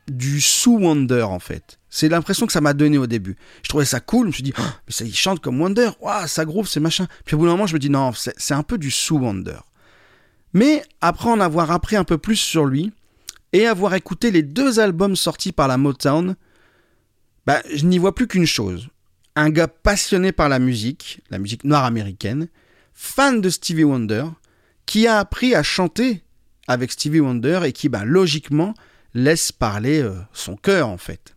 du 0.08 0.40
sous 0.40 0.78
Wonder 0.78 1.22
en 1.22 1.40
fait. 1.40 1.78
C'est 1.96 2.10
l'impression 2.10 2.44
que 2.44 2.52
ça 2.52 2.60
m'a 2.60 2.74
donné 2.74 2.98
au 2.98 3.06
début. 3.06 3.38
Je 3.62 3.70
trouvais 3.70 3.86
ça 3.86 4.00
cool, 4.00 4.24
je 4.24 4.26
me 4.26 4.32
suis 4.32 4.42
dit, 4.42 4.52
oh, 4.58 4.62
mais 4.86 4.92
ça, 4.92 5.06
il 5.06 5.16
chante 5.16 5.40
comme 5.40 5.58
Wonder, 5.58 5.88
ça 6.26 6.44
groove, 6.44 6.68
c'est 6.68 6.78
machin. 6.78 7.06
Puis 7.24 7.34
au 7.34 7.38
bout 7.38 7.46
d'un 7.46 7.52
moment, 7.52 7.66
je 7.66 7.72
me 7.72 7.78
dis, 7.78 7.88
non, 7.88 8.12
c'est 8.12 8.52
un 8.52 8.62
peu 8.62 8.76
du 8.76 8.90
sous 8.90 9.16
Wonder. 9.16 9.56
Mais 10.52 10.84
après 11.00 11.30
en 11.30 11.40
avoir 11.40 11.70
appris 11.70 11.96
un 11.96 12.04
peu 12.04 12.18
plus 12.18 12.36
sur 12.36 12.66
lui 12.66 12.92
et 13.54 13.66
avoir 13.66 13.94
écouté 13.94 14.30
les 14.30 14.42
deux 14.42 14.78
albums 14.78 15.16
sortis 15.16 15.52
par 15.52 15.68
la 15.68 15.78
Motown, 15.78 16.36
bah, 17.46 17.62
je 17.74 17.86
n'y 17.86 17.96
vois 17.96 18.14
plus 18.14 18.26
qu'une 18.26 18.44
chose. 18.44 18.88
Un 19.34 19.48
gars 19.48 19.66
passionné 19.66 20.32
par 20.32 20.50
la 20.50 20.58
musique, 20.58 21.22
la 21.30 21.38
musique 21.38 21.64
noire 21.64 21.84
américaine, 21.84 22.48
fan 22.92 23.40
de 23.40 23.48
Stevie 23.48 23.84
Wonder, 23.84 24.26
qui 24.84 25.06
a 25.06 25.18
appris 25.18 25.54
à 25.54 25.62
chanter 25.62 26.22
avec 26.68 26.92
Stevie 26.92 27.20
Wonder 27.20 27.62
et 27.64 27.72
qui, 27.72 27.88
bah, 27.88 28.04
logiquement, 28.04 28.74
laisse 29.14 29.50
parler 29.50 30.02
euh, 30.02 30.12
son 30.34 30.56
cœur 30.56 30.88
en 30.88 30.98
fait. 30.98 31.35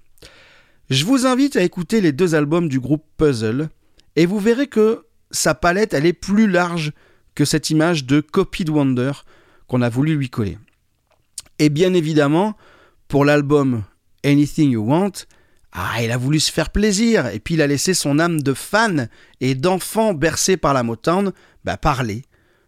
Je 0.89 1.05
vous 1.05 1.27
invite 1.27 1.55
à 1.55 1.61
écouter 1.61 2.01
les 2.01 2.11
deux 2.11 2.33
albums 2.33 2.67
du 2.67 2.79
groupe 2.79 3.05
Puzzle 3.15 3.69
et 4.15 4.25
vous 4.25 4.39
verrez 4.39 4.65
que 4.65 5.05
sa 5.29 5.53
palette 5.53 5.93
elle 5.93 6.07
est 6.07 6.13
plus 6.13 6.47
large 6.47 6.93
que 7.35 7.45
cette 7.45 7.69
image 7.69 8.05
de 8.05 8.21
copy 8.21 8.65
de 8.65 8.71
Wonder 8.71 9.11
qu'on 9.67 9.83
a 9.83 9.89
voulu 9.89 10.15
lui 10.15 10.31
coller. 10.31 10.57
Et 11.59 11.69
bien 11.69 11.93
évidemment, 11.93 12.57
pour 13.07 13.23
l'album 13.23 13.83
Anything 14.25 14.71
You 14.71 14.83
Want, 14.83 15.11
ah, 15.73 16.01
il 16.01 16.09
a 16.09 16.17
voulu 16.17 16.39
se 16.39 16.51
faire 16.51 16.71
plaisir 16.71 17.27
et 17.27 17.39
puis 17.39 17.53
il 17.53 17.61
a 17.61 17.67
laissé 17.67 17.93
son 17.93 18.17
âme 18.17 18.41
de 18.41 18.55
fan 18.55 19.09
et 19.41 19.53
d'enfant 19.53 20.15
bercé 20.15 20.57
par 20.57 20.73
la 20.73 20.81
Motown 20.81 21.33
bah, 21.65 21.77
parler, 21.77 22.23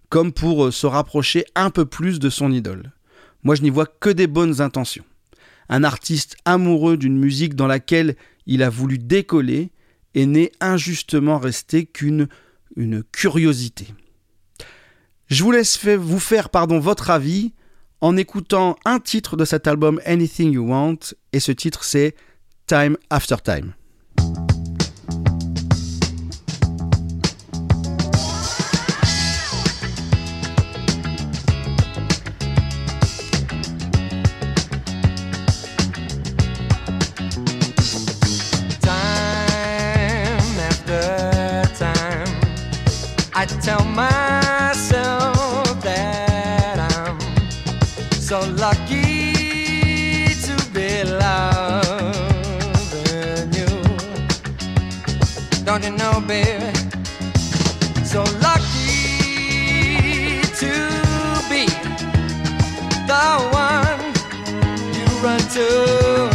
comme 0.09 0.31
pour 0.31 0.65
euh, 0.65 0.71
se 0.71 0.85
rapprocher 0.85 1.45
un 1.55 1.71
peu 1.71 1.85
plus 1.85 2.19
de 2.19 2.29
son 2.29 2.51
idole. 2.51 2.91
Moi, 3.41 3.55
je 3.55 3.63
n'y 3.63 3.71
vois 3.71 3.87
que 3.87 4.11
des 4.11 4.27
bonnes 4.27 4.61
intentions. 4.61 5.05
Un 5.71 5.83
artiste 5.83 6.35
amoureux 6.45 6.97
d'une 6.97 7.17
musique 7.17 7.55
dans 7.55 7.65
laquelle 7.65 8.15
il 8.45 8.61
a 8.61 8.69
voulu 8.69 8.99
décoller 8.99 9.71
et 10.13 10.27
n'est 10.27 10.51
injustement 10.59 11.39
resté 11.39 11.85
qu'une 11.85 12.27
une 12.75 13.03
curiosité. 13.03 13.87
Je 15.27 15.43
vous 15.43 15.51
laisse 15.51 15.83
vous 15.85 16.19
faire 16.19 16.49
pardon, 16.49 16.79
votre 16.79 17.09
avis 17.09 17.53
en 18.01 18.17
écoutant 18.17 18.77
un 18.85 18.99
titre 18.99 19.37
de 19.37 19.45
cet 19.45 19.65
album 19.65 20.01
Anything 20.05 20.53
You 20.53 20.67
Want 20.67 20.99
et 21.33 21.39
ce 21.39 21.51
titre 21.51 21.83
c'est 21.83 22.15
Time 22.67 22.97
After 23.09 23.37
Time. 23.43 23.73
Time 24.17 24.50
I 43.41 43.45
tell 43.45 43.83
myself 43.85 45.33
that 45.81 46.77
I'm 46.77 47.19
so 48.11 48.41
lucky 48.65 49.33
to 50.45 50.55
be 50.71 51.03
loving 51.03 52.21
you. 53.51 53.65
Don't 55.65 55.83
you 55.83 55.89
know, 55.89 56.21
baby? 56.27 56.71
So 58.05 58.21
lucky 58.45 60.43
to 60.61 60.73
be 61.49 61.65
the 63.09 63.25
one 63.65 64.01
you 64.93 65.05
run 65.25 65.41
to 65.57 65.67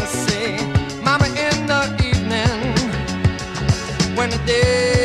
see. 0.09 0.59
Mama 1.05 1.27
in 1.29 1.67
the 1.69 1.83
evening 2.03 2.75
when 4.17 4.29
the 4.31 4.39
day 4.45 4.96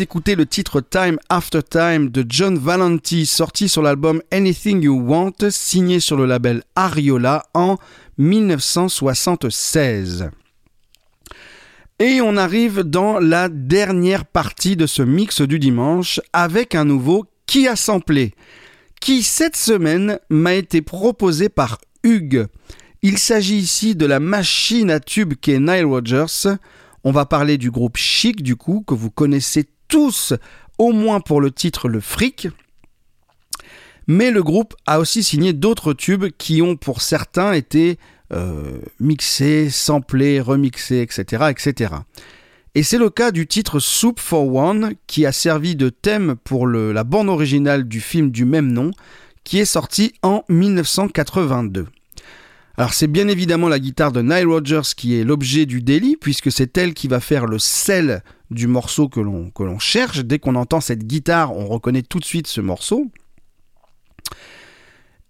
d'écouter 0.00 0.34
le 0.34 0.46
titre 0.46 0.80
Time 0.80 1.18
After 1.28 1.62
Time 1.62 2.08
de 2.08 2.24
John 2.26 2.56
Valenti, 2.56 3.26
sorti 3.26 3.68
sur 3.68 3.82
l'album 3.82 4.22
Anything 4.32 4.84
You 4.84 4.98
Want, 4.98 5.34
signé 5.50 6.00
sur 6.00 6.16
le 6.16 6.24
label 6.24 6.62
Ariola 6.74 7.44
en 7.52 7.76
1976. 8.16 10.30
Et 11.98 12.22
on 12.22 12.38
arrive 12.38 12.80
dans 12.80 13.18
la 13.18 13.50
dernière 13.50 14.24
partie 14.24 14.74
de 14.74 14.86
ce 14.86 15.02
mix 15.02 15.42
du 15.42 15.58
dimanche 15.58 16.18
avec 16.32 16.74
un 16.74 16.86
nouveau 16.86 17.26
qui 17.44 17.68
a 17.68 17.76
samplé, 17.76 18.32
qui 19.02 19.22
cette 19.22 19.56
semaine 19.56 20.18
m'a 20.30 20.54
été 20.54 20.80
proposé 20.80 21.50
par 21.50 21.78
Hugues. 22.04 22.46
Il 23.02 23.18
s'agit 23.18 23.58
ici 23.58 23.94
de 23.94 24.06
la 24.06 24.18
machine 24.18 24.90
à 24.90 24.98
tube 24.98 25.34
qu'est 25.38 25.60
Nile 25.60 25.84
Rodgers. 25.84 26.54
On 27.04 27.12
va 27.12 27.26
parler 27.26 27.58
du 27.58 27.70
groupe 27.70 27.98
Chic 27.98 28.42
du 28.42 28.56
coup, 28.56 28.82
que 28.86 28.94
vous 28.94 29.10
connaissez 29.10 29.66
tous, 29.90 30.32
au 30.78 30.92
moins 30.92 31.20
pour 31.20 31.40
le 31.40 31.50
titre 31.50 31.88
Le 31.88 32.00
Fric. 32.00 32.48
Mais 34.06 34.30
le 34.30 34.42
groupe 34.42 34.74
a 34.86 34.98
aussi 34.98 35.22
signé 35.22 35.52
d'autres 35.52 35.92
tubes 35.92 36.26
qui 36.38 36.62
ont 36.62 36.76
pour 36.76 37.02
certains 37.02 37.52
été 37.52 37.98
euh, 38.32 38.78
mixés, 38.98 39.68
samplés, 39.68 40.40
remixés, 40.40 41.02
etc. 41.02 41.50
etc. 41.50 41.94
Et 42.74 42.82
c'est 42.82 42.98
le 42.98 43.10
cas 43.10 43.32
du 43.32 43.46
titre 43.46 43.80
Soup 43.80 44.18
for 44.18 44.54
One 44.54 44.94
qui 45.06 45.26
a 45.26 45.32
servi 45.32 45.76
de 45.76 45.88
thème 45.88 46.36
pour 46.44 46.66
la 46.66 47.04
bande 47.04 47.28
originale 47.28 47.86
du 47.86 48.00
film 48.00 48.30
du 48.30 48.44
même 48.44 48.72
nom 48.72 48.92
qui 49.44 49.58
est 49.58 49.64
sorti 49.64 50.14
en 50.22 50.44
1982. 50.48 51.88
Alors 52.80 52.94
c'est 52.94 53.08
bien 53.08 53.28
évidemment 53.28 53.68
la 53.68 53.78
guitare 53.78 54.10
de 54.10 54.22
Nile 54.22 54.46
Rodgers 54.46 54.94
qui 54.96 55.14
est 55.14 55.22
l'objet 55.22 55.66
du 55.66 55.82
délit 55.82 56.16
puisque 56.16 56.50
c'est 56.50 56.78
elle 56.78 56.94
qui 56.94 57.08
va 57.08 57.20
faire 57.20 57.44
le 57.44 57.58
sel 57.58 58.22
du 58.50 58.68
morceau 58.68 59.06
que 59.06 59.20
l'on 59.20 59.78
cherche. 59.78 60.20
Dès 60.20 60.38
qu'on 60.38 60.54
entend 60.54 60.80
cette 60.80 61.04
guitare, 61.06 61.54
on 61.54 61.66
reconnaît 61.66 62.00
tout 62.00 62.18
de 62.18 62.24
suite 62.24 62.46
ce 62.46 62.62
morceau. 62.62 63.12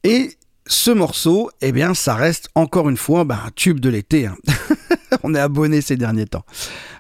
Et 0.05 0.31
ce 0.65 0.93
morceau, 0.93 1.51
eh 1.61 1.73
bien, 1.73 1.93
ça 1.93 2.15
reste 2.15 2.51
encore 2.55 2.89
une 2.89 2.97
fois 2.97 3.25
bah, 3.25 3.43
un 3.45 3.51
tube 3.51 3.81
de 3.81 3.89
l'été. 3.89 4.27
hein. 4.27 4.37
On 5.25 5.35
est 5.35 5.41
abonné 5.41 5.81
ces 5.81 5.97
derniers 5.97 6.27
temps. 6.27 6.45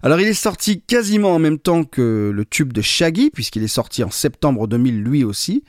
Alors, 0.02 0.20
il 0.20 0.26
est 0.26 0.34
sorti 0.34 0.82
quasiment 0.82 1.32
en 1.32 1.38
même 1.38 1.60
temps 1.60 1.84
que 1.84 2.32
le 2.34 2.44
tube 2.44 2.72
de 2.72 2.82
Shaggy, 2.82 3.30
puisqu'il 3.30 3.62
est 3.62 3.68
sorti 3.68 4.02
en 4.02 4.10
septembre 4.10 4.66
2000 4.66 5.04
lui 5.04 5.22
aussi. 5.22 5.62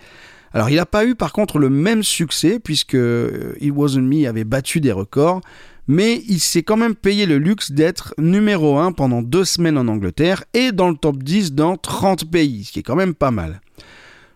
Alors, 0.54 0.70
il 0.70 0.76
n'a 0.76 0.86
pas 0.86 1.06
eu 1.06 1.16
par 1.16 1.32
contre 1.32 1.60
le 1.60 1.70
même 1.70 2.04
succès, 2.04 2.60
puisque 2.60 2.95
euh, 2.95 3.54
It 3.62 3.72
Wasn't 3.74 4.02
Me 4.02 4.28
avait 4.28 4.43
battu 4.43 4.82
des 4.82 4.91
records, 4.91 5.41
mais 5.88 6.24
il 6.28 6.39
s'est 6.39 6.64
quand 6.64 6.78
même 6.78 6.95
payé 6.95 7.26
le 7.26 7.38
luxe 7.38 7.72
d'être 7.72 8.14
numéro 8.18 8.78
1 8.78 8.91
pendant 8.91 9.22
deux 9.22 9.45
semaines 9.45 9.78
en 9.78 9.88
Angleterre 9.88 10.43
et 10.54 10.72
dans 10.72 10.89
le 10.89 10.95
top 10.95 11.24
10 11.24 11.54
dans 11.54 11.78
30 11.78 12.30
pays, 12.30 12.66
ce 12.66 12.72
qui 12.72 12.80
est 12.80 12.84
quand 12.84 12.95
même 12.95 13.14
pas 13.14 13.32
mal. 13.32 13.62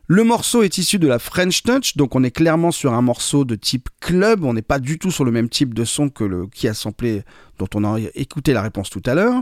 Le 0.08 0.24
morceau 0.24 0.62
est 0.62 0.78
issu 0.78 1.00
de 1.00 1.08
la 1.08 1.18
French 1.18 1.64
Touch, 1.64 1.98
donc 1.98 2.14
on 2.14 2.24
est 2.24 2.32
clairement 2.32 2.72
sur 2.72 2.94
un 2.94 3.02
morceau 3.02 3.44
de 3.44 3.56
type 3.56 3.90
club, 4.00 4.44
on 4.44 4.54
n'est 4.54 4.62
pas 4.62 4.78
du 4.78 5.00
tout 5.00 5.10
sur 5.10 5.26
le 5.26 5.32
même 5.32 5.50
type 5.50 5.74
de 5.74 5.84
son 5.84 6.10
que 6.10 6.24
le 6.24 6.46
qui 6.46 6.68
a 6.68 6.76
samplé 6.76 7.24
dont 7.58 7.68
on 7.74 7.84
a 7.84 8.00
écouté 8.14 8.54
la 8.54 8.62
réponse 8.62 8.92
tout 8.92 9.02
à 9.08 9.16
l'heure. 9.16 9.42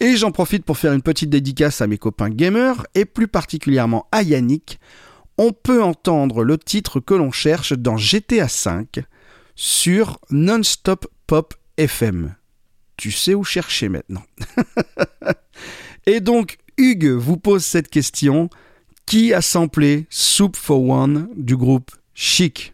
Et 0.00 0.16
j'en 0.16 0.30
profite 0.30 0.64
pour 0.64 0.76
faire 0.76 0.92
une 0.92 1.00
petite 1.00 1.30
dédicace 1.30 1.80
à 1.80 1.86
mes 1.86 1.96
copains 1.96 2.28
gamers 2.28 2.86
et 2.94 3.06
plus 3.06 3.28
particulièrement 3.28 4.06
à 4.12 4.22
Yannick. 4.22 4.78
On 5.38 5.52
peut 5.52 5.82
entendre 5.82 6.44
le 6.44 6.58
titre 6.58 7.00
que 7.00 7.14
l'on 7.14 7.32
cherche 7.32 7.72
dans 7.72 7.96
GTA 7.96 8.46
V 8.46 9.04
sur 9.56 10.20
Non-Stop 10.30 11.06
Pop 11.26 11.54
FM. 11.76 12.34
Tu 12.96 13.10
sais 13.10 13.34
où 13.34 13.42
chercher 13.42 13.88
maintenant. 13.88 14.22
et 16.06 16.20
donc 16.20 16.58
Hugues 16.76 17.10
vous 17.10 17.36
pose 17.36 17.64
cette 17.64 17.88
question. 17.88 18.48
Qui 19.06 19.34
a 19.34 19.42
samplé 19.42 20.06
Soup 20.08 20.56
for 20.56 20.82
One 20.82 21.28
du 21.36 21.56
groupe 21.56 21.90
Chic? 22.14 22.73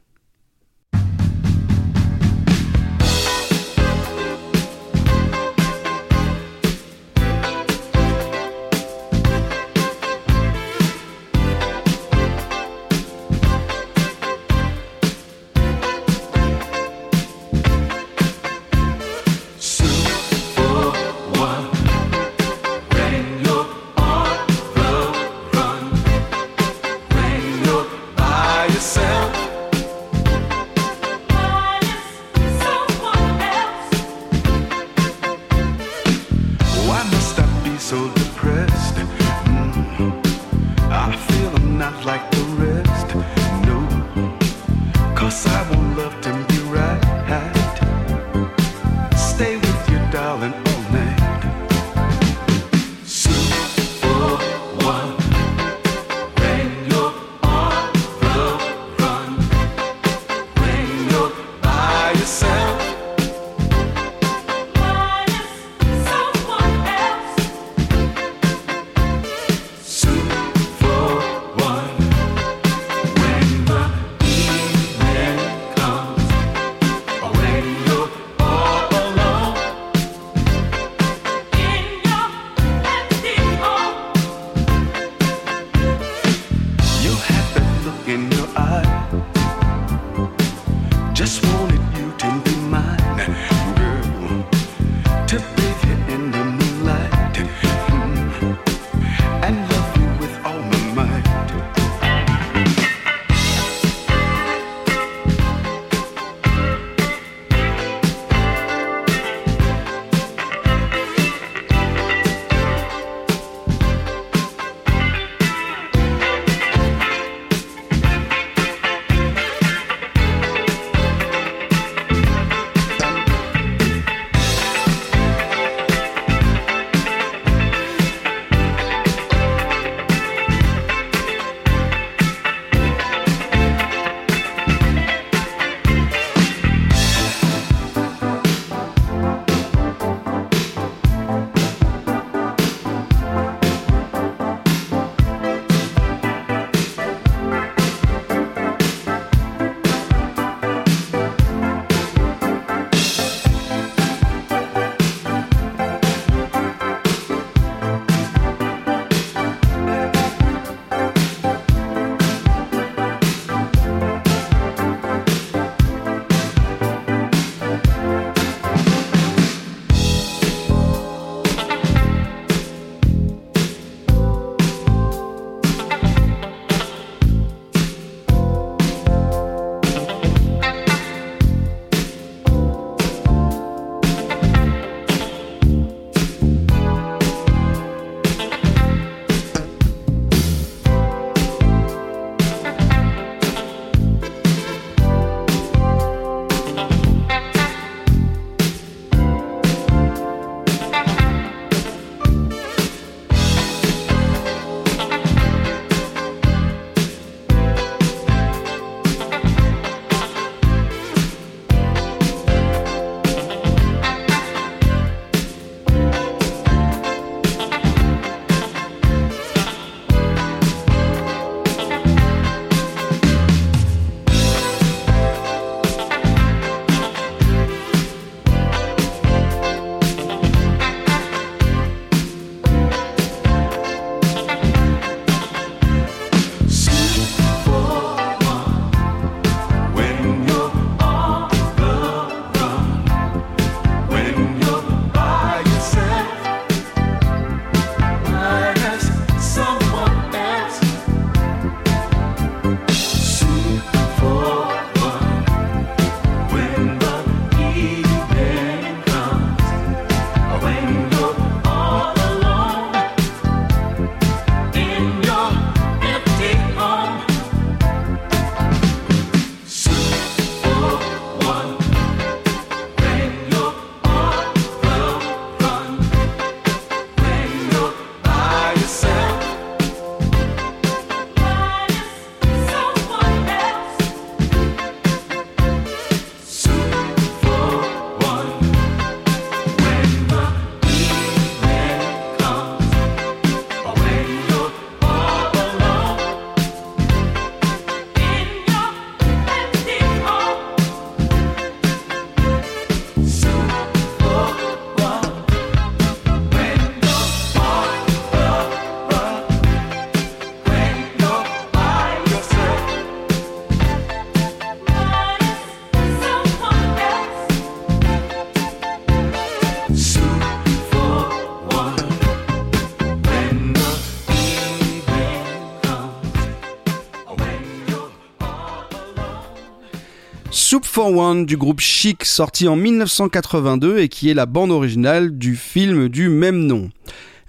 For 331.01 331.17
One 331.17 331.47
du 331.47 331.57
groupe 331.57 331.81
Chic 331.81 332.27
sorti 332.27 332.69
en 332.69 332.77
1982 332.77 334.01
et 334.01 334.11
qui 334.11 334.29
est 334.29 334.35
la 334.35 334.45
bande 334.45 334.71
originale 334.71 335.31
du 335.39 335.57
film 335.57 336.11
du 336.11 336.29
même 336.29 336.67
nom. 336.67 336.91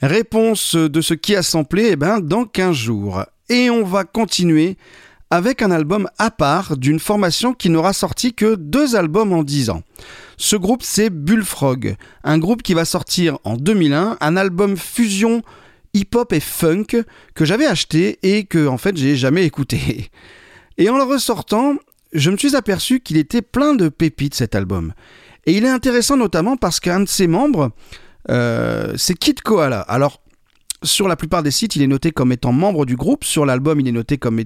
Réponse 0.02 0.76
de 0.76 1.02
ce 1.02 1.14
qui 1.14 1.36
a 1.36 1.44
samplé 1.44 1.90
eh 1.92 1.96
ben, 1.98 2.22
dans 2.22 2.46
15 2.46 2.74
jours. 2.74 3.26
Et 3.50 3.70
on 3.70 3.84
va 3.84 4.06
continuer 4.06 4.78
avec 5.30 5.62
un 5.62 5.72
album 5.72 6.08
à 6.18 6.32
part 6.32 6.78
d'une 6.78 7.02
formation 7.02 7.54
qui 7.54 7.70
n'aura 7.70 7.92
sorti 7.92 8.34
que 8.34 8.56
deux 8.56 8.96
albums 8.96 9.34
en 9.34 9.44
10 9.44 9.72
ans. 9.72 9.84
Ce 10.38 10.56
groupe, 10.56 10.84
c'est 10.84 11.10
Bullfrog, 11.10 11.98
un 12.24 12.38
groupe 12.38 12.64
qui 12.64 12.74
va 12.74 12.86
sortir 12.86 13.38
en 13.44 13.58
2001 13.58 14.16
un 14.22 14.38
album 14.38 14.78
fusion 14.78 15.42
hip-hop 15.94 16.32
et 16.32 16.40
funk 16.40 17.04
que 17.36 17.44
j'avais 17.44 17.68
acheté 17.68 18.18
et 18.24 18.46
que 18.46 18.66
en 18.66 18.78
fait 18.78 18.96
j'ai 18.96 19.18
jamais 19.18 19.44
écouté. 19.44 20.10
Et 20.78 20.90
en 20.90 20.96
le 20.96 21.04
ressortant, 21.04 21.76
je 22.14 22.30
me 22.30 22.38
suis 22.38 22.56
aperçu 22.56 23.00
qu'il 23.00 23.18
était 23.18 23.42
plein 23.42 23.74
de 23.74 23.90
pépites 23.90 24.36
cet 24.36 24.56
album. 24.56 24.94
Et 25.46 25.54
il 25.54 25.66
est 25.66 25.70
intéressant 25.70 26.18
notamment 26.18 26.58
parce 26.58 26.80
qu'un 26.80 27.00
de 27.02 27.08
ses 27.08 27.28
membres, 27.28 27.72
euh, 28.30 28.94
c'est 28.98 29.16
Kid 29.16 29.42
Koala. 29.42 29.82
Alors, 29.82 30.22
sur 30.84 31.08
la 31.08 31.16
plupart 31.16 31.44
des 31.44 31.52
sites, 31.52 31.76
il 31.76 31.82
est 31.82 31.88
noté 31.88 32.12
comme 32.12 32.32
étant 32.32 32.52
membre 32.52 32.86
du 32.86 32.96
groupe. 32.96 33.24
Sur 33.24 33.46
l'album, 33.46 33.80
il 33.80 33.88
est 33.88 33.92
noté 33.92 34.18
comme, 34.18 34.42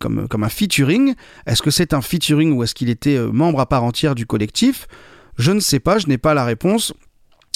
comme, 0.00 0.28
comme 0.28 0.44
un 0.44 0.48
featuring. 0.48 1.14
Est-ce 1.46 1.62
que 1.62 1.70
c'est 1.70 1.92
un 1.92 2.02
featuring 2.02 2.52
ou 2.52 2.62
est-ce 2.62 2.74
qu'il 2.74 2.90
était 2.90 3.16
euh, 3.16 3.30
membre 3.30 3.60
à 3.60 3.66
part 3.66 3.84
entière 3.84 4.14
du 4.14 4.26
collectif? 4.26 4.86
Je 5.38 5.52
ne 5.52 5.60
sais 5.60 5.80
pas, 5.80 5.98
je 5.98 6.06
n'ai 6.06 6.18
pas 6.18 6.34
la 6.34 6.44
réponse. 6.44 6.92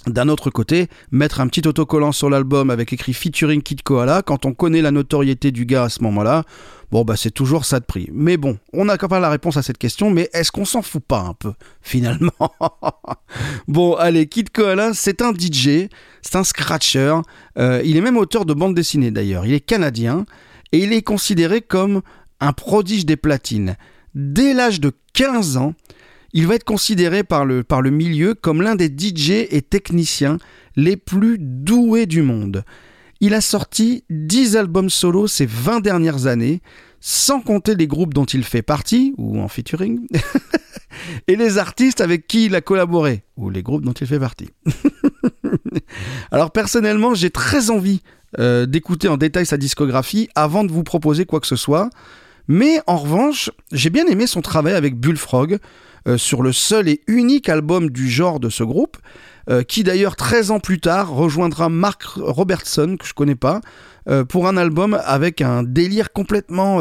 D'un 0.07 0.29
autre 0.29 0.51
côté, 0.51 0.87
mettre 1.11 1.41
un 1.41 1.49
petit 1.49 1.67
autocollant 1.67 2.13
sur 2.13 2.31
l'album 2.31 2.71
avec 2.71 2.93
écrit 2.93 3.13
featuring 3.13 3.61
Kid 3.61 3.83
Koala, 3.83 4.23
quand 4.23 4.47
on 4.47 4.55
connaît 4.55 4.81
la 4.81 4.93
notoriété 4.93 5.51
du 5.51 5.67
gars 5.67 5.85
à 5.85 5.89
ce 5.89 6.01
moment-là, 6.05 6.45
bon 6.93 7.03
bah 7.03 7.17
c'est 7.17 7.33
toujours 7.33 7.65
ça 7.65 7.81
de 7.81 7.85
prix. 7.85 8.09
Mais 8.13 8.37
bon, 8.37 8.57
on 8.73 8.85
n'a 8.85 8.99
pas 8.99 9.19
la 9.19 9.29
réponse 9.29 9.57
à 9.57 9.63
cette 9.63 9.79
question, 9.79 10.11
mais 10.11 10.31
est-ce 10.33 10.53
qu'on 10.53 10.65
s'en 10.65 10.81
fout 10.81 11.03
pas 11.03 11.23
un 11.23 11.35
peu, 11.35 11.55
finalement? 11.83 12.31
Bon, 13.67 13.95
allez, 13.95 14.29
Kid 14.29 14.51
Koala, 14.51 14.95
c'est 14.95 15.23
un 15.23 15.33
DJ, 15.33 15.89
c'est 16.23 16.37
un 16.37 16.45
scratcher, 16.45 17.17
euh, 17.59 17.83
il 17.85 17.97
est 17.97 18.01
même 18.01 18.17
auteur 18.17 18.45
de 18.45 18.55
bande 18.55 18.77
dessinée 18.77 19.11
d'ailleurs, 19.11 19.45
il 19.45 19.55
est 19.55 19.61
canadien, 19.61 20.25
et 20.71 20.79
il 20.79 20.93
est 20.93 21.03
considéré 21.03 21.63
comme 21.63 22.03
un 22.39 22.53
prodige 22.53 23.07
des 23.07 23.17
platines. 23.17 23.77
Dès 24.15 24.55
l'âge 24.55 24.81
de 24.81 24.93
15 25.15 25.57
ans, 25.57 25.75
il 26.33 26.47
va 26.47 26.55
être 26.55 26.65
considéré 26.65 27.25
par 27.25 27.45
le, 27.45 27.65
milieu 27.91 28.35
comme 28.35 28.63
l'un 28.63 28.75
des 28.75 28.89
DJ 28.89 29.47
et 29.51 29.63
techniciens 29.63 30.39
les 30.77 30.97
plus 30.97 31.39
doués 31.39 32.07
du 32.07 32.23
monde. 32.23 32.65
Il 33.21 33.33
a 33.33 33.41
sorti 33.41 34.05
10 34.11 34.57
albums 34.57 34.91
solo 34.91 35.27
ces 35.27 35.47
20 35.47 35.81
dernières 35.81 36.27
années, 36.27 36.61
sans 37.01 37.41
compter 37.41 37.75
les 37.75 37.87
groupes 37.87 38.13
dont 38.13 38.25
il 38.25 38.45
fait 38.45 38.63
partie, 38.63 39.15
ou 39.17 39.41
en 39.41 39.49
featuring, 39.49 40.07
et 41.29 41.37
les 41.37 41.57
artistes 41.57 42.03
avec 42.03 42.27
qui 42.27 42.47
il 42.47 42.55
a 42.55 42.61
collaboré, 42.61 43.25
ou 43.37 43.49
les 43.49 43.63
groupes 43.63 43.85
dont 43.85 43.93
il 43.93 44.07
fait 44.07 44.19
partie. 44.19 44.51
Alors 46.31 46.51
personnellement, 46.51 47.15
j'ai 47.15 47.31
très 47.31 47.71
envie 47.71 48.03
euh, 48.39 48.67
d'écouter 48.67 49.09
en 49.09 49.17
détail 49.17 49.47
sa 49.47 49.57
discographie 49.57 50.29
avant 50.35 50.65
de 50.65 50.73
vous 50.73 50.83
proposer 50.83 51.25
quoi 51.25 51.41
que 51.41 51.47
ce 51.47 51.57
soit. 51.57 51.89
Mais 52.49 52.81
en 52.87 52.97
revanche, 52.97 53.51
j'ai 53.73 53.91
bien 53.91 54.07
aimé 54.07 54.27
son 54.27 54.43
travail 54.43 54.75
avec 54.75 54.99
Bullfrog 54.99 55.59
sur 56.17 56.43
le 56.43 56.53
seul 56.53 56.89
et 56.89 57.01
unique 57.07 57.49
album 57.49 57.91
du 57.91 58.09
genre 58.09 58.39
de 58.41 58.49
ce 58.49 58.63
groupe, 58.63 58.97
euh, 59.49 59.63
qui 59.63 59.85
d'ailleurs 59.85 60.17
13 60.17 60.51
ans 60.51 60.59
plus 60.59 60.81
tard 60.81 61.11
rejoindra 61.11 61.69
Mark 61.69 62.03
Robertson, 62.17 62.97
que 62.99 63.07
je 63.07 63.15
connais 63.15 63.37
pas, 63.37 63.61
euh, 64.09 64.25
pour 64.25 64.49
un 64.49 64.57
album 64.57 64.99
avec 65.05 65.41
un 65.41 65.63
délire 65.63 66.13
complètement 66.13 66.81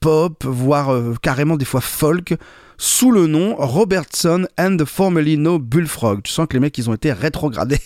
pop, 0.00 0.44
voire 0.44 0.94
carrément 1.22 1.56
des 1.56 1.64
fois 1.64 1.80
folk, 1.80 2.34
sous 2.78 3.10
le 3.10 3.26
nom 3.26 3.54
Robertson 3.56 4.46
and 4.58 4.76
the 4.76 4.84
Formerly 4.84 5.38
No 5.38 5.58
Bullfrog. 5.58 6.22
Tu 6.22 6.32
sens 6.32 6.46
que 6.46 6.54
les 6.54 6.60
mecs, 6.60 6.76
ils 6.76 6.90
ont 6.90 6.94
été 6.94 7.12
rétrogradés. 7.12 7.80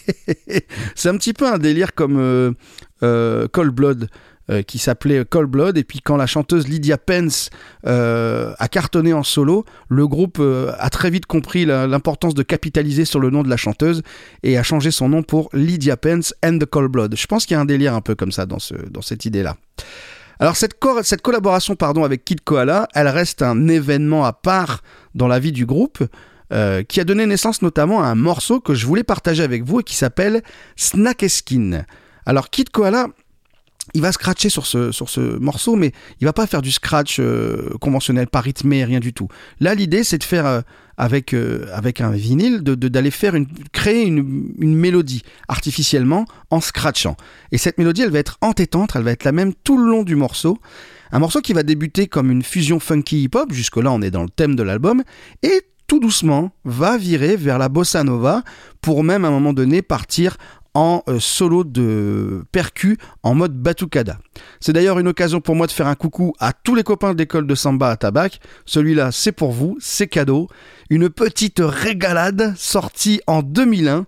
C'est 0.96 1.08
un 1.08 1.16
petit 1.16 1.32
peu 1.32 1.46
un 1.46 1.58
délire 1.58 1.94
comme 1.94 2.54
Cold 3.00 3.72
Blood. 3.72 4.08
Euh, 4.50 4.62
qui 4.62 4.78
s'appelait 4.78 5.24
Cold 5.24 5.48
Blood. 5.48 5.78
Et 5.78 5.84
puis 5.84 6.00
quand 6.00 6.16
la 6.16 6.26
chanteuse 6.26 6.66
Lydia 6.66 6.98
Pence 6.98 7.50
euh, 7.86 8.52
a 8.58 8.66
cartonné 8.66 9.12
en 9.12 9.22
solo, 9.22 9.64
le 9.88 10.08
groupe 10.08 10.38
euh, 10.40 10.72
a 10.80 10.90
très 10.90 11.08
vite 11.08 11.26
compris 11.26 11.64
l'importance 11.66 12.34
de 12.34 12.42
capitaliser 12.42 13.04
sur 13.04 13.20
le 13.20 13.30
nom 13.30 13.44
de 13.44 13.48
la 13.48 13.56
chanteuse 13.56 14.02
et 14.42 14.58
a 14.58 14.64
changé 14.64 14.90
son 14.90 15.08
nom 15.08 15.22
pour 15.22 15.50
Lydia 15.52 15.96
Pence 15.96 16.34
and 16.44 16.58
the 16.58 16.64
Cold 16.64 16.90
Blood. 16.90 17.14
Je 17.16 17.26
pense 17.26 17.46
qu'il 17.46 17.54
y 17.54 17.58
a 17.58 17.60
un 17.60 17.64
délire 17.64 17.94
un 17.94 18.00
peu 18.00 18.16
comme 18.16 18.32
ça 18.32 18.44
dans, 18.44 18.58
ce, 18.58 18.74
dans 18.74 19.02
cette 19.02 19.24
idée-là. 19.24 19.56
Alors 20.40 20.56
cette, 20.56 20.74
cette 21.04 21.22
collaboration 21.22 21.76
pardon, 21.76 22.02
avec 22.02 22.24
Kid 22.24 22.40
Koala, 22.40 22.88
elle 22.94 23.08
reste 23.08 23.42
un 23.42 23.68
événement 23.68 24.24
à 24.24 24.32
part 24.32 24.82
dans 25.14 25.28
la 25.28 25.38
vie 25.38 25.52
du 25.52 25.64
groupe. 25.64 26.02
qui 26.88 27.00
a 27.00 27.04
donné 27.04 27.24
naissance 27.26 27.62
notamment 27.62 28.02
à 28.02 28.06
un 28.06 28.16
morceau 28.16 28.58
que 28.58 28.74
je 28.74 28.84
voulais 28.84 29.04
partager 29.04 29.44
avec 29.44 29.62
vous 29.62 29.78
et 29.78 29.84
qui 29.84 29.94
s'appelle 29.94 30.42
Snack 30.74 31.24
Skin. 31.28 31.84
Alors 32.26 32.50
Kid 32.50 32.70
Koala, 32.70 33.06
il 33.94 34.02
va 34.02 34.12
scratcher 34.12 34.48
sur 34.48 34.66
ce, 34.66 34.92
sur 34.92 35.08
ce 35.08 35.20
morceau, 35.38 35.76
mais 35.76 35.92
il 36.20 36.24
va 36.24 36.32
pas 36.32 36.46
faire 36.46 36.62
du 36.62 36.70
scratch 36.70 37.18
euh, 37.18 37.70
conventionnel, 37.80 38.26
pas 38.26 38.40
rythmé, 38.40 38.84
rien 38.84 39.00
du 39.00 39.12
tout. 39.12 39.28
Là, 39.60 39.74
l'idée, 39.74 40.04
c'est 40.04 40.18
de 40.18 40.24
faire 40.24 40.46
euh, 40.46 40.60
avec, 40.96 41.34
euh, 41.34 41.66
avec 41.72 42.00
un 42.00 42.10
vinyle, 42.10 42.62
d'aller 42.62 42.76
de, 42.76 42.88
d'aller 42.88 43.10
faire 43.10 43.34
une, 43.34 43.46
créer 43.72 44.04
une, 44.04 44.52
une, 44.58 44.74
mélodie 44.74 45.22
artificiellement 45.48 46.26
en 46.50 46.60
scratchant. 46.60 47.16
Et 47.52 47.58
cette 47.58 47.78
mélodie, 47.78 48.02
elle 48.02 48.10
va 48.10 48.18
être 48.18 48.38
entêtante, 48.42 48.92
elle 48.94 49.02
va 49.02 49.12
être 49.12 49.24
la 49.24 49.32
même 49.32 49.54
tout 49.54 49.78
le 49.78 49.90
long 49.90 50.02
du 50.02 50.14
morceau. 50.14 50.58
Un 51.12 51.18
morceau 51.18 51.40
qui 51.40 51.52
va 51.52 51.62
débuter 51.62 52.06
comme 52.06 52.30
une 52.30 52.42
fusion 52.42 52.78
funky 52.78 53.24
hip-hop, 53.24 53.52
jusque-là 53.52 53.90
on 53.90 54.00
est 54.02 54.12
dans 54.12 54.22
le 54.22 54.28
thème 54.28 54.54
de 54.54 54.62
l'album, 54.62 55.02
et 55.42 55.62
tout 55.88 55.98
doucement 55.98 56.52
va 56.64 56.96
virer 56.96 57.34
vers 57.34 57.58
la 57.58 57.68
bossa 57.68 58.04
nova 58.04 58.44
pour 58.80 59.02
même 59.02 59.24
à 59.24 59.28
un 59.28 59.32
moment 59.32 59.52
donné 59.52 59.82
partir 59.82 60.36
en 60.74 61.02
euh, 61.08 61.18
solo 61.18 61.64
de 61.64 62.44
percu 62.52 62.98
en 63.22 63.34
mode 63.34 63.54
batucada. 63.54 64.18
C'est 64.60 64.72
d'ailleurs 64.72 64.98
une 64.98 65.08
occasion 65.08 65.40
pour 65.40 65.56
moi 65.56 65.66
de 65.66 65.72
faire 65.72 65.86
un 65.86 65.94
coucou 65.94 66.32
à 66.38 66.52
tous 66.52 66.74
les 66.74 66.82
copains 66.82 67.12
de 67.12 67.18
l'école 67.18 67.46
de 67.46 67.54
samba 67.54 67.90
à 67.90 67.96
Tabac. 67.96 68.30
Celui-là, 68.66 69.12
c'est 69.12 69.32
pour 69.32 69.52
vous, 69.52 69.76
c'est 69.80 70.06
cadeau. 70.06 70.48
Une 70.88 71.08
petite 71.08 71.60
régalade 71.62 72.54
sortie 72.56 73.20
en 73.26 73.42
2001. 73.42 74.06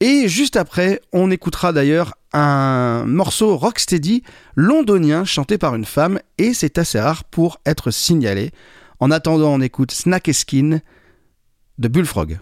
Et 0.00 0.28
juste 0.28 0.56
après, 0.56 1.00
on 1.12 1.30
écoutera 1.30 1.72
d'ailleurs 1.72 2.14
un 2.34 3.04
morceau 3.06 3.56
rocksteady 3.56 4.22
londonien 4.54 5.24
chanté 5.24 5.56
par 5.56 5.74
une 5.74 5.86
femme 5.86 6.20
et 6.36 6.52
c'est 6.52 6.76
assez 6.76 7.00
rare 7.00 7.24
pour 7.24 7.60
être 7.64 7.90
signalé. 7.90 8.50
En 9.00 9.10
attendant, 9.10 9.54
on 9.54 9.60
écoute 9.60 9.92
Snack 9.92 10.28
Skin 10.32 10.80
de 11.78 11.88
Bullfrog. 11.88 12.38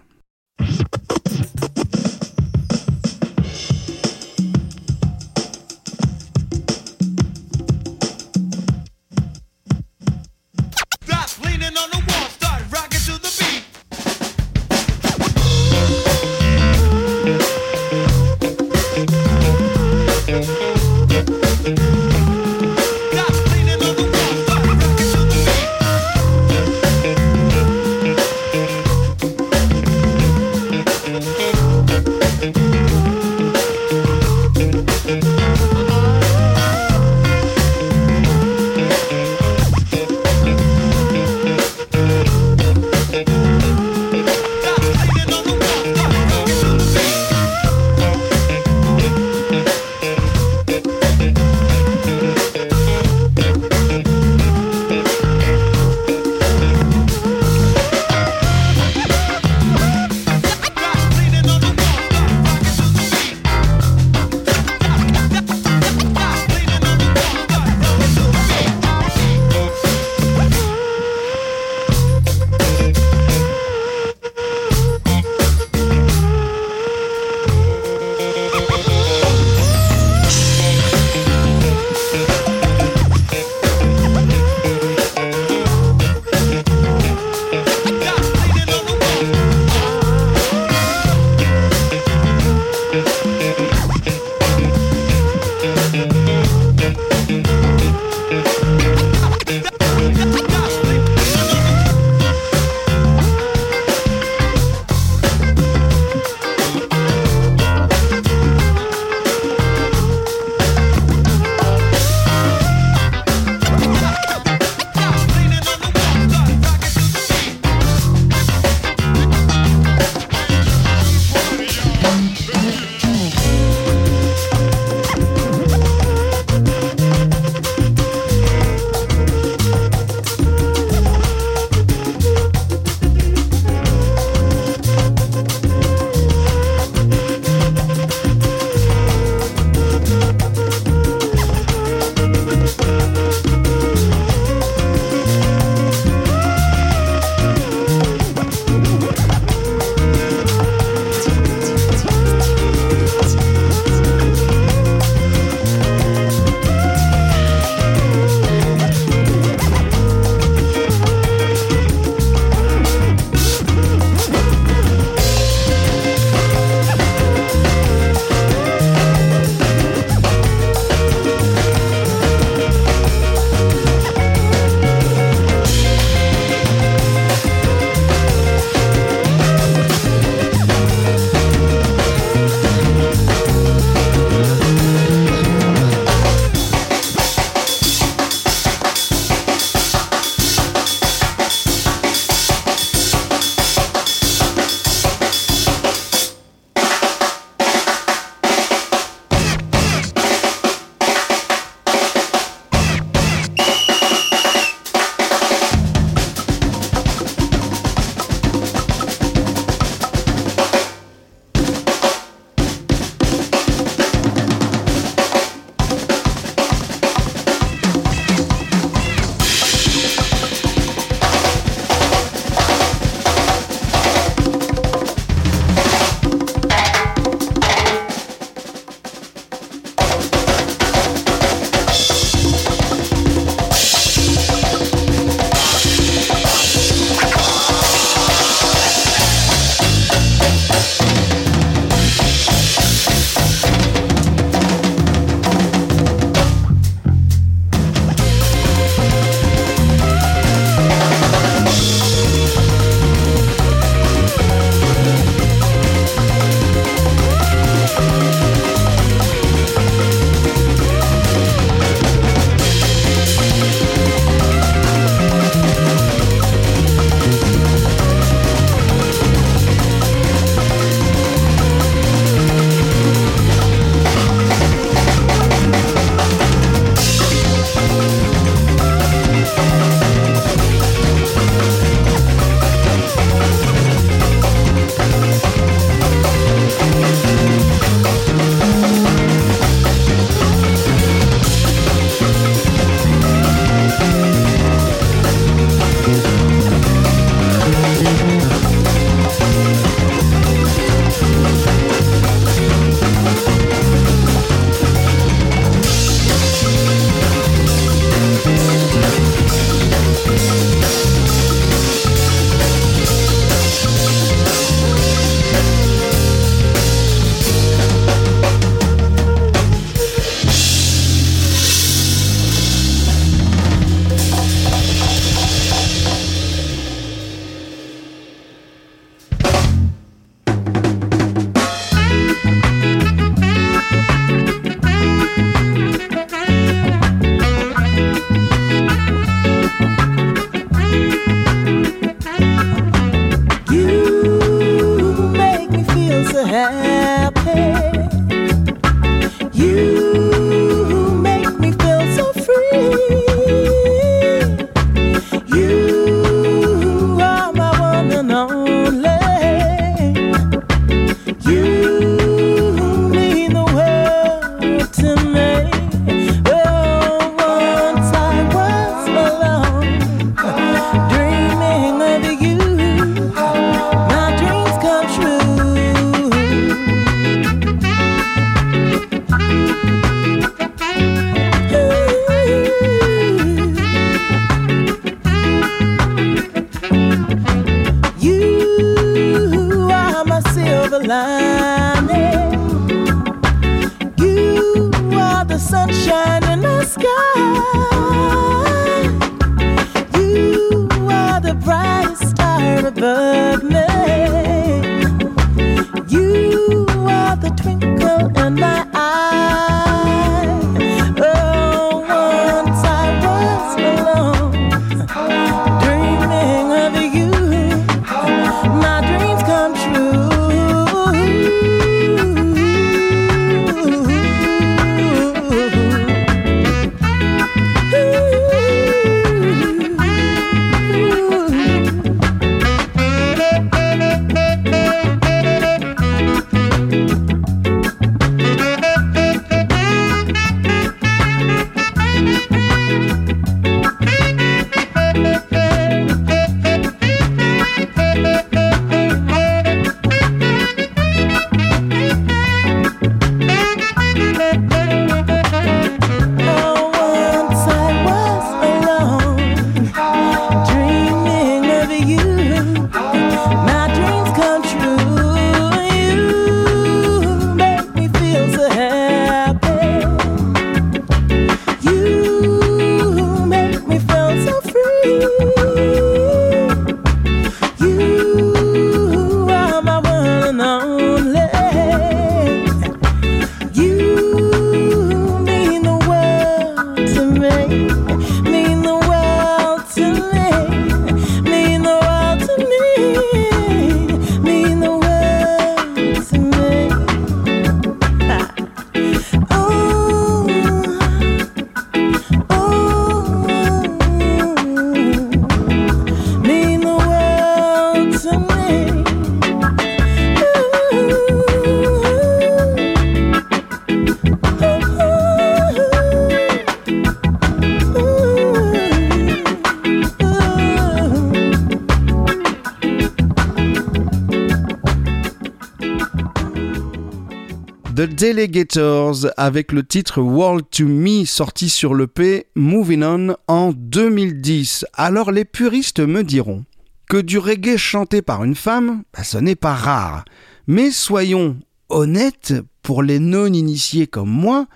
avec 529.37 529.71
le 529.71 529.83
titre 529.85 530.21
World 530.21 530.65
to 530.69 530.85
Me 530.85 531.25
sorti 531.25 531.69
sur 531.69 531.93
le 531.93 532.07
P 532.07 532.47
Moving 532.55 533.03
On 533.03 533.35
en 533.47 533.71
2010. 533.71 534.85
Alors 534.93 535.31
les 535.31 535.45
puristes 535.45 535.99
me 535.99 536.23
diront 536.23 536.65
que 537.09 537.17
du 537.17 537.37
reggae 537.37 537.77
chanté 537.77 538.21
par 538.21 538.43
une 538.43 538.55
femme, 538.55 539.03
bah, 539.13 539.23
ce 539.23 539.37
n'est 539.37 539.55
pas 539.55 539.73
rare. 539.73 540.25
Mais 540.67 540.91
soyons 540.91 541.57
honnêtes, 541.89 542.53
pour 542.81 543.03
les 543.03 543.19
non-initiés 543.19 544.07
comme 544.07 544.29
moi, 544.29 544.67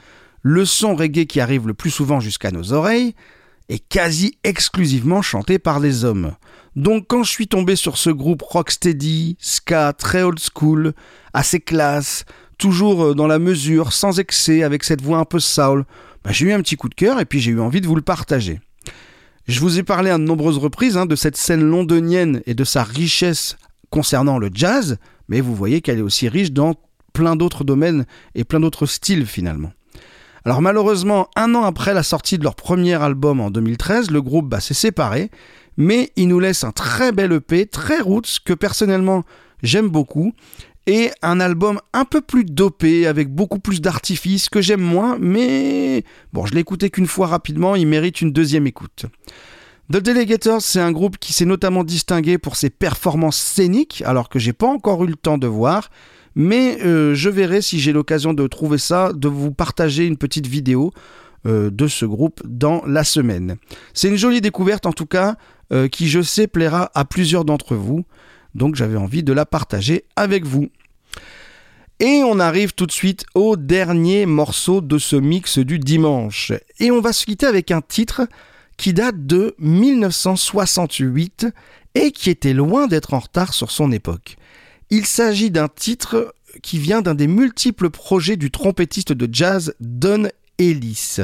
le 0.41 0.65
son 0.65 0.95
reggae 0.95 1.25
qui 1.25 1.39
arrive 1.39 1.67
le 1.67 1.73
plus 1.73 1.91
souvent 1.91 2.19
jusqu'à 2.19 2.51
nos 2.51 2.73
oreilles 2.73 3.13
est 3.69 3.87
quasi 3.87 4.37
exclusivement 4.43 5.21
chanté 5.21 5.59
par 5.59 5.79
les 5.79 6.05
hommes. 6.05 6.33
Donc 6.75 7.05
quand 7.07 7.23
je 7.23 7.31
suis 7.31 7.47
tombé 7.47 7.75
sur 7.75 7.97
ce 7.97 8.09
groupe 8.09 8.41
rocksteady, 8.41 9.37
ska, 9.39 9.93
très 9.93 10.23
old 10.23 10.39
school, 10.39 10.93
assez 11.33 11.59
classe, 11.59 12.25
toujours 12.59 13.03
euh, 13.03 13.15
dans 13.15 13.25
la 13.25 13.39
mesure, 13.39 13.91
sans 13.91 14.19
excès, 14.19 14.61
avec 14.61 14.83
cette 14.83 15.01
voix 15.01 15.17
un 15.17 15.25
peu 15.25 15.39
soul, 15.39 15.85
bah, 16.23 16.31
j'ai 16.31 16.45
eu 16.45 16.53
un 16.53 16.61
petit 16.61 16.75
coup 16.75 16.89
de 16.89 16.93
cœur 16.93 17.19
et 17.19 17.25
puis 17.25 17.39
j'ai 17.39 17.51
eu 17.51 17.59
envie 17.59 17.81
de 17.81 17.87
vous 17.87 17.95
le 17.95 18.03
partager. 18.03 18.61
Je 19.47 19.59
vous 19.61 19.79
ai 19.79 19.83
parlé 19.83 20.11
à 20.11 20.19
de 20.19 20.23
nombreuses 20.23 20.59
reprises 20.59 20.95
hein, 20.95 21.07
de 21.07 21.15
cette 21.15 21.37
scène 21.37 21.63
londonienne 21.63 22.43
et 22.45 22.53
de 22.53 22.63
sa 22.63 22.83
richesse 22.83 23.57
concernant 23.89 24.37
le 24.37 24.51
jazz, 24.53 24.97
mais 25.27 25.41
vous 25.41 25.55
voyez 25.55 25.81
qu'elle 25.81 25.97
est 25.97 26.03
aussi 26.03 26.29
riche 26.29 26.51
dans 26.51 26.75
plein 27.13 27.35
d'autres 27.35 27.63
domaines 27.63 28.05
et 28.35 28.43
plein 28.43 28.59
d'autres 28.59 28.85
styles 28.85 29.25
finalement. 29.25 29.71
Alors 30.45 30.61
malheureusement, 30.61 31.29
un 31.35 31.55
an 31.55 31.63
après 31.63 31.93
la 31.93 32.03
sortie 32.03 32.37
de 32.37 32.43
leur 32.43 32.55
premier 32.55 32.93
album 32.93 33.41
en 33.41 33.49
2013, 33.49 34.11
le 34.11 34.21
groupe 34.21 34.47
bah, 34.47 34.59
s'est 34.59 34.73
séparé, 34.73 35.31
mais 35.77 36.11
il 36.15 36.27
nous 36.27 36.39
laisse 36.39 36.63
un 36.63 36.71
très 36.71 37.11
bel 37.11 37.31
EP, 37.31 37.65
très 37.65 38.01
roots, 38.01 38.39
que 38.45 38.53
personnellement 38.53 39.23
j'aime 39.63 39.89
beaucoup, 39.89 40.33
et 40.89 41.11
un 41.21 41.39
album 41.39 41.79
un 41.93 42.03
peu 42.03 42.19
plus 42.19 42.43
dopé, 42.43 43.05
avec 43.05 43.29
beaucoup 43.29 43.59
plus 43.59 43.79
d'artifices, 43.79 44.49
que 44.49 44.59
j'aime 44.59 44.81
moins, 44.81 45.17
mais 45.19 46.03
bon, 46.33 46.47
je 46.47 46.55
l'ai 46.55 46.61
écouté 46.61 46.89
qu'une 46.89 47.05
fois 47.05 47.27
rapidement, 47.27 47.75
il 47.75 47.85
mérite 47.85 48.21
une 48.21 48.33
deuxième 48.33 48.65
écoute. 48.65 49.05
The 49.93 49.97
Delegators, 49.97 50.63
c'est 50.63 50.79
un 50.79 50.91
groupe 50.91 51.19
qui 51.19 51.31
s'est 51.31 51.45
notamment 51.45 51.83
distingué 51.83 52.39
pour 52.39 52.55
ses 52.55 52.71
performances 52.71 53.37
scéniques, 53.37 54.01
alors 54.03 54.29
que 54.29 54.39
j'ai 54.39 54.51
pas 54.51 54.65
encore 54.65 55.03
eu 55.03 55.07
le 55.07 55.15
temps 55.15 55.37
de 55.37 55.45
voir, 55.45 55.91
mais 56.33 56.79
euh, 56.83 57.13
je 57.13 57.29
verrai 57.29 57.61
si 57.61 57.79
j'ai 57.79 57.93
l'occasion 57.93 58.33
de 58.33 58.47
trouver 58.47 58.79
ça, 58.79 59.13
de 59.13 59.27
vous 59.27 59.51
partager 59.51 60.07
une 60.07 60.17
petite 60.17 60.47
vidéo 60.47 60.91
euh, 61.45 61.69
de 61.69 61.85
ce 61.85 62.05
groupe 62.05 62.41
dans 62.45 62.81
la 62.87 63.03
semaine. 63.03 63.57
C'est 63.93 64.09
une 64.09 64.17
jolie 64.17 64.41
découverte 64.41 64.87
en 64.87 64.93
tout 64.93 65.05
cas, 65.05 65.35
euh, 65.71 65.87
qui 65.87 66.09
je 66.09 66.23
sais 66.23 66.47
plaira 66.47 66.89
à 66.95 67.05
plusieurs 67.05 67.45
d'entre 67.45 67.75
vous, 67.75 68.05
donc 68.55 68.73
j'avais 68.73 68.97
envie 68.97 69.21
de 69.21 69.33
la 69.33 69.45
partager 69.45 70.05
avec 70.15 70.45
vous. 70.45 70.69
Et 72.01 72.21
on 72.23 72.39
arrive 72.39 72.73
tout 72.73 72.85
de 72.85 72.93
suite 72.93 73.25
au 73.35 73.57
dernier 73.57 74.25
morceau 74.25 74.79
de 74.79 74.97
ce 74.97 75.17
mix 75.17 75.59
du 75.59 75.79
dimanche. 75.79 76.53
Et 76.79 76.91
on 76.91 77.01
va 77.01 77.11
se 77.11 77.25
quitter 77.25 77.45
avec 77.45 77.71
un 77.71 77.81
titre 77.81 78.25
qui 78.77 78.93
date 78.93 79.25
de 79.25 79.53
1968 79.59 81.47
et 81.95 82.11
qui 82.11 82.29
était 82.29 82.53
loin 82.53 82.87
d'être 82.87 83.13
en 83.13 83.19
retard 83.19 83.53
sur 83.53 83.69
son 83.69 83.91
époque. 83.91 84.37
Il 84.89 85.05
s'agit 85.05 85.51
d'un 85.51 85.67
titre 85.67 86.33
qui 86.63 86.79
vient 86.79 87.01
d'un 87.01 87.15
des 87.15 87.27
multiples 87.27 87.89
projets 87.89 88.37
du 88.37 88.49
trompettiste 88.49 89.11
de 89.11 89.27
jazz 89.29 89.75
Don 89.81 90.29
Ellis. 90.57 91.17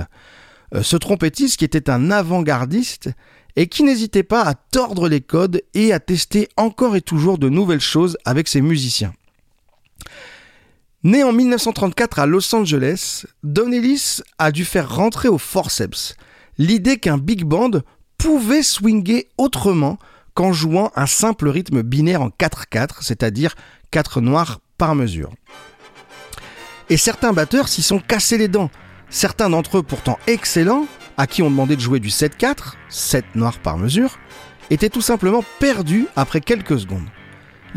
Euh, 0.73 0.83
Ce 0.83 0.97
trompettiste 0.97 1.57
qui 1.57 1.63
était 1.63 1.89
un 1.89 2.11
avant-gardiste 2.11 3.11
et 3.55 3.67
qui 3.67 3.83
n'hésitait 3.83 4.23
pas 4.23 4.41
à 4.41 4.55
tordre 4.55 5.07
les 5.07 5.21
codes 5.21 5.61
et 5.73 5.93
à 5.93 6.01
tester 6.01 6.49
encore 6.57 6.97
et 6.97 7.01
toujours 7.01 7.37
de 7.37 7.47
nouvelles 7.47 7.79
choses 7.79 8.17
avec 8.25 8.49
ses 8.49 8.59
musiciens. 8.59 9.13
Né 11.05 11.23
en 11.23 11.31
1934 11.31 12.17
à 12.17 12.25
Los 12.25 12.55
Angeles, 12.55 13.25
Don 13.43 13.71
Ellis 13.71 14.21
a 14.39 14.51
dû 14.51 14.65
faire 14.65 14.95
rentrer 14.95 15.27
au 15.27 15.37
forceps 15.37 16.15
l'idée 16.57 16.97
qu'un 16.97 17.19
big 17.19 17.43
band 17.43 17.69
pouvait 18.17 18.63
swinger 18.63 19.27
autrement 19.37 19.99
qu'en 20.33 20.51
jouant 20.51 20.91
un 20.95 21.05
simple 21.05 21.47
rythme 21.47 21.83
binaire 21.83 22.23
en 22.23 22.29
4-4, 22.29 23.01
c'est-à-dire 23.01 23.53
4 23.91 24.19
noirs 24.19 24.61
par 24.79 24.95
mesure. 24.95 25.31
Et 26.89 26.97
certains 26.97 27.33
batteurs 27.33 27.67
s'y 27.67 27.83
sont 27.83 27.99
cassés 27.99 28.39
les 28.39 28.47
dents. 28.47 28.71
Certains 29.11 29.51
d'entre 29.51 29.77
eux 29.77 29.83
pourtant 29.83 30.17
excellents, 30.25 30.87
à 31.17 31.27
qui 31.27 31.43
on 31.43 31.51
demandait 31.51 31.75
de 31.75 31.81
jouer 31.81 31.99
du 31.99 32.09
7-4, 32.09 32.73
7 32.89 33.25
noirs 33.35 33.59
par 33.59 33.77
mesure, 33.77 34.17
étaient 34.71 34.89
tout 34.89 35.01
simplement 35.01 35.43
perdus 35.59 36.07
après 36.15 36.41
quelques 36.41 36.79
secondes. 36.79 37.05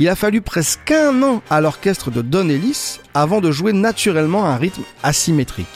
Il 0.00 0.08
a 0.08 0.14
fallu 0.14 0.40
presque 0.40 0.92
un 0.92 1.24
an 1.24 1.42
à 1.50 1.60
l'orchestre 1.60 2.12
de 2.12 2.22
Don 2.22 2.48
Ellis 2.48 3.00
avant 3.14 3.40
de 3.40 3.50
jouer 3.50 3.72
naturellement 3.72 4.46
un 4.46 4.56
rythme 4.56 4.84
asymétrique. 5.02 5.66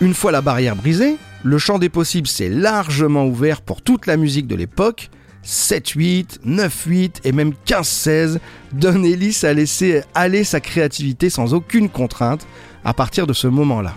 Une 0.00 0.12
fois 0.12 0.32
la 0.32 0.40
barrière 0.40 0.74
brisée, 0.74 1.16
le 1.44 1.56
champ 1.56 1.78
des 1.78 1.88
possibles 1.88 2.26
s'est 2.26 2.48
largement 2.48 3.24
ouvert 3.24 3.62
pour 3.62 3.80
toute 3.80 4.06
la 4.06 4.16
musique 4.16 4.48
de 4.48 4.56
l'époque, 4.56 5.10
7-8, 5.44 6.40
9-8 6.44 7.20
et 7.22 7.30
même 7.30 7.52
15-16, 7.64 8.38
Don 8.72 9.04
Ellis 9.04 9.38
a 9.44 9.52
laissé 9.52 10.02
aller 10.16 10.42
sa 10.42 10.58
créativité 10.58 11.30
sans 11.30 11.54
aucune 11.54 11.88
contrainte 11.88 12.44
à 12.84 12.92
partir 12.92 13.28
de 13.28 13.32
ce 13.32 13.46
moment-là. 13.46 13.96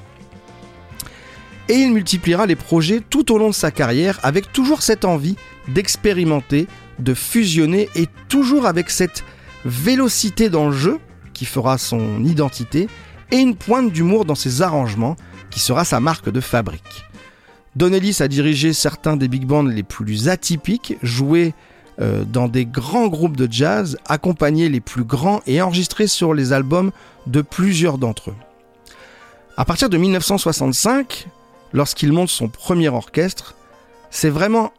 Et 1.67 1.73
il 1.73 1.93
multipliera 1.93 2.45
les 2.45 2.55
projets 2.55 3.01
tout 3.09 3.31
au 3.31 3.39
long 3.39 3.49
de 3.49 3.55
sa 3.55 3.71
carrière 3.71 4.19
avec 4.21 4.53
toujours 4.53 4.83
cette 4.83 5.03
envie 5.03 5.35
d'expérimenter, 5.67 6.67
de 6.99 7.13
fusionner 7.13 7.89
et 7.95 8.07
toujours 8.27 8.65
avec 8.65 8.89
cette 8.89 9.23
vélocité 9.65 10.49
dans 10.49 10.69
le 10.69 10.75
jeu 10.75 10.99
qui 11.33 11.45
fera 11.45 11.77
son 11.77 12.23
identité 12.23 12.87
et 13.31 13.37
une 13.37 13.55
pointe 13.55 13.91
d'humour 13.91 14.25
dans 14.25 14.35
ses 14.35 14.61
arrangements 14.61 15.15
qui 15.49 15.59
sera 15.59 15.85
sa 15.85 15.99
marque 15.99 16.29
de 16.29 16.41
fabrique. 16.41 17.05
Don 17.75 17.93
Ellis 17.93 18.17
a 18.19 18.27
dirigé 18.27 18.73
certains 18.73 19.15
des 19.15 19.27
big 19.27 19.45
bands 19.45 19.63
les 19.63 19.83
plus 19.83 20.27
atypiques, 20.27 20.95
joué 21.03 21.53
euh, 22.01 22.23
dans 22.25 22.47
des 22.47 22.65
grands 22.65 23.07
groupes 23.07 23.37
de 23.37 23.47
jazz, 23.51 23.97
accompagné 24.05 24.69
les 24.69 24.79
plus 24.79 25.03
grands 25.03 25.41
et 25.45 25.61
enregistré 25.61 26.07
sur 26.07 26.33
les 26.33 26.51
albums 26.53 26.91
de 27.27 27.41
plusieurs 27.41 27.97
d'entre 27.97 28.31
eux. 28.31 28.35
À 29.57 29.65
partir 29.65 29.89
de 29.89 29.97
1965, 29.97 31.27
lorsqu'il 31.73 32.11
monte 32.11 32.29
son 32.29 32.47
premier 32.47 32.89
orchestre, 32.89 33.55
c'est 34.09 34.29
vraiment 34.29 34.71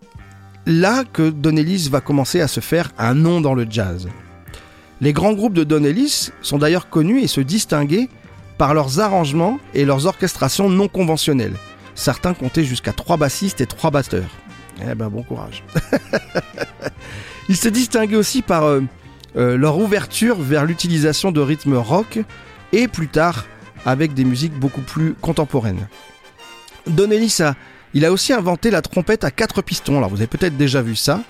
là 0.67 1.05
que 1.05 1.31
Don 1.31 1.57
Ellis 1.57 1.89
va 1.91 2.01
commencer 2.01 2.41
à 2.41 2.49
se 2.49 2.61
faire 2.61 2.91
un 2.99 3.15
nom 3.15 3.41
dans 3.41 3.55
le 3.55 3.67
jazz. 3.69 4.09
Les 5.01 5.13
grands 5.13 5.33
groupes 5.33 5.55
de 5.55 5.65
Don 5.65 5.85
Ellis 5.85 6.31
sont 6.43 6.59
d'ailleurs 6.59 6.91
connus 6.91 7.23
et 7.23 7.27
se 7.27 7.41
distinguaient 7.41 8.09
par 8.59 8.75
leurs 8.75 9.01
arrangements 9.01 9.59
et 9.73 9.85
leurs 9.85 10.07
orchestrations 10.07 10.69
non 10.69 10.89
conventionnelles. 10.89 11.57
Certains 11.95 12.35
comptaient 12.35 12.65
jusqu'à 12.65 12.93
trois 12.93 13.17
bassistes 13.17 13.61
et 13.61 13.67
trois 13.67 13.91
batteurs. 13.91 14.31
Eh 14.83 14.95
ben 14.95 15.09
bon 15.09 15.23
courage. 15.23 15.65
Ils 17.49 17.57
se 17.57 17.69
distinguaient 17.69 18.17
aussi 18.17 18.43
par 18.43 18.65
euh, 18.65 18.83
euh, 19.37 19.57
leur 19.57 19.79
ouverture 19.79 20.41
vers 20.41 20.65
l'utilisation 20.65 21.33
de 21.33 21.41
rythmes 21.41 21.77
rock 21.77 22.19
et 22.73 22.89
plus 22.89 23.09
tard 23.09 23.47
avec 23.85 24.15
des 24.15 24.25
musiques 24.25 24.59
beaucoup 24.59 24.83
plus 24.83 25.15
contemporaines. 25.15 25.89
Don 26.87 27.11
Ellis 27.11 27.39
a, 27.41 27.55
il 27.95 28.05
a 28.05 28.13
aussi 28.13 28.33
inventé 28.33 28.71
la 28.71 28.83
trompette 28.83 29.25
à 29.25 29.31
quatre 29.31 29.63
pistons. 29.63 29.99
Alors 29.99 30.11
vous 30.11 30.17
avez 30.17 30.27
peut-être 30.27 30.57
déjà 30.57 30.83
vu 30.83 30.97
ça. 30.97 31.23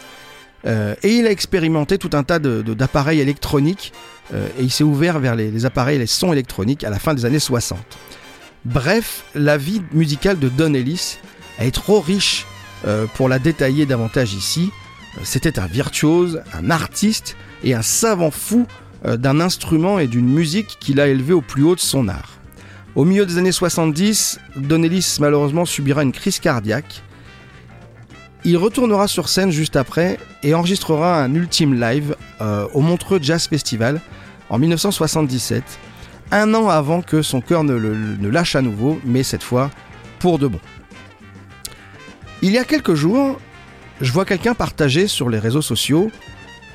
Euh, 0.66 0.94
et 1.02 1.16
il 1.16 1.26
a 1.26 1.30
expérimenté 1.30 1.96
tout 1.96 2.10
un 2.12 2.22
tas 2.22 2.38
d'appareils 2.38 3.20
électroniques 3.20 3.92
euh, 4.34 4.46
et 4.58 4.62
il 4.62 4.70
s'est 4.70 4.84
ouvert 4.84 5.18
vers 5.18 5.34
les, 5.34 5.50
les 5.50 5.64
appareils 5.64 5.96
et 5.96 5.98
les 5.98 6.06
sons 6.06 6.32
électroniques 6.32 6.84
à 6.84 6.90
la 6.90 6.98
fin 6.98 7.14
des 7.14 7.24
années 7.24 7.38
60. 7.38 7.78
Bref, 8.66 9.24
la 9.34 9.56
vie 9.56 9.80
musicale 9.92 10.38
de 10.38 10.50
Don 10.50 10.74
Ellis 10.74 11.16
est 11.58 11.74
trop 11.74 12.00
riche 12.00 12.46
euh, 12.86 13.06
pour 13.14 13.28
la 13.28 13.38
détailler 13.38 13.86
davantage 13.86 14.34
ici. 14.34 14.70
C'était 15.24 15.58
un 15.58 15.66
virtuose, 15.66 16.42
un 16.52 16.70
artiste 16.70 17.36
et 17.64 17.74
un 17.74 17.82
savant 17.82 18.30
fou 18.30 18.66
d'un 19.02 19.40
instrument 19.40 19.98
et 19.98 20.06
d'une 20.06 20.28
musique 20.28 20.76
qu'il 20.78 21.00
a 21.00 21.08
élevé 21.08 21.32
au 21.32 21.40
plus 21.40 21.64
haut 21.64 21.74
de 21.74 21.80
son 21.80 22.06
art. 22.06 22.39
Au 22.96 23.04
milieu 23.04 23.24
des 23.24 23.38
années 23.38 23.52
70, 23.52 24.40
Don 24.56 24.82
Ellis 24.82 25.18
malheureusement 25.20 25.64
subira 25.64 26.02
une 26.02 26.10
crise 26.10 26.40
cardiaque. 26.40 27.02
Il 28.42 28.56
retournera 28.56 29.06
sur 29.06 29.28
scène 29.28 29.52
juste 29.52 29.76
après 29.76 30.18
et 30.42 30.54
enregistrera 30.54 31.22
un 31.22 31.32
ultime 31.34 31.80
live 31.80 32.16
euh, 32.40 32.66
au 32.74 32.80
Montreux 32.80 33.20
Jazz 33.22 33.46
Festival 33.46 34.00
en 34.48 34.58
1977, 34.58 35.62
un 36.32 36.52
an 36.54 36.68
avant 36.68 37.00
que 37.00 37.22
son 37.22 37.40
cœur 37.40 37.62
ne, 37.62 38.28
lâche 38.28 38.56
à 38.56 38.62
nouveau, 38.62 38.98
mais 39.04 39.22
cette 39.22 39.44
fois 39.44 39.70
pour 40.18 40.40
de 40.40 40.48
bon. 40.48 40.60
Il 42.42 42.50
y 42.50 42.58
a 42.58 42.64
quelques 42.64 42.94
jours, 42.94 43.38
je 44.00 44.10
vois 44.10 44.24
quelqu'un 44.24 44.54
partager 44.54 45.06
sur 45.06 45.28
les 45.28 45.38
réseaux 45.38 45.62
sociaux 45.62 46.10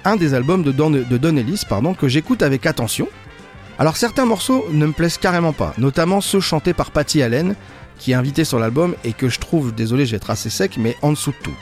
un 0.06 0.16
des 0.16 0.34
albums 0.34 0.64
de 0.64 0.72
Don, 0.72 0.92
de 0.92 1.38
Ellis 1.38 1.64
que 1.98 2.08
j'écoute 2.08 2.42
avec 2.42 2.66
attention. 2.68 3.10
Alors 3.78 3.98
certains 3.98 4.26
morceaux 4.26 4.66
ne 4.72 4.86
me 4.86 4.94
plaisent 4.94 5.18
carrément 5.18 5.54
pas, 5.54 5.74
notamment 5.78 6.22
ceux 6.22 6.40
chantés 6.40 6.74
par 6.74 6.92
Patty 6.92 7.22
Allen, 7.22 7.56
qui 8.00 8.12
est 8.12 8.16
invité 8.16 8.46
sur 8.46 8.60
l'album 8.60 8.96
et 9.04 9.14
que 9.14 9.28
je 9.30 9.40
trouve, 9.40 9.74
désolé 9.74 10.06
je 10.06 10.12
vais 10.12 10.18
être 10.18 10.30
assez 10.30 10.50
sec, 10.50 10.78
mais 10.78 10.96
en 11.02 11.12
dessous 11.12 11.32
de 11.32 11.38
tout. 11.44 11.56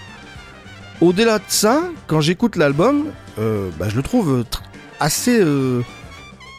Au-delà 1.02 1.40
de 1.40 1.44
ça, 1.48 1.82
quand 2.08 2.22
j'écoute 2.22 2.56
l'album, 2.56 3.06
euh, 3.40 3.70
bah, 3.80 3.88
je 3.90 3.96
le 3.96 4.04
trouve 4.04 4.42
tr- 4.44 4.60
assez 5.00 5.40
euh, 5.40 5.82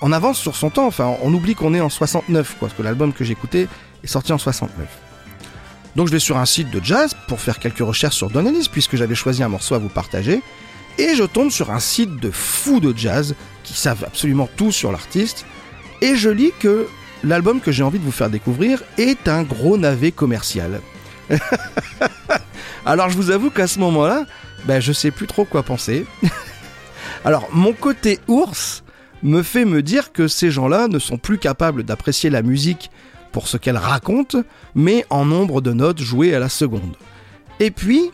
en 0.00 0.12
avance 0.12 0.38
sur 0.38 0.54
son 0.56 0.70
temps. 0.70 0.86
Enfin, 0.86 1.14
on 1.22 1.32
oublie 1.32 1.54
qu'on 1.54 1.72
est 1.72 1.80
en 1.80 1.88
69, 1.88 2.56
quoi, 2.58 2.68
parce 2.68 2.76
que 2.76 2.82
l'album 2.82 3.12
que 3.12 3.24
j'écoutais 3.24 3.68
est 4.02 4.06
sorti 4.06 4.32
en 4.32 4.38
69. 4.38 4.86
Donc 5.96 6.08
je 6.08 6.12
vais 6.12 6.18
sur 6.18 6.36
un 6.36 6.44
site 6.44 6.70
de 6.70 6.80
jazz 6.84 7.14
pour 7.28 7.40
faire 7.40 7.60
quelques 7.60 7.78
recherches 7.78 8.16
sur 8.16 8.28
Don 8.28 8.44
puisque 8.72 8.96
j'avais 8.96 9.14
choisi 9.14 9.44
un 9.44 9.48
morceau 9.48 9.76
à 9.76 9.78
vous 9.78 9.88
partager. 9.88 10.42
Et 10.98 11.16
je 11.16 11.24
tombe 11.24 11.50
sur 11.50 11.70
un 11.70 11.80
site 11.80 12.16
de 12.16 12.30
fous 12.30 12.80
de 12.80 12.96
jazz 12.96 13.34
qui 13.62 13.74
savent 13.74 14.04
absolument 14.04 14.48
tout 14.56 14.70
sur 14.70 14.92
l'artiste. 14.92 15.44
Et 16.00 16.16
je 16.16 16.30
lis 16.30 16.52
que 16.60 16.86
l'album 17.24 17.60
que 17.60 17.72
j'ai 17.72 17.82
envie 17.82 17.98
de 17.98 18.04
vous 18.04 18.12
faire 18.12 18.30
découvrir 18.30 18.82
est 18.98 19.28
un 19.28 19.42
gros 19.42 19.76
navet 19.76 20.12
commercial. 20.12 20.80
Alors 22.86 23.10
je 23.10 23.16
vous 23.16 23.30
avoue 23.30 23.50
qu'à 23.50 23.66
ce 23.66 23.78
moment-là, 23.80 24.26
ben, 24.66 24.80
je 24.80 24.92
sais 24.92 25.10
plus 25.10 25.26
trop 25.26 25.44
quoi 25.44 25.62
penser. 25.62 26.06
Alors 27.24 27.48
mon 27.52 27.72
côté 27.72 28.20
ours 28.28 28.84
me 29.22 29.42
fait 29.42 29.64
me 29.64 29.82
dire 29.82 30.12
que 30.12 30.28
ces 30.28 30.50
gens-là 30.50 30.86
ne 30.86 30.98
sont 30.98 31.16
plus 31.16 31.38
capables 31.38 31.82
d'apprécier 31.82 32.28
la 32.28 32.42
musique 32.42 32.90
pour 33.32 33.48
ce 33.48 33.56
qu'elle 33.56 33.78
raconte, 33.78 34.36
mais 34.74 35.04
en 35.10 35.24
nombre 35.24 35.60
de 35.60 35.72
notes 35.72 36.00
jouées 36.00 36.34
à 36.34 36.38
la 36.38 36.50
seconde. 36.50 36.96
Et 37.58 37.70
puis, 37.70 38.10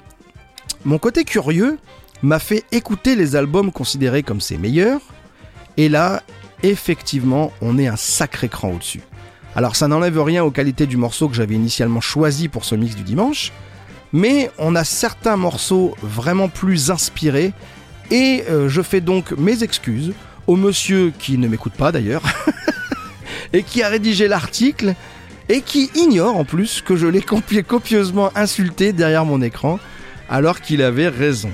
mon 0.84 0.98
côté 0.98 1.24
curieux 1.24 1.78
m'a 2.22 2.38
fait 2.38 2.64
écouter 2.72 3.16
les 3.16 3.36
albums 3.36 3.72
considérés 3.72 4.22
comme 4.22 4.40
ses 4.40 4.58
meilleurs, 4.58 5.00
et 5.76 5.88
là, 5.88 6.22
effectivement, 6.62 7.52
on 7.62 7.78
est 7.78 7.86
un 7.86 7.96
sacré 7.96 8.48
cran 8.48 8.70
au-dessus. 8.72 9.00
Alors 9.56 9.74
ça 9.76 9.88
n'enlève 9.88 10.20
rien 10.22 10.44
aux 10.44 10.50
qualités 10.50 10.86
du 10.86 10.96
morceau 10.96 11.28
que 11.28 11.34
j'avais 11.34 11.54
initialement 11.54 12.00
choisi 12.00 12.48
pour 12.48 12.64
ce 12.64 12.74
mix 12.74 12.94
du 12.94 13.02
dimanche, 13.02 13.52
mais 14.12 14.50
on 14.58 14.74
a 14.74 14.84
certains 14.84 15.36
morceaux 15.36 15.94
vraiment 16.02 16.48
plus 16.48 16.90
inspirés, 16.90 17.52
et 18.10 18.44
euh, 18.50 18.68
je 18.68 18.82
fais 18.82 19.00
donc 19.00 19.32
mes 19.38 19.62
excuses 19.62 20.12
au 20.46 20.56
monsieur 20.56 21.12
qui 21.18 21.38
ne 21.38 21.48
m'écoute 21.48 21.72
pas 21.74 21.92
d'ailleurs, 21.92 22.22
et 23.52 23.62
qui 23.62 23.82
a 23.82 23.88
rédigé 23.88 24.28
l'article, 24.28 24.94
et 25.48 25.62
qui 25.62 25.90
ignore 25.94 26.36
en 26.36 26.44
plus 26.44 26.80
que 26.82 26.94
je 26.96 27.06
l'ai 27.06 27.20
copi- 27.20 27.62
copieusement 27.64 28.30
insulté 28.36 28.92
derrière 28.92 29.24
mon 29.24 29.42
écran, 29.42 29.80
alors 30.28 30.60
qu'il 30.60 30.82
avait 30.82 31.08
raison. 31.08 31.50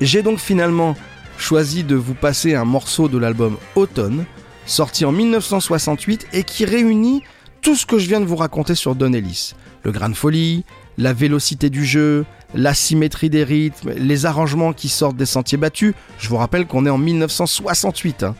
J'ai 0.00 0.22
donc 0.22 0.38
finalement 0.38 0.96
choisi 1.38 1.84
de 1.84 1.94
vous 1.94 2.14
passer 2.14 2.54
un 2.54 2.64
morceau 2.64 3.08
de 3.08 3.18
l'album 3.18 3.56
Automne, 3.74 4.24
sorti 4.66 5.04
en 5.04 5.12
1968 5.12 6.28
et 6.32 6.42
qui 6.42 6.64
réunit 6.64 7.22
tout 7.62 7.76
ce 7.76 7.86
que 7.86 7.98
je 7.98 8.08
viens 8.08 8.20
de 8.20 8.26
vous 8.26 8.36
raconter 8.36 8.74
sur 8.74 8.94
Don 8.94 9.12
Ellis. 9.12 9.54
Le 9.84 9.92
grain 9.92 10.08
de 10.08 10.14
folie, 10.14 10.64
la 10.98 11.12
vélocité 11.12 11.70
du 11.70 11.84
jeu, 11.84 12.24
la 12.54 12.74
symétrie 12.74 13.30
des 13.30 13.44
rythmes, 13.44 13.92
les 13.96 14.26
arrangements 14.26 14.72
qui 14.72 14.88
sortent 14.88 15.16
des 15.16 15.26
sentiers 15.26 15.58
battus. 15.58 15.94
Je 16.18 16.28
vous 16.28 16.36
rappelle 16.36 16.66
qu'on 16.66 16.86
est 16.86 16.90
en 16.90 16.98
1968. 16.98 18.22
hein, 18.22 18.34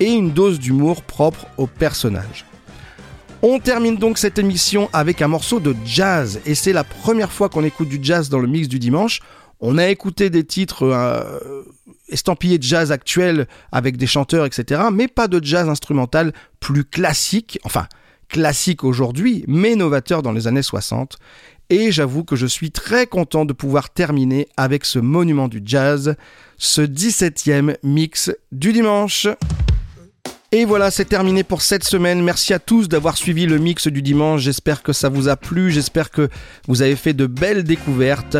et 0.00 0.12
une 0.12 0.30
dose 0.32 0.58
d'humour 0.58 1.02
propre 1.02 1.46
au 1.56 1.66
personnage. 1.66 2.44
On 3.42 3.60
termine 3.60 3.96
donc 3.96 4.18
cette 4.18 4.38
émission 4.38 4.88
avec 4.92 5.22
un 5.22 5.28
morceau 5.28 5.60
de 5.60 5.74
jazz, 5.84 6.40
et 6.44 6.54
c'est 6.54 6.72
la 6.72 6.82
première 6.82 7.30
fois 7.30 7.48
qu'on 7.48 7.62
écoute 7.62 7.88
du 7.88 8.00
jazz 8.02 8.28
dans 8.28 8.40
le 8.40 8.48
mix 8.48 8.68
du 8.68 8.78
dimanche. 8.78 9.20
On 9.60 9.78
a 9.78 9.88
écouté 9.88 10.30
des 10.30 10.44
titres 10.44 10.84
euh, 10.84 11.62
estampillés 12.08 12.58
de 12.58 12.62
jazz 12.62 12.92
actuels 12.92 13.46
avec 13.72 13.96
des 13.96 14.06
chanteurs, 14.06 14.46
etc., 14.46 14.82
mais 14.92 15.08
pas 15.08 15.28
de 15.28 15.44
jazz 15.44 15.68
instrumental 15.68 16.32
plus 16.60 16.84
classique, 16.84 17.58
enfin 17.64 17.86
classique 18.28 18.84
aujourd'hui, 18.84 19.44
mais 19.48 19.74
novateur 19.74 20.22
dans 20.22 20.32
les 20.32 20.46
années 20.46 20.62
60. 20.62 21.18
Et 21.70 21.92
j'avoue 21.92 22.24
que 22.24 22.36
je 22.36 22.46
suis 22.46 22.70
très 22.70 23.06
content 23.06 23.44
de 23.44 23.52
pouvoir 23.52 23.90
terminer 23.90 24.48
avec 24.56 24.84
ce 24.84 24.98
monument 24.98 25.48
du 25.48 25.60
jazz, 25.64 26.14
ce 26.56 26.80
17e 26.80 27.76
mix 27.82 28.30
du 28.52 28.72
dimanche. 28.72 29.28
Et 30.50 30.64
voilà, 30.64 30.90
c'est 30.90 31.04
terminé 31.04 31.42
pour 31.42 31.60
cette 31.60 31.84
semaine. 31.84 32.22
Merci 32.22 32.54
à 32.54 32.58
tous 32.58 32.88
d'avoir 32.88 33.18
suivi 33.18 33.44
le 33.44 33.58
mix 33.58 33.86
du 33.86 34.00
dimanche. 34.00 34.40
J'espère 34.40 34.82
que 34.82 34.94
ça 34.94 35.10
vous 35.10 35.28
a 35.28 35.36
plu. 35.36 35.70
J'espère 35.70 36.10
que 36.10 36.30
vous 36.66 36.80
avez 36.80 36.96
fait 36.96 37.12
de 37.12 37.26
belles 37.26 37.64
découvertes. 37.64 38.38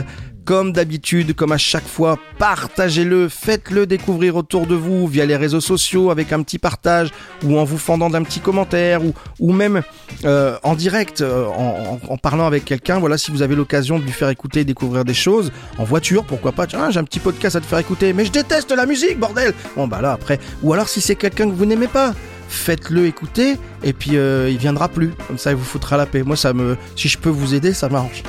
Comme 0.49 0.73
d'habitude, 0.73 1.35
comme 1.35 1.53
à 1.53 1.59
chaque 1.59 1.87
fois, 1.87 2.19
partagez-le, 2.39 3.29
faites-le 3.29 3.85
découvrir 3.85 4.35
autour 4.35 4.67
de 4.67 4.75
vous 4.75 5.07
via 5.07 5.27
les 5.27 5.37
réseaux 5.37 5.61
sociaux 5.61 6.11
avec 6.11 6.33
un 6.33 6.43
petit 6.43 6.59
partage 6.59 7.11
ou 7.45 7.59
en 7.59 7.65
vous 7.65 7.77
fendant 7.77 8.09
d'un 8.09 8.23
petit 8.23 8.41
commentaire 8.41 9.03
ou, 9.41 9.53
même 9.53 9.83
euh, 10.25 10.57
en 10.63 10.75
direct 10.75 11.21
euh, 11.21 11.45
en, 11.45 12.17
parlant 12.17 12.47
avec 12.47 12.65
quelqu'un. 12.65 12.99
Voilà, 12.99 13.19
si 13.19 13.31
vous 13.31 13.43
avez 13.43 13.57
l'occasion 13.57 13.99
de 13.99 14.05
lui 14.05 14.11
faire 14.11 14.31
écouter, 14.31 14.65
découvrir 14.65 15.05
des 15.05 15.13
choses 15.13 15.53
en 15.77 15.85
voiture, 15.85 16.25
pourquoi 16.25 16.53
pas. 16.53 16.67
Tiens, 16.67 16.91
j'ai 16.91 16.99
un 16.99 17.05
petit 17.05 17.21
podcast 17.21 17.55
à 17.55 17.61
te 17.61 17.67
faire 17.67 17.81
écouter, 17.81 18.15
mais 18.15 18.25
je 18.25 18.33
déteste 18.33 18.73
la 18.73 18.87
musique, 18.87 19.19
bordel. 19.19 19.53
Bon 19.77 19.87
bah 19.87 20.01
là 20.01 20.13
après, 20.13 20.41
ou 20.63 20.73
alors 20.73 20.89
si 20.89 21.03
c'est 21.03 21.17
quelqu'un 21.17 21.51
que 21.51 21.55
vous 21.55 21.67
n'aimez 21.67 21.89
pas, 21.89 22.15
faites-le 22.49 23.07
écouter 23.07 23.57
et 23.85 23.93
puis 23.93 24.17
euh, 24.17 24.49
il 24.51 24.57
viendra 24.57 24.89
plus. 24.89 25.13
Comme 25.27 25.39
ça, 25.39 25.51
il 25.51 25.57
vous 25.57 25.65
foutra 25.65 25.97
la 25.97 26.07
paix. 26.07 26.23
Moi, 26.23 26.37
ça 26.37 26.53
me, 26.53 26.77
si 26.97 27.09
je 27.09 27.19
peux 27.19 27.29
vous 27.29 27.55
aider, 27.55 27.73
ça 27.73 27.89
m'arrange. 27.89 28.23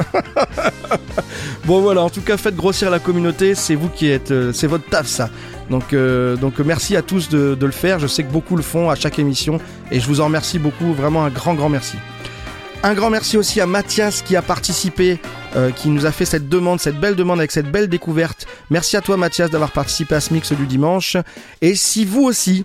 bon 1.65 1.81
voilà, 1.81 2.03
en 2.03 2.09
tout 2.09 2.21
cas, 2.21 2.37
faites 2.37 2.55
grossir 2.55 2.91
la 2.91 2.99
communauté. 2.99 3.55
C'est 3.55 3.75
vous 3.75 3.89
qui 3.89 4.09
êtes, 4.09 4.31
euh, 4.31 4.53
c'est 4.53 4.67
votre 4.67 4.85
taf 4.85 5.07
ça. 5.07 5.29
Donc, 5.69 5.93
euh, 5.93 6.35
donc 6.35 6.59
merci 6.59 6.95
à 6.95 7.01
tous 7.01 7.29
de, 7.29 7.57
le 7.59 7.71
faire. 7.71 7.99
Je 7.99 8.07
sais 8.07 8.23
que 8.23 8.31
beaucoup 8.31 8.55
le 8.55 8.63
font 8.63 8.89
à 8.89 8.95
chaque 8.95 9.19
émission 9.19 9.59
et 9.91 9.99
je 9.99 10.07
vous 10.07 10.19
en 10.21 10.25
remercie 10.25 10.59
beaucoup. 10.59 10.93
Vraiment 10.93 11.23
un 11.23 11.29
grand, 11.29 11.53
grand 11.53 11.69
merci. 11.69 11.95
Un 12.81 12.93
grand 12.93 13.09
merci 13.09 13.37
aussi 13.37 13.59
à 13.59 13.65
Mathias 13.65 14.21
qui 14.21 14.37
a 14.37 14.41
participé, 14.41 15.19
qui 15.75 15.89
nous 15.89 16.05
a 16.05 16.13
fait 16.13 16.23
cette 16.23 16.47
demande, 16.47 16.79
cette 16.79 16.97
belle 16.97 17.15
demande 17.15 17.39
avec 17.39 17.51
cette 17.51 17.69
belle 17.69 17.89
découverte. 17.89 18.47
Merci 18.69 18.95
à 18.95 19.01
toi 19.01 19.17
Mathias 19.17 19.49
d'avoir 19.49 19.71
participé 19.71 20.15
à 20.15 20.21
ce 20.21 20.33
mix 20.33 20.53
du 20.53 20.65
dimanche. 20.65 21.17
Et 21.61 21.75
si 21.75 22.05
vous 22.05 22.23
aussi, 22.23 22.63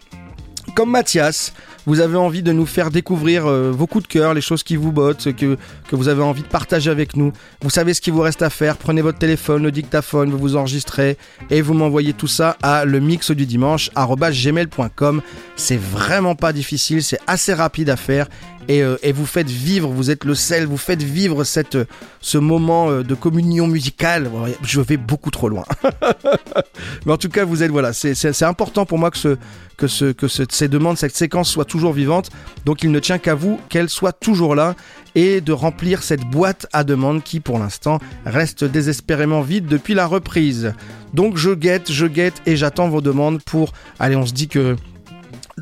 comme 0.75 0.91
Mathias, 0.91 1.53
vous 1.87 2.01
avez 2.01 2.17
envie 2.17 2.43
de 2.43 2.53
nous 2.53 2.67
faire 2.67 2.91
découvrir 2.91 3.47
euh, 3.47 3.71
vos 3.71 3.87
coups 3.87 4.05
de 4.05 4.09
cœur, 4.09 4.35
les 4.35 4.41
choses 4.41 4.63
qui 4.63 4.77
vous 4.77 4.93
bottent, 4.93 5.33
que, 5.35 5.57
que 5.89 5.97
vous 5.97 6.09
avez 6.09 6.23
envie 6.23 6.43
de 6.43 6.49
partager 6.49 6.91
avec 6.91 7.17
nous. 7.17 7.33
Vous 7.63 7.71
savez 7.71 7.95
ce 7.95 8.01
qu'il 8.01 8.13
vous 8.13 8.21
reste 8.21 8.43
à 8.43 8.51
faire. 8.51 8.77
Prenez 8.77 9.01
votre 9.01 9.19
téléphone, 9.19 9.63
le 9.63 9.71
dictaphone, 9.71 10.31
vous 10.31 10.39
vous 10.39 10.57
enregistrez 10.57 11.17
et 11.51 11.63
vous 11.63 11.75
m'envoyez 11.75 12.13
tout 12.13 12.27
ça 12.27 12.57
à 12.63 12.85
le 12.85 13.01
mix 13.01 13.31
du 13.31 13.47
dimanche 13.47 13.91
gmail.com. 13.95 15.23
C'est 15.57 15.81
vraiment 15.81 16.35
pas 16.35 16.53
difficile, 16.53 17.03
c'est 17.03 17.21
assez 17.27 17.55
rapide 17.55 17.91
à 17.91 17.97
faire 17.97 18.29
et, 18.69 18.83
euh, 18.83 18.97
et 19.03 19.13
vous 19.13 19.27
faites 19.27 19.49
vivre, 19.51 19.89
vous 19.89 20.11
êtes 20.11 20.25
le 20.25 20.35
sel, 20.35 20.67
vous 20.67 20.77
faites 20.77 21.03
vivre 21.03 21.45
cette, 21.45 21.77
ce 22.21 22.39
moment 22.39 22.91
euh, 22.91 23.03
de 23.03 23.15
communion 23.15 23.67
musicale. 23.67 24.31
Je 24.63 24.81
vais 24.81 24.97
beaucoup 24.97 25.31
trop 25.31 25.49
loin. 25.49 25.65
Mais 27.07 27.13
en 27.13 27.17
tout 27.17 27.29
cas, 27.29 27.45
vous 27.45 27.63
êtes 27.63 27.71
voilà, 27.71 27.93
c'est 27.93 28.43
important 28.43 28.87
pour 28.87 28.99
moi 28.99 29.11
que 29.11 29.19
ce 29.19 29.37
que 29.77 29.87
ce 29.89 30.13
que 30.13 30.29
ce- 30.29 30.45
ces 30.51 30.69
demandes, 30.69 30.97
cette 30.99 31.17
séquence 31.17 31.51
soit 31.51 31.65
toujours 31.65 31.93
vivante. 31.93 32.31
Donc 32.65 32.83
il 32.83 32.91
ne 32.91 33.01
tient 33.01 33.19
qu'à 33.19 33.35
vous 33.35 33.59
qu'elle 33.69 33.89
soit 33.89 34.13
toujours 34.13 34.55
là 34.55 34.75
et 35.15 35.41
de 35.41 35.53
remplir 35.53 36.03
cette 36.03 36.23
boîte 36.25 36.67
à 36.73 36.85
demandes 36.85 37.23
qui, 37.23 37.41
pour 37.41 37.59
l'instant, 37.59 37.99
reste 38.25 38.65
désespérément 38.65 39.41
vide 39.43 39.67
depuis 39.67 39.95
la 39.95 40.07
reprise. 40.07 40.73
Donc 41.13 41.37
je 41.37 41.51
guette, 41.51 41.91
je 41.93 42.07
guette 42.07 42.41
et 42.47 42.57
j'attends 42.57 42.89
vos 42.89 43.01
demandes 43.01 43.43
pour. 43.43 43.73
Allez, 43.99 44.17
on 44.17 44.27
se 44.27 44.33
dit 44.33 44.49
que 44.49 44.77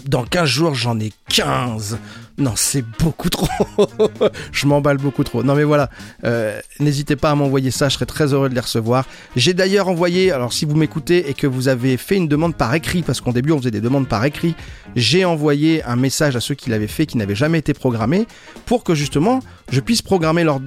dans 0.06 0.24
15 0.24 0.48
jours, 0.48 0.74
j'en 0.74 0.98
ai 1.00 1.12
15. 1.28 1.98
Non, 2.38 2.52
c'est 2.56 2.84
beaucoup 2.98 3.28
trop. 3.28 3.46
je 4.52 4.66
m'emballe 4.66 4.96
beaucoup 4.96 5.22
trop. 5.22 5.42
Non, 5.42 5.54
mais 5.54 5.64
voilà. 5.64 5.90
euh, 6.24 6.58
N'hésitez 6.80 7.14
pas 7.16 7.30
à 7.30 7.34
m'envoyer 7.34 7.70
ça, 7.70 7.88
je 7.88 7.94
serais 7.94 8.06
très 8.06 8.32
heureux 8.32 8.48
de 8.48 8.54
les 8.54 8.60
recevoir. 8.60 9.04
J'ai 9.36 9.54
d'ailleurs 9.54 9.88
envoyé, 9.88 10.32
alors 10.32 10.52
si 10.52 10.64
vous 10.64 10.74
m'écoutez 10.74 11.28
et 11.28 11.34
que 11.34 11.46
vous 11.46 11.68
avez 11.68 11.96
fait 11.96 12.16
une 12.16 12.28
demande 12.28 12.56
par 12.56 12.74
écrit, 12.74 13.02
parce 13.02 13.20
qu'au 13.20 13.32
début 13.32 13.52
on 13.52 13.58
faisait 13.58 13.70
des 13.70 13.80
demandes 13.80 14.08
par 14.08 14.24
écrit, 14.24 14.54
j'ai 14.96 15.24
envoyé 15.24 15.82
un 15.84 15.96
message 15.96 16.34
à 16.36 16.40
ceux 16.40 16.54
qui 16.54 16.70
l'avaient 16.70 16.86
fait, 16.86 17.06
qui 17.06 17.18
n'avaient 17.18 17.34
jamais 17.34 17.58
été 17.58 17.74
programmés, 17.74 18.26
pour 18.66 18.82
que 18.82 18.94
justement 18.94 19.40
je 19.70 19.80
puisse 19.80 20.02
programmer 20.02 20.44
leurs, 20.44 20.60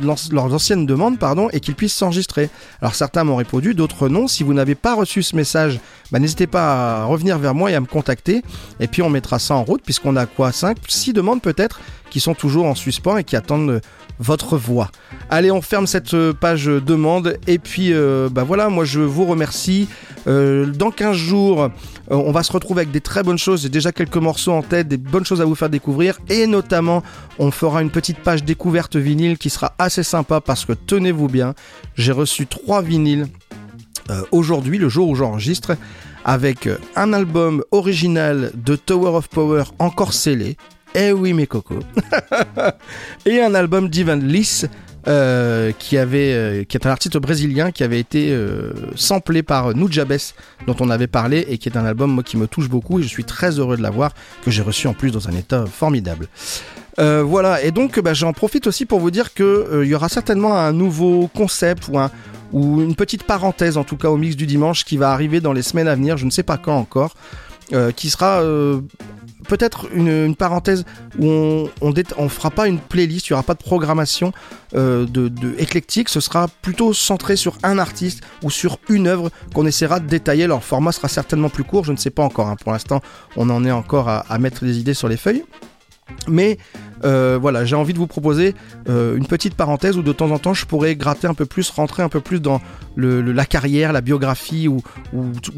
anciennes 0.54 0.86
demandes, 0.86 1.18
et 1.52 1.60
qu'ils 1.60 1.76
puissent 1.76 1.94
s'enregistrer. 1.96 2.50
Alors 2.82 2.96
certains 2.96 3.24
m'ont 3.24 3.36
répondu, 3.36 3.74
d'autres 3.74 4.10
non. 4.10 4.28
Si 4.28 4.44
vous 4.44 4.54
n'avez 4.54 4.76
pas 4.76 4.96
reçu 4.96 5.24
ce 5.24 5.36
message, 5.36 5.80
bah, 6.12 6.20
n'hésitez 6.20 6.48
pas 6.48 7.02
à 7.02 7.06
revenir 7.06 7.38
vers 7.38 7.54
moi 7.54 7.72
et 7.72 7.76
à 7.76 7.80
me 7.82 7.86
contacter. 7.86 8.42
Et 8.80 8.88
puis 8.88 9.02
on 9.02 9.10
mettra 9.10 9.40
ça 9.40 9.56
en 9.56 9.64
route, 9.64 9.82
puisqu'on 9.84 10.16
a 10.16 10.26
quoi? 10.26 10.52
5, 10.52 10.78
6 10.88 11.14
demandes 11.14 11.42
peut-être, 11.42 11.55
qui 12.16 12.22
sont 12.22 12.34
toujours 12.34 12.66
en 12.66 12.76
suspens 12.76 13.18
et 13.18 13.26
qui 13.26 13.36
attendent 13.36 13.70
euh, 13.70 13.80
votre 14.20 14.58
voix. 14.58 14.90
Allez, 15.30 15.52
on 15.52 15.62
ferme 15.62 15.86
cette 15.86 16.14
euh, 16.14 16.32
page 16.32 16.70
euh, 16.70 16.80
demande. 16.80 17.38
Et 17.46 17.60
puis, 17.60 17.94
bah 18.32 18.46
voilà, 18.46 18.70
moi 18.70 18.86
je 18.86 19.02
vous 19.02 19.26
remercie. 19.26 19.90
Dans 20.26 20.92
15 20.92 21.16
jours, 21.16 21.70
on 22.10 22.32
va 22.32 22.42
se 22.42 22.52
retrouver 22.52 22.82
avec 22.82 22.92
des 22.92 23.02
très 23.02 23.22
bonnes 23.22 23.38
choses. 23.38 23.62
J'ai 23.64 23.70
déjà 23.70 23.92
quelques 23.92 24.16
morceaux 24.18 24.54
en 24.54 24.64
tête, 24.64 24.88
des 24.88 24.98
bonnes 24.98 25.26
choses 25.26 25.42
à 25.42 25.46
vous 25.46 25.54
faire 25.54 25.70
découvrir. 25.70 26.18
Et 26.30 26.48
notamment, 26.48 27.04
on 27.38 27.52
fera 27.52 27.82
une 27.82 27.92
petite 27.92 28.18
page 28.20 28.44
découverte 28.44 28.96
vinyle 28.96 29.38
qui 29.38 29.50
sera 29.50 29.76
assez 29.78 30.02
sympa 30.02 30.42
parce 30.42 30.66
que 30.66 30.74
tenez-vous 30.74 31.28
bien, 31.28 31.54
j'ai 31.96 32.12
reçu 32.12 32.48
trois 32.48 32.82
vinyles 32.82 33.28
aujourd'hui, 34.32 34.78
le 34.78 34.90
jour 34.90 35.10
où 35.10 35.16
j'enregistre, 35.16 35.76
avec 36.24 36.70
un 36.96 37.14
album 37.14 37.64
original 37.72 38.52
de 38.56 38.76
Tower 38.76 39.18
of 39.18 39.28
Power 39.28 39.66
encore 39.80 40.14
scellé. 40.14 40.58
Eh 40.98 41.12
oui, 41.12 41.34
mes 41.34 41.46
cocos. 41.46 41.80
et 43.26 43.42
un 43.42 43.54
album 43.54 43.90
d'Ivan 43.90 44.16
Lis. 44.16 44.66
euh, 45.08 45.72
euh, 45.72 46.64
qui 46.64 46.78
est 46.78 46.86
un 46.86 46.90
artiste 46.90 47.18
brésilien 47.18 47.72
qui 47.72 47.84
avait 47.84 48.00
été 48.00 48.32
euh, 48.32 48.72
samplé 48.96 49.44
par 49.44 49.76
Nujabes 49.76 50.18
dont 50.66 50.76
on 50.80 50.90
avait 50.90 51.06
parlé 51.08 51.46
et 51.50 51.58
qui 51.60 51.70
est 51.70 51.78
un 51.78 51.86
album 51.86 52.24
qui 52.24 52.38
me 52.38 52.48
touche 52.48 52.70
beaucoup 52.70 53.00
et 53.00 53.04
je 53.04 53.08
suis 53.08 53.26
très 53.26 53.60
heureux 53.60 53.78
de 53.78 53.84
l'avoir 53.84 54.14
que 54.44 54.50
j'ai 54.50 54.64
reçu 54.64 54.88
en 54.88 54.94
plus 54.94 55.12
dans 55.12 55.28
un 55.28 55.34
état 55.34 55.66
formidable. 55.66 56.28
Voilà, 56.98 57.62
et 57.62 57.72
donc 57.72 58.00
bah, 58.00 58.14
j'en 58.14 58.32
profite 58.32 58.66
aussi 58.68 58.86
pour 58.86 59.00
vous 59.00 59.12
dire 59.12 59.34
que 59.34 59.82
il 59.84 59.90
y 59.90 59.94
aura 59.94 60.08
certainement 60.08 60.58
un 60.58 60.72
nouveau 60.72 61.28
concept 61.28 61.90
ou 61.92 62.00
un 62.00 62.10
ou 62.54 62.82
une 62.82 62.96
petite 62.96 63.24
parenthèse 63.24 63.78
en 63.78 63.84
tout 63.84 63.98
cas 63.98 64.10
au 64.10 64.18
mix 64.18 64.38
du 64.38 64.48
dimanche 64.48 64.86
qui 64.86 64.96
va 64.96 65.12
arriver 65.12 65.42
dans 65.42 65.52
les 65.52 65.62
semaines 65.62 65.90
à 65.90 65.96
venir, 65.96 66.16
je 66.16 66.26
ne 66.26 66.32
sais 66.32 66.44
pas 66.44 66.58
quand 66.58 66.78
encore, 66.78 67.14
qui 67.96 68.10
sera 68.10 68.42
peut-être 69.48 69.88
une, 69.94 70.36
parenthèse 70.36 70.86
où 71.20 71.28
on, 71.28 71.70
on, 71.82 71.94
on 72.18 72.30
fera 72.30 72.52
pas 72.52 72.68
une 72.68 72.80
playlist, 72.80 73.28
il 73.28 73.32
y 73.32 73.34
aura 73.34 73.44
pas 73.44 73.54
de 73.54 73.64
programmation 73.64 74.34
euh, 74.74 75.06
de, 75.06 75.32
éclectique, 75.58 76.10
ce 76.10 76.20
sera 76.20 76.48
plutôt 76.62 76.94
centré 76.94 77.36
sur 77.36 77.58
un 77.64 77.78
artiste 77.78 78.22
ou 78.44 78.50
sur 78.50 78.80
une 78.90 79.08
œuvre 79.08 79.30
qu'on 79.54 79.66
essaiera 79.66 80.00
de 80.00 80.08
détailler. 80.08 80.48
Leur 80.48 80.64
format 80.64 80.92
sera 80.92 81.08
certainement 81.08 81.50
plus 81.50 81.64
court, 81.64 81.86
je 81.86 81.92
ne 81.92 81.98
sais 81.98 82.10
pas 82.10 82.24
encore. 82.24 82.48
hein. 82.48 82.56
Pour 82.62 82.72
l'instant, 82.72 83.02
on 83.36 83.50
en 83.50 83.64
est 83.66 83.72
encore 83.72 84.10
à 84.10 84.38
mettre 84.40 84.66
des 84.66 84.80
idées 84.80 84.94
sur 84.94 85.08
les 85.08 85.18
feuilles. 85.18 85.44
Mais 86.28 86.58
euh, 87.04 87.38
voilà, 87.40 87.66
j'ai 87.66 87.76
envie 87.76 87.94
de 87.94 87.98
vous 87.98 88.08
proposer 88.08 88.56
euh, 88.90 89.16
une 89.16 89.28
petite 89.28 89.56
parenthèse 89.56 89.98
où 89.98 90.02
de 90.02 90.12
temps 90.12 90.32
en 90.32 90.40
temps 90.40 90.54
je 90.54 90.66
pourrais 90.66 90.96
gratter 90.96 91.28
un 91.28 91.34
peu 91.34 91.46
plus, 91.46 91.70
rentrer 91.70 92.04
un 92.04 92.10
peu 92.10 92.20
plus 92.20 92.40
dans 92.40 92.62
la 92.98 93.46
carrière, 93.46 93.92
la 93.92 94.02
biographie 94.02 94.68
ou, 94.68 94.82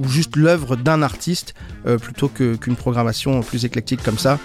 juste 0.07 0.35
l'œuvre 0.35 0.75
d'un 0.75 1.01
artiste 1.01 1.53
euh, 1.85 1.97
plutôt 1.97 2.27
qu'une 2.27 2.75
programmation 2.75 3.41
plus 3.41 3.63
éclectique 3.65 4.01
comme 4.03 4.17
ça 4.17 4.39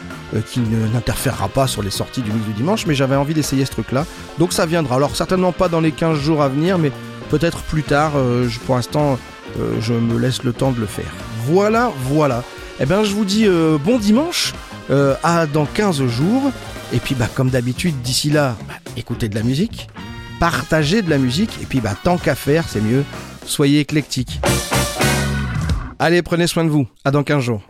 qui 0.50 0.60
n'interférera 0.60 1.48
pas 1.48 1.66
sur 1.66 1.82
les 1.82 1.90
sorties 1.90 2.22
du 2.22 2.30
mix 2.30 2.44
du 2.46 2.52
dimanche. 2.52 2.86
Mais 2.86 2.94
j'avais 2.94 3.16
envie 3.16 3.34
d'essayer 3.34 3.64
ce 3.64 3.70
truc-là. 3.70 4.06
Donc 4.38 4.52
ça 4.52 4.66
viendra. 4.66 4.96
Alors 4.96 5.16
certainement 5.16 5.52
pas 5.52 5.68
dans 5.68 5.80
les 5.80 5.92
15 5.92 6.18
jours 6.18 6.42
à 6.42 6.48
venir, 6.48 6.78
mais 6.78 6.92
peut-être 7.30 7.62
plus 7.62 7.82
tard. 7.82 8.12
Pour 8.66 8.76
l'instant, 8.76 9.18
je 9.80 9.94
me 9.94 10.18
laisse 10.18 10.42
le 10.42 10.52
temps 10.52 10.72
de 10.72 10.80
le 10.80 10.86
faire. 10.86 11.12
Voilà, 11.46 11.92
voilà. 12.04 12.44
Eh 12.80 12.86
bien, 12.86 13.04
je 13.04 13.14
vous 13.14 13.24
dis 13.24 13.46
bon 13.84 13.98
dimanche 13.98 14.52
euh, 14.90 15.14
à 15.22 15.46
dans 15.46 15.66
15 15.66 16.06
jours. 16.06 16.50
Et 16.92 16.98
puis, 16.98 17.14
bah, 17.14 17.28
comme 17.34 17.50
d'habitude, 17.50 18.00
d'ici 18.02 18.30
là, 18.30 18.56
bah, 18.68 18.74
écoutez 18.96 19.28
de 19.28 19.34
la 19.34 19.42
musique, 19.42 19.88
partagez 20.40 21.02
de 21.02 21.10
la 21.10 21.18
musique. 21.18 21.58
Et 21.62 21.66
puis, 21.66 21.80
bah, 21.80 21.94
tant 22.02 22.18
qu'à 22.18 22.34
faire, 22.34 22.68
c'est 22.68 22.80
mieux, 22.80 23.04
soyez 23.46 23.80
éclectiques. 23.80 24.40
Allez, 25.98 26.22
prenez 26.22 26.46
soin 26.46 26.64
de 26.64 26.70
vous. 26.70 26.86
À 27.04 27.10
dans 27.10 27.22
15 27.22 27.42
jours. 27.42 27.62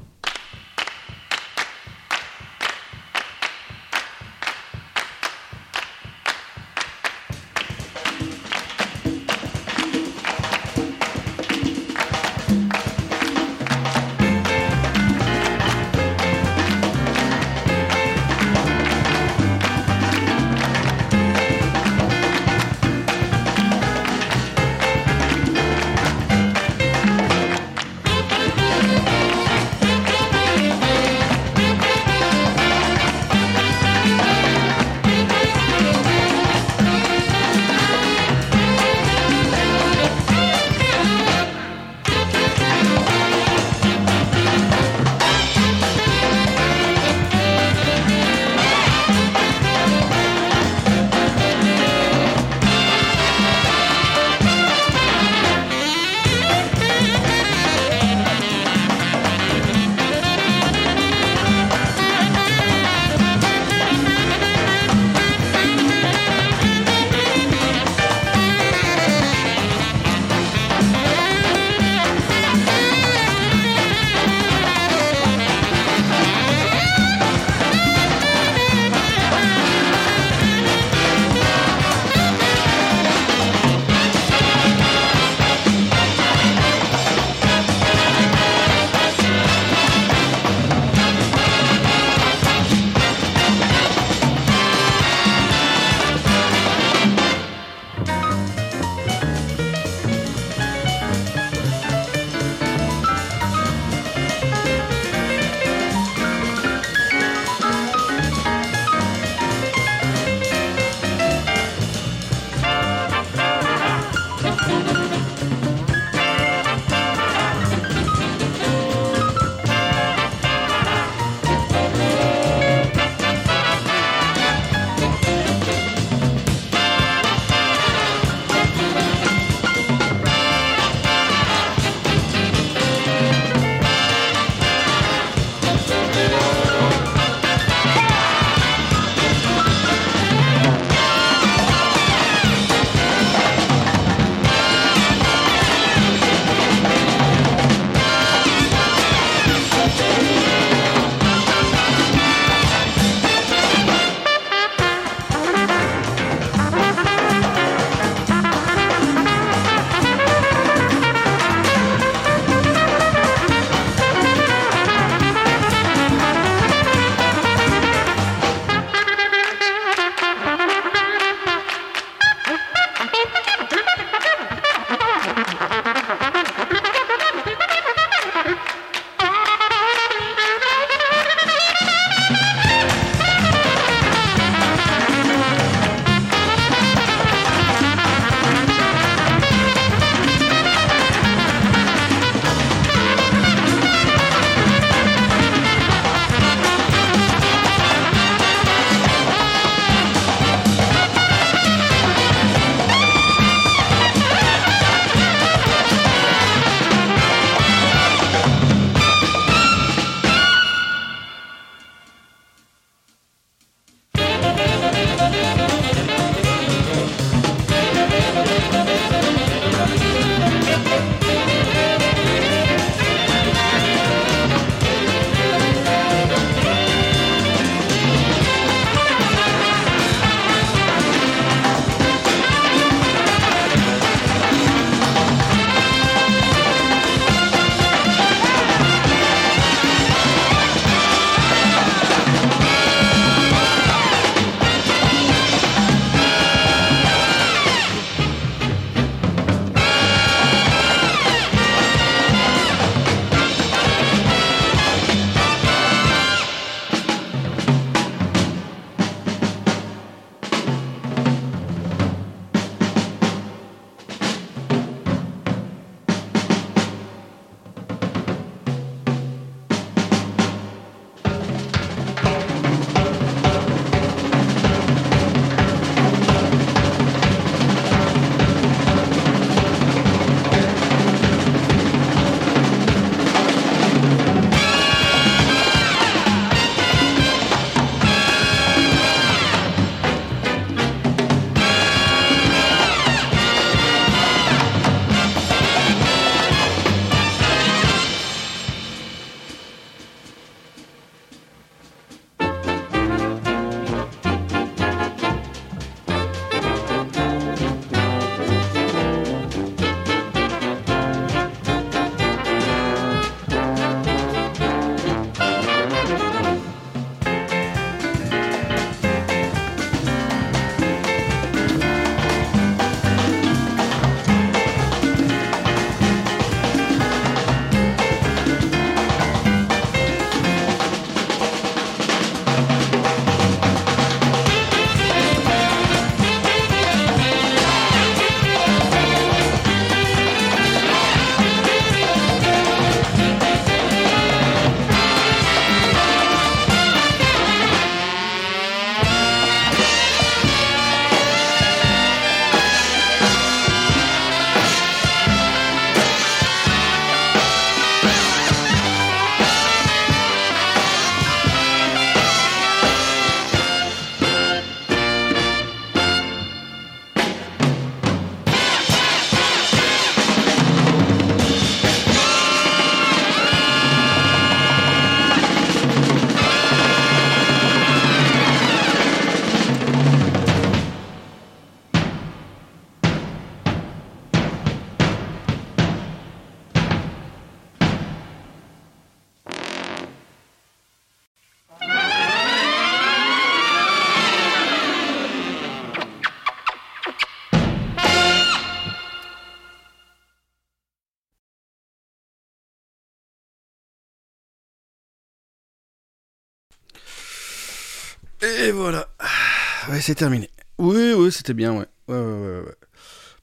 C'est 410.02 410.14
terminé. 410.14 410.50
Oui, 410.78 411.12
oui, 411.16 411.32
c'était 411.32 411.54
bien, 411.54 411.72
ouais. 411.72 411.86
Ouais, 412.08 412.16
ouais, 412.16 412.60
ouais. 412.66 412.74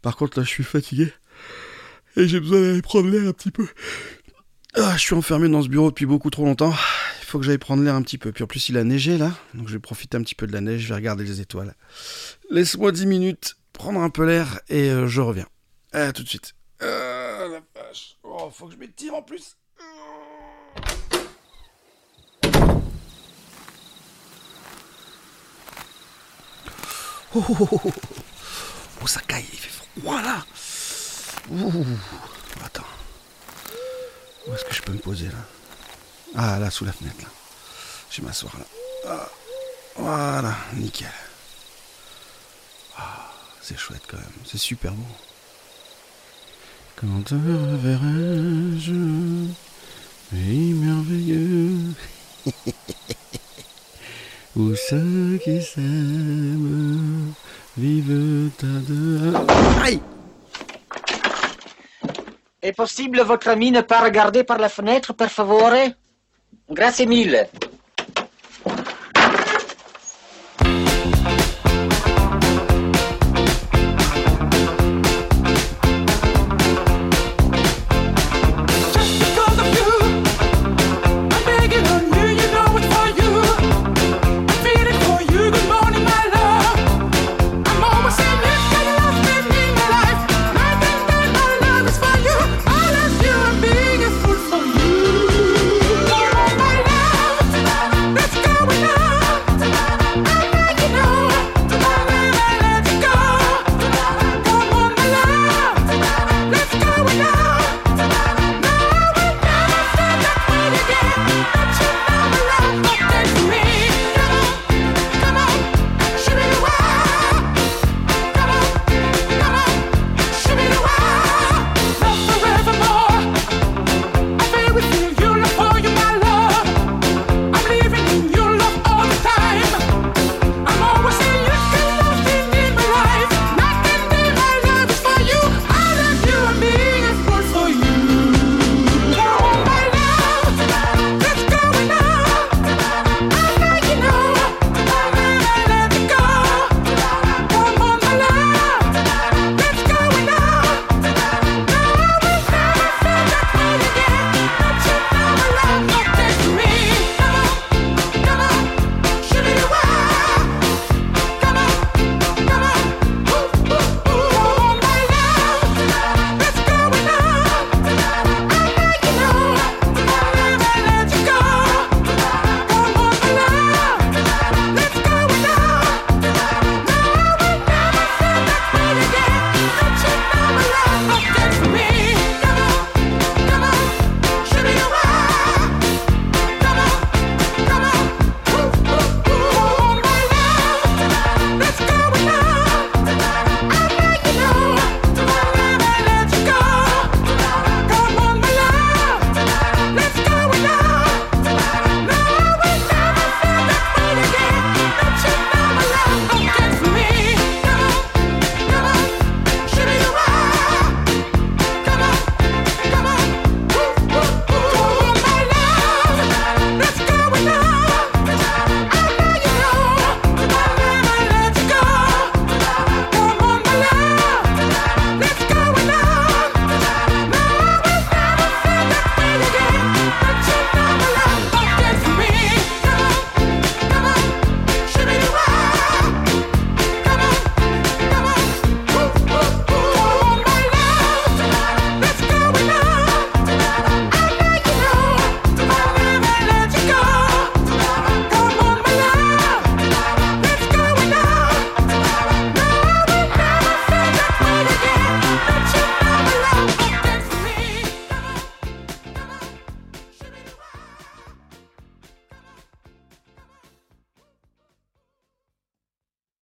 Par 0.02 0.16
contre, 0.16 0.38
là, 0.38 0.44
je 0.44 0.50
suis 0.50 0.64
fatigué. 0.64 1.12
Et 2.16 2.28
j'ai 2.28 2.40
besoin 2.40 2.62
d'aller 2.62 2.82
prendre 2.82 3.10
l'air 3.10 3.28
un 3.28 3.34
petit 3.34 3.52
peu. 3.52 3.68
Ah, 4.76 4.94
je 4.96 5.02
suis 5.02 5.16
enfermé 5.16 5.50
dans 5.50 5.62
ce 5.62 5.70
bureau 5.70 5.90
depuis 5.90 6.06
beaucoup 6.06 6.30
trop 6.30 6.46
longtemps. 6.46 6.74
Il 7.22 7.26
faut 7.26 7.40
que 7.40 7.46
j'aille 7.46 7.58
prendre 7.58 7.84
l'air 7.84 7.96
un 7.96 8.02
petit 8.02 8.18
peu. 8.18 8.32
Puis 8.32 8.44
en 8.44 8.48
plus, 8.48 8.70
il 8.70 8.78
a 8.78 8.84
neigé, 8.84 9.18
là. 9.18 9.32
Donc 9.54 9.68
je 9.68 9.74
vais 9.74 9.80
profiter 9.80 10.18
un 10.18 10.22
petit 10.22 10.36
peu 10.36 10.48
de 10.48 10.54
la 10.54 10.62
neige. 10.62 10.82
Je 10.82 10.90
vais 10.90 10.96
regarder 10.96 11.24
les 11.24 11.42
étoiles. 11.42 11.76
Laisse-moi 12.50 12.92
10 12.92 13.06
minutes, 13.06 13.56
prendre 13.74 14.02
un 14.02 14.10
peu 14.10 14.26
l'air, 14.26 14.60
et 14.70 14.90
euh, 14.90 15.08
je 15.08 15.22
reviens. 15.22 15.48
À 15.92 16.12
tout 16.12 16.24
de 16.24 16.30
suite. 16.30 16.56
Ah, 16.82 17.46
la 17.50 17.62
vache. 17.76 18.18
Oh, 18.24 18.50
faut 18.52 18.68
que 18.68 18.74
je 18.74 18.78
m'étire 18.78 19.16
en 19.16 19.22
plus. 19.22 19.56
Oh, 27.36 27.46
oh, 27.50 27.56
oh, 27.60 27.68
oh, 27.86 27.92
oh. 29.02 29.08
Ça 29.08 29.22
caille, 29.22 29.46
il 29.52 29.58
fait 29.60 29.72
froid 30.02 30.22
là. 30.22 30.46
Ouh. 31.52 31.86
Attends. 32.64 32.84
Où 34.48 34.54
est-ce 34.54 34.66
que 34.66 34.74
je 34.74 34.82
peux 34.82 34.94
me 34.94 35.00
poser 35.00 35.28
là? 35.28 35.46
Ah, 36.36 36.60
là, 36.60 36.70
sous 36.70 36.86
la 36.86 36.92
fenêtre 36.92 37.18
là. 37.22 37.28
Je 38.12 38.22
vais 38.22 38.28
m'asseoir 38.28 38.56
là. 38.58 38.66
Ah, 39.08 39.30
Voilà, 39.96 40.56
nickel. 40.76 41.10
Ah, 42.98 43.32
c'est 43.62 43.78
chouette 43.78 44.04
quand 44.08 44.18
même, 44.18 44.26
c'est 44.46 44.58
super 44.58 44.92
beau. 44.92 45.06
Quand 46.96 47.24
te 47.24 47.34
reverrai-je 47.36 48.92
merveilleux 50.32 51.94
Où 54.56 54.76
ceux 54.76 55.40
qui 55.44 55.62
s'aiment 55.62 57.34
vivent 57.78 58.52
à 58.62 58.80
deux. 58.88 59.34
Aïe 59.84 60.02
È 62.62 62.74
possibile 62.74 63.24
votre 63.24 63.48
ami 63.50 63.72
ne 63.72 63.82
pas 63.82 64.02
regarder 64.02 64.44
par 64.44 64.58
la 64.58 64.68
fenêtre, 64.68 65.14
per 65.14 65.30
favore? 65.30 65.96
Grazie 66.68 67.06
mille. 67.06 67.48